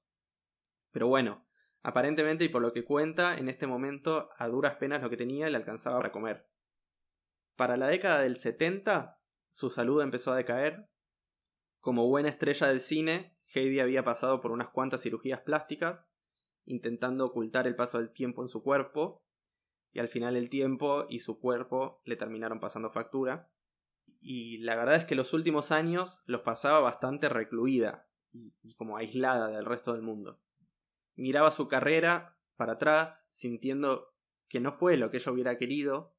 Pero 0.91 1.07
bueno, 1.07 1.45
aparentemente 1.83 2.45
y 2.45 2.49
por 2.49 2.61
lo 2.63 2.73
que 2.73 2.83
cuenta, 2.85 3.37
en 3.37 3.49
este 3.49 3.67
momento 3.67 4.29
a 4.37 4.47
duras 4.47 4.75
penas 4.77 5.03
lo 5.03 5.09
que 5.11 5.17
tenía 5.17 5.49
le 5.49 5.57
alcanzaba 5.57 5.97
para 5.97 6.11
comer. 6.11 6.47
Para 7.55 7.77
la 7.77 7.87
década 7.87 8.21
del 8.21 8.35
70, 8.35 9.21
su 9.49 9.69
salud 9.69 10.01
empezó 10.01 10.33
a 10.33 10.35
decaer. 10.35 10.89
Como 11.79 12.07
buena 12.07 12.29
estrella 12.29 12.67
del 12.67 12.81
cine, 12.81 13.37
Heidi 13.53 13.79
había 13.79 14.03
pasado 14.03 14.41
por 14.41 14.51
unas 14.51 14.69
cuantas 14.69 15.01
cirugías 15.01 15.39
plásticas, 15.39 16.05
intentando 16.65 17.25
ocultar 17.25 17.67
el 17.67 17.75
paso 17.75 17.99
del 17.99 18.11
tiempo 18.11 18.41
en 18.41 18.49
su 18.49 18.61
cuerpo, 18.61 19.23
y 19.93 19.99
al 19.99 20.09
final 20.09 20.35
el 20.35 20.49
tiempo 20.49 21.05
y 21.07 21.21
su 21.21 21.39
cuerpo 21.39 22.01
le 22.03 22.17
terminaron 22.17 22.59
pasando 22.59 22.89
factura. 22.89 23.49
Y 24.19 24.57
la 24.57 24.75
verdad 24.75 24.95
es 24.95 25.05
que 25.05 25.15
los 25.15 25.31
últimos 25.31 25.71
años 25.71 26.23
los 26.25 26.41
pasaba 26.41 26.81
bastante 26.81 27.29
recluida 27.29 28.09
y, 28.33 28.73
como 28.75 28.97
aislada 28.97 29.47
del 29.47 29.65
resto 29.65 29.93
del 29.93 30.01
mundo. 30.01 30.41
Miraba 31.15 31.51
su 31.51 31.69
carrera 31.69 32.37
para 32.57 32.73
atrás, 32.73 33.27
sintiendo 33.29 34.13
que 34.49 34.59
no 34.59 34.73
fue 34.73 34.97
lo 34.97 35.09
que 35.11 35.17
ella 35.17 35.31
hubiera 35.31 35.57
querido 35.57 36.14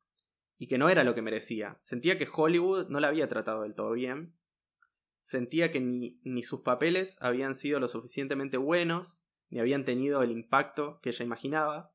y 0.58 0.68
que 0.68 0.78
no 0.78 0.88
era 0.88 1.04
lo 1.04 1.14
que 1.14 1.22
merecía. 1.22 1.76
Sentía 1.80 2.18
que 2.18 2.28
Hollywood 2.32 2.88
no 2.88 3.00
la 3.00 3.08
había 3.08 3.28
tratado 3.28 3.62
del 3.62 3.74
todo 3.74 3.92
bien. 3.92 4.34
Sentía 5.18 5.72
que 5.72 5.80
ni, 5.80 6.42
sus 6.42 6.60
papeles 6.60 7.16
habían 7.20 7.54
sido 7.54 7.80
lo 7.80 7.88
suficientemente 7.88 8.56
buenos, 8.56 9.24
ni 9.50 9.60
habían 9.60 9.84
tenido 9.84 10.22
el 10.22 10.30
impacto 10.30 11.00
que 11.02 11.10
ella 11.10 11.24
imaginaba. 11.24 11.92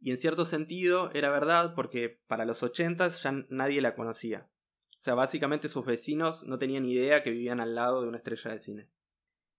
Y 0.00 0.10
en 0.10 0.16
cierto 0.16 0.44
sentido 0.44 1.10
era 1.12 1.30
verdad 1.30 1.74
porque 1.74 2.20
para 2.26 2.44
los 2.44 2.62
ochentas 2.62 3.22
ya 3.22 3.32
nadie 3.48 3.80
la 3.80 3.94
conocía. 3.94 4.48
O 4.90 5.00
sea, 5.04 5.14
básicamente 5.14 5.68
sus 5.68 5.84
vecinos 5.84 6.44
no 6.44 6.58
tenían 6.58 6.86
idea 6.86 7.22
que 7.22 7.30
vivían 7.30 7.60
al 7.60 7.74
lado 7.74 8.02
de 8.02 8.08
una 8.08 8.18
estrella 8.18 8.52
de 8.52 8.60
cine. 8.60 8.90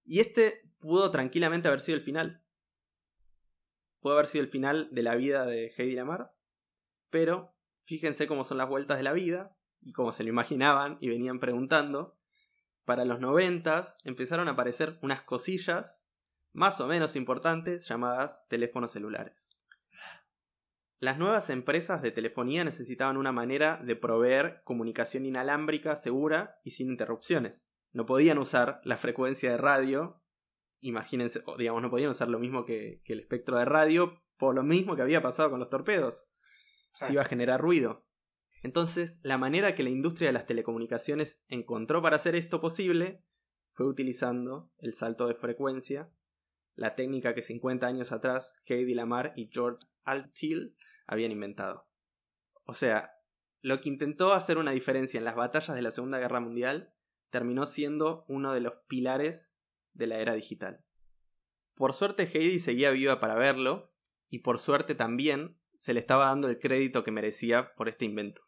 Y 0.03 0.19
este 0.19 0.61
pudo 0.79 1.11
tranquilamente 1.11 1.67
haber 1.67 1.81
sido 1.81 1.97
el 1.97 2.03
final. 2.03 2.43
Pudo 3.99 4.13
haber 4.13 4.27
sido 4.27 4.43
el 4.43 4.49
final 4.49 4.89
de 4.91 5.03
la 5.03 5.15
vida 5.15 5.45
de 5.45 5.73
Heidi 5.77 5.95
Lamar. 5.95 6.35
Pero 7.09 7.54
fíjense 7.85 8.27
cómo 8.27 8.43
son 8.43 8.57
las 8.57 8.69
vueltas 8.69 8.97
de 8.97 9.03
la 9.03 9.13
vida 9.13 9.55
y 9.81 9.93
cómo 9.93 10.11
se 10.11 10.23
lo 10.23 10.29
imaginaban 10.29 10.97
y 10.99 11.09
venían 11.09 11.39
preguntando. 11.39 12.17
Para 12.83 13.05
los 13.05 13.19
noventas 13.19 13.97
empezaron 14.03 14.47
a 14.47 14.51
aparecer 14.51 14.99
unas 15.01 15.21
cosillas 15.21 16.09
más 16.53 16.79
o 16.79 16.87
menos 16.87 17.15
importantes 17.15 17.87
llamadas 17.87 18.47
teléfonos 18.47 18.91
celulares. 18.91 19.57
Las 20.99 21.17
nuevas 21.17 21.49
empresas 21.49 22.01
de 22.01 22.11
telefonía 22.11 22.63
necesitaban 22.63 23.17
una 23.17 23.31
manera 23.31 23.81
de 23.83 23.95
proveer 23.95 24.61
comunicación 24.63 25.25
inalámbrica, 25.25 25.95
segura 25.95 26.59
y 26.63 26.71
sin 26.71 26.89
interrupciones. 26.89 27.69
No 27.91 28.05
podían 28.05 28.37
usar 28.37 28.81
la 28.83 28.97
frecuencia 28.97 29.51
de 29.51 29.57
radio, 29.57 30.11
imagínense, 30.79 31.43
digamos, 31.57 31.81
no 31.81 31.89
podían 31.89 32.11
usar 32.11 32.29
lo 32.29 32.39
mismo 32.39 32.65
que, 32.65 33.01
que 33.03 33.13
el 33.13 33.19
espectro 33.19 33.57
de 33.57 33.65
radio, 33.65 34.21
por 34.37 34.55
lo 34.55 34.63
mismo 34.63 34.95
que 34.95 35.01
había 35.01 35.21
pasado 35.21 35.49
con 35.49 35.59
los 35.59 35.69
torpedos. 35.69 36.31
Se 36.95 37.13
iba 37.13 37.21
a 37.21 37.25
generar 37.25 37.61
ruido. 37.61 38.05
Entonces, 38.63 39.19
la 39.21 39.37
manera 39.37 39.75
que 39.75 39.83
la 39.83 39.89
industria 39.89 40.29
de 40.29 40.33
las 40.33 40.45
telecomunicaciones 40.45 41.43
encontró 41.49 42.01
para 42.01 42.15
hacer 42.15 42.35
esto 42.35 42.61
posible 42.61 43.21
fue 43.73 43.85
utilizando 43.85 44.71
el 44.79 44.93
salto 44.93 45.27
de 45.27 45.35
frecuencia, 45.35 46.09
la 46.75 46.95
técnica 46.95 47.35
que 47.35 47.41
50 47.41 47.85
años 47.85 48.11
atrás 48.11 48.63
Heidi 48.65 48.93
Lamar 48.93 49.33
y 49.35 49.49
George 49.51 49.85
Altill 50.03 50.75
habían 51.05 51.31
inventado. 51.31 51.87
O 52.63 52.73
sea, 52.73 53.11
lo 53.61 53.81
que 53.81 53.89
intentó 53.89 54.33
hacer 54.33 54.57
una 54.57 54.71
diferencia 54.71 55.17
en 55.17 55.25
las 55.25 55.35
batallas 55.35 55.75
de 55.75 55.81
la 55.81 55.91
Segunda 55.91 56.19
Guerra 56.19 56.39
Mundial 56.39 56.93
terminó 57.29 57.65
siendo 57.65 58.23
uno 58.27 58.53
de 58.53 58.61
los 58.61 58.73
pilares 58.87 59.55
de 59.93 60.07
la 60.07 60.19
era 60.19 60.33
digital. 60.33 60.83
Por 61.75 61.93
suerte 61.93 62.23
Heidi 62.23 62.59
seguía 62.59 62.91
viva 62.91 63.19
para 63.19 63.35
verlo, 63.35 63.91
y 64.29 64.39
por 64.39 64.59
suerte 64.59 64.95
también 64.95 65.59
se 65.77 65.93
le 65.93 65.99
estaba 65.99 66.25
dando 66.25 66.47
el 66.47 66.59
crédito 66.59 67.03
que 67.03 67.11
merecía 67.11 67.73
por 67.75 67.89
este 67.89 68.05
invento. 68.05 68.41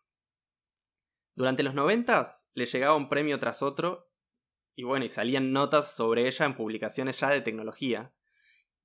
Durante 1.35 1.63
los 1.63 1.73
noventas 1.73 2.47
le 2.53 2.65
llegaba 2.65 2.95
un 2.95 3.09
premio 3.09 3.39
tras 3.39 3.61
otro, 3.61 4.11
y 4.75 4.83
bueno, 4.83 5.05
y 5.05 5.09
salían 5.09 5.53
notas 5.53 5.95
sobre 5.95 6.27
ella 6.27 6.45
en 6.45 6.55
publicaciones 6.55 7.19
ya 7.19 7.29
de 7.29 7.41
tecnología, 7.41 8.13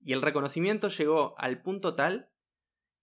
y 0.00 0.12
el 0.12 0.22
reconocimiento 0.22 0.88
llegó 0.88 1.34
al 1.38 1.62
punto 1.62 1.94
tal 1.94 2.30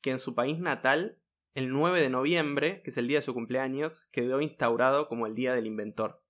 que 0.02 0.12
en 0.12 0.20
su 0.20 0.36
país 0.36 0.60
natal 0.60 1.22
el 1.54 1.72
9 1.72 2.02
de 2.02 2.10
noviembre, 2.10 2.82
que 2.84 2.92
es 2.92 2.98
el 2.98 3.08
día 3.08 3.20
de 3.20 3.26
su 3.26 3.34
cumpleaños, 3.34 4.08
quedó 4.12 4.40
instaurado 4.42 5.08
como 5.08 5.26
el 5.26 5.36
Día 5.36 5.54
del 5.54 5.68
Inventor. 5.68 6.24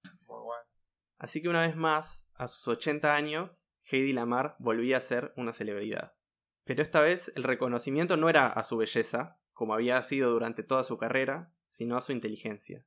Así 1.17 1.41
que 1.41 1.49
una 1.49 1.61
vez 1.61 1.75
más, 1.75 2.29
a 2.35 2.47
sus 2.47 2.67
80 2.67 3.13
años, 3.13 3.71
Heidi 3.83 4.13
Lamar 4.13 4.55
volvía 4.59 4.97
a 4.97 5.01
ser 5.01 5.33
una 5.35 5.51
celebridad. 5.51 6.15
Pero 6.63 6.81
esta 6.81 7.01
vez 7.01 7.31
el 7.35 7.43
reconocimiento 7.43 8.17
no 8.17 8.29
era 8.29 8.47
a 8.47 8.63
su 8.63 8.77
belleza, 8.77 9.39
como 9.53 9.73
había 9.73 10.01
sido 10.03 10.31
durante 10.31 10.63
toda 10.63 10.83
su 10.83 10.97
carrera, 10.97 11.51
sino 11.67 11.97
a 11.97 12.01
su 12.01 12.11
inteligencia. 12.11 12.85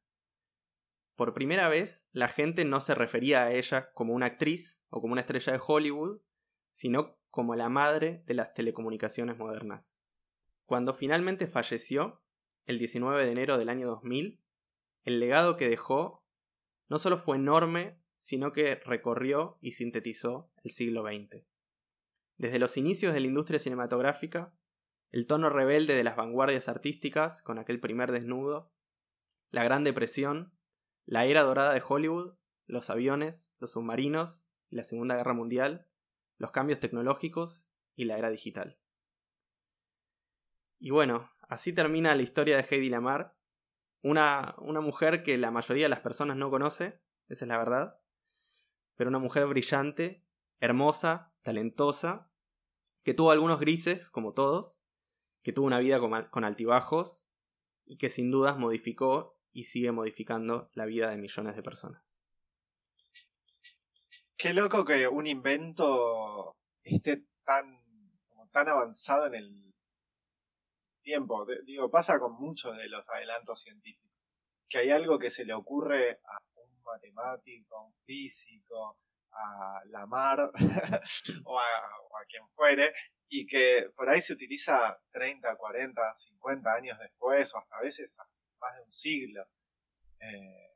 Por 1.17 1.35
primera 1.35 1.69
vez, 1.69 2.09
la 2.13 2.29
gente 2.29 2.65
no 2.65 2.81
se 2.81 2.95
refería 2.95 3.45
a 3.45 3.53
ella 3.53 3.93
como 3.93 4.15
una 4.15 4.27
actriz 4.27 4.83
o 4.89 5.01
como 5.01 5.13
una 5.13 5.21
estrella 5.21 5.53
de 5.53 5.61
Hollywood, 5.65 6.21
sino 6.71 7.19
como 7.31 7.55
la 7.55 7.69
madre 7.69 8.23
de 8.27 8.35
las 8.35 8.55
telecomunicaciones 8.55 9.39
modernas. 9.39 9.99
Cuando 10.65 10.95
finalmente 10.95 11.47
falleció, 11.47 12.23
el 12.65 12.79
19 12.79 13.25
de 13.25 13.33
enero 13.33 13.59
del 13.59 13.69
año 13.69 13.87
2000, 13.89 14.41
el 15.05 15.21
legado 15.21 15.57
que 15.57 15.69
dejó 15.69 16.25
no 16.89 16.99
solo 16.99 17.19
fue 17.19 17.37
enorme, 17.37 17.99
sino 18.17 18.53
que 18.53 18.77
recorrió 18.77 19.59
y 19.61 19.73
sintetizó 19.73 20.51
el 20.63 20.71
siglo 20.71 21.03
XX. 21.03 21.45
Desde 22.43 22.59
los 22.59 22.77
inicios 22.77 23.15
de 23.15 23.21
la 23.21 23.29
industria 23.29 23.61
cinematográfica, 23.61 24.53
el 25.13 25.29
tono 25.29 25.49
rebelde 25.49 25.95
de 25.95 26.03
las 26.03 26.17
vanguardias 26.17 26.69
artísticas 26.69 27.41
con 27.41 27.61
aquel 27.61 27.79
primer 27.79 28.11
desnudo, 28.11 28.75
la 29.51 29.63
Gran 29.63 29.85
Depresión, 29.85 30.53
la 31.07 31.25
era 31.25 31.43
dorada 31.43 31.73
de 31.73 31.85
Hollywood, 31.87 32.35
los 32.67 32.91
aviones, 32.91 33.55
los 33.61 33.71
submarinos 33.71 34.49
la 34.71 34.83
Segunda 34.83 35.15
Guerra 35.15 35.35
Mundial, 35.35 35.87
los 36.37 36.51
cambios 36.51 36.81
tecnológicos 36.81 37.71
y 37.95 38.07
la 38.07 38.19
era 38.19 38.29
digital. 38.29 38.77
Y 40.81 40.91
bueno, 40.91 41.31
así 41.43 41.73
termina 41.73 42.13
la 42.17 42.23
historia 42.23 42.57
de 42.57 42.67
Heidi 42.69 42.89
Lamar, 42.89 43.37
una, 44.03 44.57
una 44.59 44.81
mujer 44.81 45.23
que 45.23 45.39
la 45.39 45.53
mayoría 45.53 45.85
de 45.85 45.91
las 45.91 46.01
personas 46.01 46.37
no 46.37 46.51
conoce, 46.51 47.01
esa 47.29 47.45
es 47.45 47.49
la 47.49 47.59
verdad, 47.59 48.01
pero 48.97 49.11
una 49.11 49.21
mujer 49.21 49.47
brillante, 49.47 50.27
hermosa, 50.59 51.33
talentosa, 51.43 52.32
que 53.03 53.15
tuvo 53.15 53.31
algunos 53.31 53.61
grises, 53.61 54.11
como 54.11 54.33
todos, 54.33 54.81
que 55.43 55.53
tuvo 55.53 55.67
una 55.67 55.81
vida 55.81 55.99
con, 55.99 56.45
altibajos 56.45 57.25
y 57.85 57.97
que 57.99 58.11
sin 58.11 58.31
dudas 58.31 58.57
modificó 58.57 59.37
y 59.53 59.65
sigue 59.65 59.93
modificando 59.93 60.71
la 60.75 60.87
vida 60.87 61.11
de 61.11 61.19
millones 61.19 61.57
de 61.57 61.63
personas. 61.63 62.23
Qué 64.37 64.55
loco 64.55 64.85
que 64.85 65.07
un 65.09 65.27
invento 65.27 66.53
esté 66.83 67.27
tan, 67.45 67.83
como 68.29 68.49
tan 68.49 68.69
avanzado 68.69 69.27
en 69.27 69.35
el 69.35 69.73
tiempo. 71.03 71.47
Digo, 71.65 71.91
pasa 71.91 72.19
con 72.19 72.35
muchos 72.35 72.77
de 72.77 72.89
los 72.89 73.09
adelantos 73.11 73.61
científicos. 73.61 74.11
Que 74.69 74.79
hay 74.79 74.91
algo 74.91 75.19
que 75.19 75.31
se 75.31 75.45
le 75.45 75.53
ocurre 75.53 76.21
a 76.25 76.39
un 76.55 76.83
matemático, 76.83 77.77
a 77.77 77.85
un 77.85 77.95
físico, 78.05 78.97
a 79.33 79.81
la 79.87 80.07
mar 80.07 80.41
o, 81.45 81.59
a, 81.59 81.65
o 82.11 82.17
a 82.17 82.25
quien 82.29 82.49
fuere, 82.49 82.93
y 83.29 83.47
que 83.47 83.91
por 83.97 84.09
ahí 84.09 84.21
se 84.21 84.35
utiliza 84.35 84.99
30, 85.13 85.57
40, 85.57 86.15
50 86.15 86.73
años 86.73 86.99
después, 86.99 87.55
o 87.55 87.59
hasta 87.59 87.77
a 87.77 87.83
veces 87.83 88.19
más 88.61 88.77
de 88.77 88.83
un 88.83 88.93
siglo. 88.93 89.45
Eh, 90.21 90.69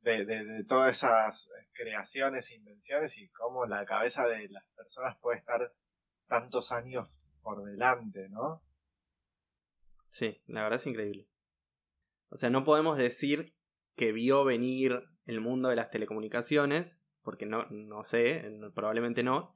de, 0.00 0.24
de, 0.24 0.64
todas 0.64 0.98
esas 0.98 1.50
creaciones 1.72 2.50
e 2.50 2.54
invenciones 2.54 3.18
y 3.18 3.28
cómo 3.30 3.66
la 3.66 3.84
cabeza 3.84 4.28
de 4.28 4.48
las 4.50 4.64
personas 4.76 5.16
puede 5.20 5.38
estar 5.38 5.72
tantos 6.28 6.70
años 6.70 7.08
por 7.42 7.64
delante, 7.64 8.28
¿no? 8.28 8.62
Sí, 10.08 10.40
la 10.46 10.62
verdad 10.62 10.80
es 10.80 10.86
increíble. 10.86 11.28
O 12.28 12.36
sea, 12.36 12.50
no 12.50 12.64
podemos 12.64 12.98
decir 12.98 13.54
que 13.96 14.12
vio 14.12 14.44
venir 14.44 15.08
el 15.26 15.40
mundo 15.40 15.68
de 15.68 15.76
las 15.76 15.90
telecomunicaciones, 15.90 16.95
porque 17.26 17.44
no, 17.44 17.66
no 17.70 18.04
sé, 18.04 18.48
probablemente 18.72 19.24
no, 19.24 19.52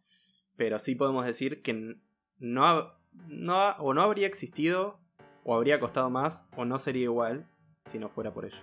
pero 0.56 0.80
sí 0.80 0.96
podemos 0.96 1.24
decir 1.24 1.62
que 1.62 1.96
no, 2.40 2.92
no 3.28 3.70
o 3.78 3.94
no 3.94 4.02
habría 4.02 4.26
existido, 4.26 4.98
o 5.44 5.54
habría 5.54 5.78
costado 5.78 6.10
más, 6.10 6.48
o 6.56 6.64
no 6.64 6.80
sería 6.80 7.04
igual 7.04 7.46
si 7.86 8.00
no 8.00 8.08
fuera 8.08 8.34
por 8.34 8.44
ello. 8.44 8.58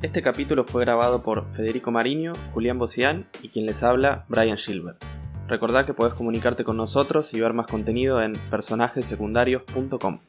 Este 0.00 0.22
capítulo 0.22 0.64
fue 0.64 0.80
grabado 0.80 1.22
por 1.22 1.52
Federico 1.52 1.90
Mariño, 1.90 2.32
Julián 2.54 2.78
Bocián 2.78 3.28
y 3.42 3.50
quien 3.50 3.66
les 3.66 3.82
habla, 3.82 4.24
Brian 4.28 4.56
Gilbert. 4.56 5.04
Recordá 5.48 5.84
que 5.84 5.92
podés 5.92 6.14
comunicarte 6.14 6.64
con 6.64 6.78
nosotros 6.78 7.34
y 7.34 7.40
ver 7.42 7.52
más 7.52 7.66
contenido 7.66 8.22
en 8.22 8.32
personajesecundarios.com. 8.50 10.20